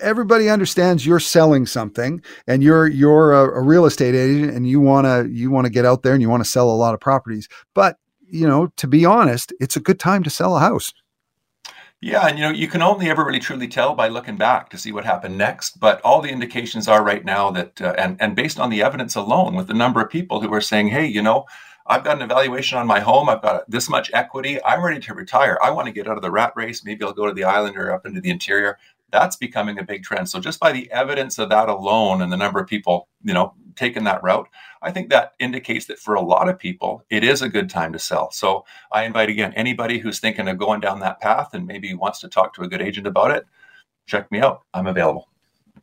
everybody 0.00 0.48
understands, 0.48 1.04
you're 1.04 1.20
selling 1.20 1.66
something, 1.66 2.22
and 2.46 2.62
you're 2.62 2.86
you're 2.86 3.32
a, 3.32 3.60
a 3.60 3.62
real 3.62 3.84
estate 3.84 4.14
agent, 4.14 4.54
and 4.56 4.66
you 4.66 4.80
wanna 4.80 5.24
you 5.24 5.50
wanna 5.50 5.68
get 5.68 5.84
out 5.84 6.02
there 6.02 6.14
and 6.14 6.22
you 6.22 6.30
want 6.30 6.42
to 6.42 6.48
sell 6.48 6.70
a 6.70 6.72
lot 6.72 6.94
of 6.94 7.00
properties. 7.00 7.46
But 7.74 7.98
you 8.26 8.48
know, 8.48 8.68
to 8.78 8.86
be 8.86 9.04
honest, 9.04 9.52
it's 9.60 9.76
a 9.76 9.80
good 9.80 10.00
time 10.00 10.22
to 10.22 10.30
sell 10.30 10.56
a 10.56 10.60
house. 10.60 10.94
Yeah, 12.04 12.26
and 12.26 12.38
you 12.38 12.44
know, 12.44 12.50
you 12.50 12.68
can 12.68 12.82
only 12.82 13.08
ever 13.08 13.24
really 13.24 13.38
truly 13.38 13.66
tell 13.66 13.94
by 13.94 14.08
looking 14.08 14.36
back 14.36 14.68
to 14.68 14.76
see 14.76 14.92
what 14.92 15.06
happened 15.06 15.38
next. 15.38 15.80
But 15.80 16.02
all 16.02 16.20
the 16.20 16.28
indications 16.28 16.86
are 16.86 17.02
right 17.02 17.24
now 17.24 17.50
that, 17.52 17.80
uh, 17.80 17.94
and 17.96 18.20
and 18.20 18.36
based 18.36 18.60
on 18.60 18.68
the 18.68 18.82
evidence 18.82 19.14
alone, 19.14 19.54
with 19.54 19.68
the 19.68 19.72
number 19.74 20.02
of 20.02 20.10
people 20.10 20.42
who 20.42 20.52
are 20.52 20.60
saying, 20.60 20.88
"Hey, 20.88 21.06
you 21.06 21.22
know, 21.22 21.46
I've 21.86 22.04
got 22.04 22.16
an 22.16 22.22
evaluation 22.22 22.76
on 22.76 22.86
my 22.86 23.00
home. 23.00 23.30
I've 23.30 23.40
got 23.40 23.70
this 23.70 23.88
much 23.88 24.10
equity. 24.12 24.62
I'm 24.64 24.84
ready 24.84 25.00
to 25.00 25.14
retire. 25.14 25.58
I 25.64 25.70
want 25.70 25.86
to 25.86 25.92
get 25.92 26.06
out 26.06 26.16
of 26.18 26.22
the 26.22 26.30
rat 26.30 26.52
race. 26.56 26.84
Maybe 26.84 27.02
I'll 27.04 27.14
go 27.14 27.26
to 27.26 27.32
the 27.32 27.44
island 27.44 27.78
or 27.78 27.90
up 27.90 28.04
into 28.04 28.20
the 28.20 28.28
interior." 28.30 28.76
That's 29.10 29.36
becoming 29.36 29.78
a 29.78 29.84
big 29.84 30.02
trend. 30.02 30.28
So 30.28 30.40
just 30.40 30.58
by 30.58 30.72
the 30.72 30.90
evidence 30.90 31.38
of 31.38 31.48
that 31.50 31.68
alone, 31.68 32.22
and 32.22 32.32
the 32.32 32.36
number 32.36 32.58
of 32.60 32.66
people, 32.66 33.08
you 33.22 33.32
know, 33.32 33.54
taking 33.76 34.04
that 34.04 34.22
route, 34.22 34.48
I 34.82 34.90
think 34.90 35.10
that 35.10 35.34
indicates 35.38 35.86
that 35.86 35.98
for 35.98 36.14
a 36.14 36.20
lot 36.20 36.48
of 36.48 36.58
people, 36.58 37.04
it 37.10 37.24
is 37.24 37.42
a 37.42 37.48
good 37.48 37.70
time 37.70 37.92
to 37.92 37.98
sell. 37.98 38.30
So 38.30 38.64
I 38.92 39.04
invite 39.04 39.28
again 39.28 39.52
anybody 39.54 39.98
who's 39.98 40.20
thinking 40.20 40.48
of 40.48 40.58
going 40.58 40.80
down 40.80 41.00
that 41.00 41.20
path 41.20 41.54
and 41.54 41.66
maybe 41.66 41.94
wants 41.94 42.20
to 42.20 42.28
talk 42.28 42.54
to 42.54 42.62
a 42.62 42.68
good 42.68 42.82
agent 42.82 43.06
about 43.06 43.30
it, 43.30 43.46
check 44.06 44.30
me 44.32 44.40
out. 44.40 44.62
I'm 44.72 44.86
available. 44.86 45.28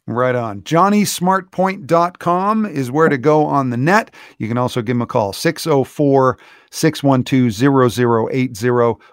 Right 0.07 0.35
on. 0.35 0.63
JohnnySmartPoint.com 0.63 2.65
is 2.65 2.89
where 2.89 3.07
to 3.07 3.19
go 3.19 3.45
on 3.45 3.69
the 3.69 3.77
net. 3.77 4.15
You 4.39 4.47
can 4.47 4.57
also 4.57 4.81
give 4.81 4.95
him 4.95 5.03
a 5.03 5.07
call, 5.07 5.31
604 5.31 6.39
612 6.71 8.31
0080, 8.31 8.69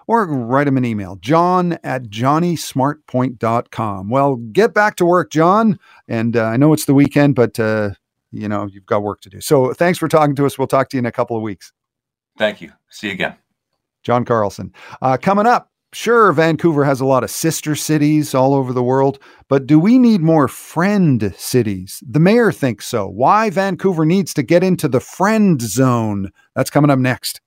or 0.07 0.27
write 0.27 0.67
him 0.67 0.77
an 0.77 0.85
email, 0.85 1.17
john 1.17 1.77
at 1.83 2.05
JohnnySmartPoint.com. 2.05 4.09
Well, 4.09 4.37
get 4.37 4.73
back 4.73 4.95
to 4.95 5.05
work, 5.05 5.31
John. 5.31 5.77
And 6.07 6.35
uh, 6.35 6.45
I 6.45 6.57
know 6.57 6.73
it's 6.73 6.85
the 6.85 6.95
weekend, 6.95 7.35
but 7.35 7.59
uh, 7.59 7.91
you 8.31 8.47
know, 8.47 8.65
you've 8.65 8.85
got 8.85 9.03
work 9.03 9.21
to 9.21 9.29
do. 9.29 9.41
So 9.41 9.73
thanks 9.73 9.99
for 9.99 10.07
talking 10.07 10.35
to 10.35 10.45
us. 10.45 10.57
We'll 10.57 10.67
talk 10.67 10.89
to 10.89 10.97
you 10.97 10.99
in 10.99 11.05
a 11.05 11.11
couple 11.11 11.35
of 11.35 11.43
weeks. 11.43 11.73
Thank 12.37 12.61
you. 12.61 12.71
See 12.89 13.07
you 13.07 13.13
again. 13.13 13.35
John 14.03 14.23
Carlson. 14.23 14.73
Uh, 15.01 15.17
coming 15.17 15.45
up, 15.45 15.68
sure, 15.93 16.31
Vancouver 16.31 16.83
has 16.85 17.01
a 17.01 17.05
lot 17.05 17.23
of 17.23 17.31
sister 17.31 17.75
cities 17.75 18.33
all 18.33 18.53
over 18.53 18.73
the 18.73 18.83
world, 18.83 19.19
but 19.47 19.65
do 19.65 19.79
we 19.79 19.97
need 19.97 20.21
more 20.21 20.47
friend 20.47 21.33
cities? 21.37 22.03
The 22.07 22.19
mayor 22.19 22.51
thinks 22.51 22.87
so. 22.87 23.07
Why 23.07 23.49
Vancouver 23.49 24.05
needs 24.05 24.33
to 24.35 24.43
get 24.43 24.63
into 24.63 24.87
the 24.87 24.99
friend 24.99 25.61
zone? 25.61 26.31
That's 26.55 26.69
coming 26.69 26.91
up 26.91 26.99
next. 26.99 27.41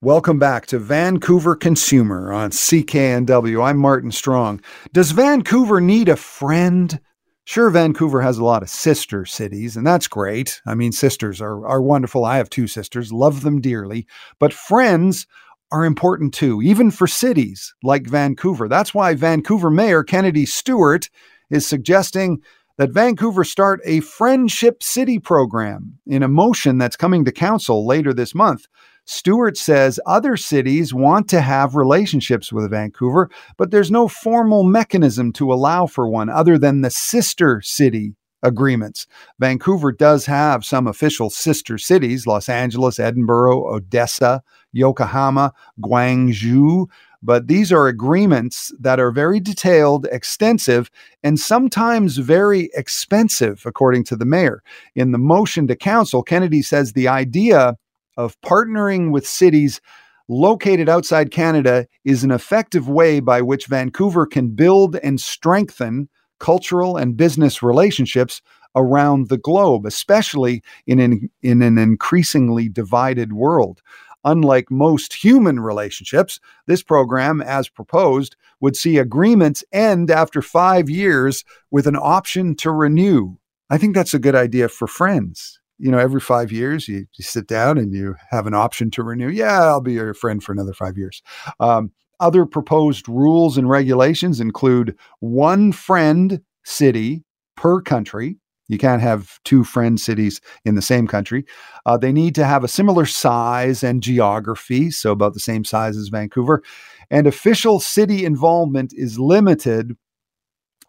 Welcome 0.00 0.38
back 0.38 0.66
to 0.66 0.78
Vancouver 0.78 1.56
Consumer 1.56 2.32
on 2.32 2.50
CKNW. 2.50 3.64
I'm 3.64 3.78
Martin 3.78 4.12
Strong. 4.12 4.60
Does 4.92 5.10
Vancouver 5.10 5.80
need 5.80 6.08
a 6.08 6.14
friend? 6.14 7.00
Sure, 7.46 7.68
Vancouver 7.68 8.20
has 8.20 8.38
a 8.38 8.44
lot 8.44 8.62
of 8.62 8.68
sister 8.68 9.24
cities, 9.24 9.76
and 9.76 9.84
that's 9.84 10.06
great. 10.06 10.60
I 10.66 10.76
mean, 10.76 10.92
sisters 10.92 11.40
are, 11.40 11.66
are 11.66 11.82
wonderful. 11.82 12.24
I 12.24 12.36
have 12.36 12.48
two 12.48 12.68
sisters, 12.68 13.12
love 13.12 13.40
them 13.40 13.60
dearly. 13.60 14.06
But 14.38 14.52
friends 14.52 15.26
are 15.70 15.84
important 15.84 16.34
too, 16.34 16.62
even 16.62 16.90
for 16.90 17.06
cities 17.06 17.74
like 17.82 18.06
Vancouver. 18.06 18.68
That's 18.68 18.94
why 18.94 19.14
Vancouver 19.14 19.70
Mayor 19.70 20.02
Kennedy 20.02 20.46
Stewart 20.46 21.08
is 21.50 21.66
suggesting 21.66 22.42
that 22.78 22.92
Vancouver 22.92 23.44
start 23.44 23.80
a 23.84 24.00
Friendship 24.00 24.82
City 24.82 25.18
program 25.18 25.98
in 26.06 26.22
a 26.22 26.28
motion 26.28 26.78
that's 26.78 26.96
coming 26.96 27.24
to 27.24 27.32
council 27.32 27.86
later 27.86 28.14
this 28.14 28.34
month. 28.34 28.66
Stewart 29.04 29.56
says 29.56 29.98
other 30.06 30.36
cities 30.36 30.92
want 30.92 31.28
to 31.30 31.40
have 31.40 31.74
relationships 31.74 32.52
with 32.52 32.70
Vancouver, 32.70 33.30
but 33.56 33.70
there's 33.70 33.90
no 33.90 34.06
formal 34.06 34.64
mechanism 34.64 35.32
to 35.32 35.52
allow 35.52 35.86
for 35.86 36.08
one 36.08 36.28
other 36.28 36.58
than 36.58 36.82
the 36.82 36.90
sister 36.90 37.60
city 37.62 38.14
agreements. 38.42 39.06
Vancouver 39.38 39.92
does 39.92 40.26
have 40.26 40.64
some 40.64 40.86
official 40.86 41.30
sister 41.30 41.78
cities 41.78 42.26
Los 42.26 42.48
Angeles, 42.48 42.98
Edinburgh, 42.98 43.66
Odessa, 43.66 44.42
Yokohama, 44.72 45.52
Guangzhou. 45.80 46.86
But 47.20 47.48
these 47.48 47.72
are 47.72 47.88
agreements 47.88 48.72
that 48.78 49.00
are 49.00 49.10
very 49.10 49.40
detailed, 49.40 50.06
extensive, 50.12 50.88
and 51.24 51.40
sometimes 51.40 52.18
very 52.18 52.70
expensive, 52.74 53.64
according 53.66 54.04
to 54.04 54.16
the 54.16 54.24
mayor. 54.24 54.62
In 54.94 55.10
the 55.10 55.18
motion 55.18 55.66
to 55.66 55.74
council, 55.74 56.22
Kennedy 56.22 56.62
says 56.62 56.92
the 56.92 57.08
idea 57.08 57.76
of 58.16 58.40
partnering 58.42 59.10
with 59.10 59.26
cities 59.26 59.80
located 60.28 60.88
outside 60.88 61.30
Canada 61.30 61.86
is 62.04 62.22
an 62.22 62.30
effective 62.30 62.88
way 62.88 63.18
by 63.18 63.40
which 63.42 63.66
Vancouver 63.66 64.26
can 64.26 64.50
build 64.50 64.96
and 64.96 65.20
strengthen 65.20 66.08
cultural 66.38 66.96
and 66.96 67.16
business 67.16 67.62
relationships 67.62 68.42
around 68.74 69.28
the 69.28 69.38
globe, 69.38 69.86
especially 69.86 70.62
in 70.86 71.00
an, 71.00 71.30
in 71.42 71.62
an 71.62 71.78
increasingly 71.78 72.68
divided 72.68 73.32
world. 73.32 73.82
Unlike 74.24 74.70
most 74.70 75.14
human 75.14 75.60
relationships, 75.60 76.40
this 76.66 76.82
program, 76.82 77.40
as 77.40 77.68
proposed, 77.68 78.36
would 78.60 78.76
see 78.76 78.98
agreements 78.98 79.64
end 79.72 80.10
after 80.10 80.42
five 80.42 80.90
years 80.90 81.44
with 81.70 81.86
an 81.86 81.96
option 81.96 82.54
to 82.56 82.70
renew. 82.70 83.36
I 83.70 83.78
think 83.78 83.94
that's 83.94 84.14
a 84.14 84.18
good 84.18 84.34
idea 84.34 84.68
for 84.68 84.86
friends. 84.86 85.60
You 85.78 85.92
know, 85.92 85.98
every 85.98 86.20
five 86.20 86.50
years, 86.50 86.88
you, 86.88 87.06
you 87.16 87.22
sit 87.22 87.46
down 87.46 87.78
and 87.78 87.92
you 87.92 88.16
have 88.30 88.48
an 88.48 88.54
option 88.54 88.90
to 88.92 89.04
renew. 89.04 89.28
Yeah, 89.28 89.62
I'll 89.62 89.80
be 89.80 89.92
your 89.92 90.14
friend 90.14 90.42
for 90.42 90.52
another 90.52 90.72
five 90.72 90.98
years. 90.98 91.22
Um, 91.60 91.92
other 92.20 92.46
proposed 92.46 93.08
rules 93.08 93.56
and 93.58 93.68
regulations 93.68 94.40
include 94.40 94.96
one 95.20 95.72
friend 95.72 96.40
city 96.64 97.24
per 97.56 97.80
country, 97.80 98.36
you 98.68 98.78
can't 98.78 99.02
have 99.02 99.40
two 99.44 99.64
friend 99.64 99.98
cities 99.98 100.40
in 100.64 100.74
the 100.74 100.82
same 100.82 101.06
country. 101.06 101.44
Uh, 101.86 101.96
they 101.96 102.12
need 102.12 102.34
to 102.34 102.44
have 102.44 102.62
a 102.62 102.68
similar 102.68 103.06
size 103.06 103.82
and 103.82 104.02
geography, 104.02 104.90
so 104.90 105.10
about 105.10 105.34
the 105.34 105.40
same 105.40 105.64
size 105.64 105.96
as 105.96 106.08
Vancouver. 106.08 106.62
And 107.10 107.26
official 107.26 107.80
city 107.80 108.26
involvement 108.26 108.92
is 108.94 109.18
limited 109.18 109.96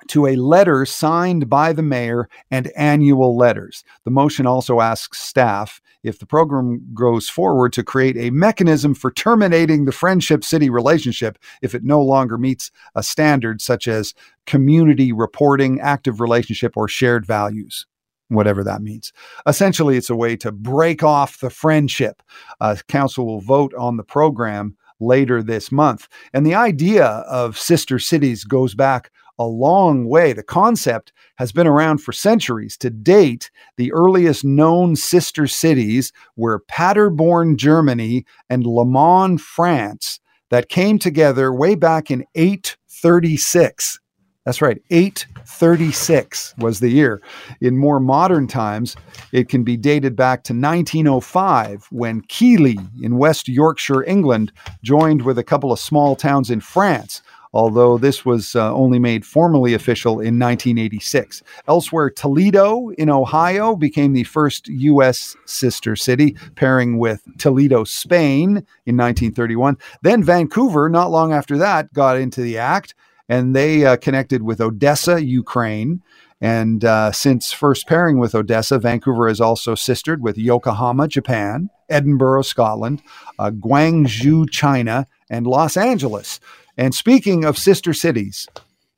to 0.09 0.27
a 0.27 0.35
letter 0.35 0.85
signed 0.85 1.49
by 1.49 1.73
the 1.73 1.81
mayor 1.81 2.29
and 2.51 2.71
annual 2.75 3.37
letters. 3.37 3.83
The 4.03 4.11
motion 4.11 4.45
also 4.45 4.81
asks 4.81 5.19
staff 5.19 5.81
if 6.03 6.19
the 6.19 6.25
program 6.25 6.85
goes 6.93 7.29
forward 7.29 7.73
to 7.73 7.83
create 7.83 8.17
a 8.17 8.29
mechanism 8.29 8.93
for 8.93 9.11
terminating 9.11 9.85
the 9.85 9.91
friendship 9.91 10.43
city 10.43 10.69
relationship 10.69 11.37
if 11.61 11.75
it 11.75 11.83
no 11.83 12.01
longer 12.01 12.37
meets 12.37 12.71
a 12.95 13.03
standard 13.03 13.61
such 13.61 13.87
as 13.87 14.13
community 14.45 15.11
reporting, 15.11 15.79
active 15.79 16.19
relationship, 16.19 16.75
or 16.75 16.87
shared 16.87 17.25
values 17.25 17.85
whatever 18.29 18.63
that 18.63 18.83
means. 18.83 19.11
Essentially, 19.47 19.97
it's 19.97 20.11
a 20.11 20.15
way 20.15 20.35
to 20.37 20.51
break 20.51 21.01
off 21.01 21.39
the 21.39 21.49
friendship. 21.49 22.21
Uh, 22.61 22.75
council 22.87 23.25
will 23.25 23.41
vote 23.41 23.73
on 23.73 23.97
the 23.97 24.03
program 24.03 24.77
later 24.99 25.41
this 25.41 25.71
month. 25.71 26.07
And 26.33 26.45
the 26.45 26.55
idea 26.55 27.05
of 27.05 27.57
sister 27.57 27.99
cities 27.99 28.43
goes 28.43 28.75
back 28.75 29.11
a 29.39 29.45
long 29.45 30.05
way. 30.05 30.33
The 30.33 30.43
concept 30.43 31.13
has 31.37 31.51
been 31.51 31.65
around 31.65 31.99
for 31.99 32.11
centuries. 32.11 32.77
To 32.77 32.89
date, 32.89 33.49
the 33.77 33.91
earliest 33.93 34.43
known 34.43 34.97
sister 34.97 35.47
cities 35.47 36.11
were 36.35 36.59
Paderborn, 36.67 37.57
Germany, 37.57 38.25
and 38.49 38.65
Le 38.65 38.85
Mans, 38.85 39.41
France, 39.41 40.19
that 40.49 40.69
came 40.69 40.99
together 40.99 41.53
way 41.53 41.75
back 41.75 42.11
in 42.11 42.25
836. 42.35 43.99
That's 44.45 44.61
right, 44.61 44.81
836 44.89 46.55
was 46.57 46.79
the 46.79 46.89
year. 46.89 47.21
In 47.61 47.77
more 47.77 47.99
modern 47.99 48.47
times, 48.47 48.95
it 49.31 49.47
can 49.47 49.63
be 49.63 49.77
dated 49.77 50.15
back 50.15 50.43
to 50.45 50.53
1905 50.53 51.87
when 51.91 52.21
Keighley 52.21 52.79
in 53.01 53.17
West 53.17 53.47
Yorkshire, 53.47 54.03
England, 54.03 54.51
joined 54.81 55.21
with 55.21 55.37
a 55.37 55.43
couple 55.43 55.71
of 55.71 55.79
small 55.79 56.15
towns 56.15 56.49
in 56.49 56.61
France 56.61 57.21
although 57.53 57.97
this 57.97 58.25
was 58.25 58.55
uh, 58.55 58.73
only 58.73 58.99
made 58.99 59.25
formally 59.25 59.73
official 59.73 60.13
in 60.13 60.39
1986. 60.39 61.43
Elsewhere, 61.67 62.09
Toledo 62.09 62.89
in 62.89 63.09
Ohio 63.09 63.75
became 63.75 64.13
the 64.13 64.23
first 64.23 64.67
U.S. 64.67 65.35
sister 65.45 65.95
city, 65.95 66.35
pairing 66.55 66.97
with 66.97 67.23
Toledo, 67.37 67.83
Spain 67.83 68.49
in 68.85 68.97
1931. 68.97 69.77
Then 70.01 70.23
Vancouver, 70.23 70.89
not 70.89 71.11
long 71.11 71.33
after 71.33 71.57
that, 71.57 71.93
got 71.93 72.17
into 72.17 72.41
the 72.41 72.57
act 72.57 72.93
and 73.29 73.55
they 73.55 73.85
uh, 73.85 73.95
connected 73.95 74.41
with 74.41 74.59
Odessa, 74.59 75.23
Ukraine. 75.23 76.01
And 76.41 76.83
uh, 76.83 77.11
since 77.11 77.51
first 77.51 77.87
pairing 77.87 78.17
with 78.17 78.33
Odessa, 78.33 78.79
Vancouver 78.79 79.27
has 79.27 79.39
also 79.39 79.75
sistered 79.75 80.21
with 80.21 80.37
Yokohama, 80.37 81.07
Japan, 81.07 81.69
Edinburgh, 81.89 82.43
Scotland, 82.43 83.01
uh, 83.37 83.51
Guangzhou, 83.51 84.49
China, 84.49 85.05
and 85.29 85.45
Los 85.45 85.77
Angeles. 85.77 86.39
And 86.79 86.95
speaking 86.95 87.43
of 87.43 87.57
sister 87.57 87.93
cities, 87.93 88.47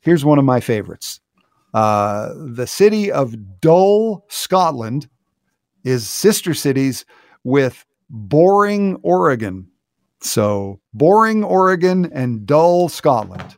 here's 0.02 0.24
one 0.24 0.38
of 0.38 0.44
my 0.44 0.60
favorites. 0.60 1.18
Uh, 1.74 2.28
the 2.36 2.68
city 2.68 3.10
of 3.10 3.60
Dull, 3.60 4.24
Scotland, 4.28 5.08
is 5.82 6.08
sister 6.08 6.54
cities 6.54 7.04
with 7.42 7.84
Boring, 8.08 9.00
Oregon. 9.02 9.66
So, 10.20 10.78
Boring, 10.94 11.42
Oregon, 11.42 12.08
and 12.14 12.46
Dull, 12.46 12.88
Scotland. 12.88 13.56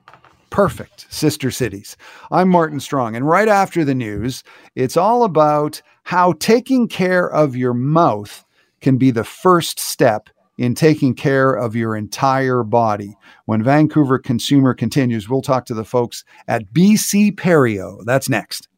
Perfect 0.48 1.04
sister 1.12 1.50
cities. 1.50 1.94
I'm 2.30 2.48
Martin 2.48 2.80
Strong. 2.80 3.16
And 3.16 3.28
right 3.28 3.48
after 3.48 3.84
the 3.84 3.94
news, 3.94 4.42
it's 4.74 4.96
all 4.96 5.24
about 5.24 5.82
how 6.04 6.32
taking 6.38 6.88
care 6.88 7.30
of 7.30 7.56
your 7.56 7.74
mouth 7.74 8.42
can 8.80 8.96
be 8.96 9.10
the 9.10 9.22
first 9.22 9.78
step 9.78 10.30
in 10.58 10.74
taking 10.74 11.14
care 11.14 11.52
of 11.52 11.74
your 11.74 11.96
entire 11.96 12.62
body. 12.62 13.16
When 13.46 13.62
Vancouver 13.62 14.18
Consumer 14.18 14.74
continues, 14.74 15.28
we'll 15.28 15.42
talk 15.42 15.66
to 15.66 15.74
the 15.74 15.84
folks 15.84 16.24
at 16.48 16.72
BC 16.72 17.32
Perio. 17.32 18.04
That's 18.04 18.28
next. 18.28 18.68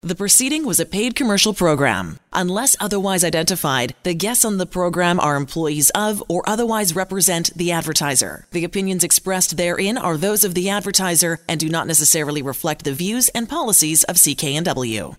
The 0.00 0.14
proceeding 0.14 0.64
was 0.64 0.78
a 0.78 0.86
paid 0.86 1.16
commercial 1.16 1.52
program. 1.52 2.20
Unless 2.32 2.76
otherwise 2.78 3.24
identified, 3.24 3.96
the 4.04 4.14
guests 4.14 4.44
on 4.44 4.56
the 4.56 4.64
program 4.64 5.18
are 5.18 5.34
employees 5.34 5.90
of 5.90 6.22
or 6.28 6.48
otherwise 6.48 6.94
represent 6.94 7.50
the 7.56 7.72
advertiser. 7.72 8.46
The 8.52 8.62
opinions 8.62 9.02
expressed 9.02 9.56
therein 9.56 9.98
are 9.98 10.16
those 10.16 10.44
of 10.44 10.54
the 10.54 10.70
advertiser 10.70 11.40
and 11.48 11.58
do 11.58 11.68
not 11.68 11.88
necessarily 11.88 12.42
reflect 12.42 12.84
the 12.84 12.94
views 12.94 13.28
and 13.30 13.48
policies 13.48 14.04
of 14.04 14.14
CKNW. 14.14 15.16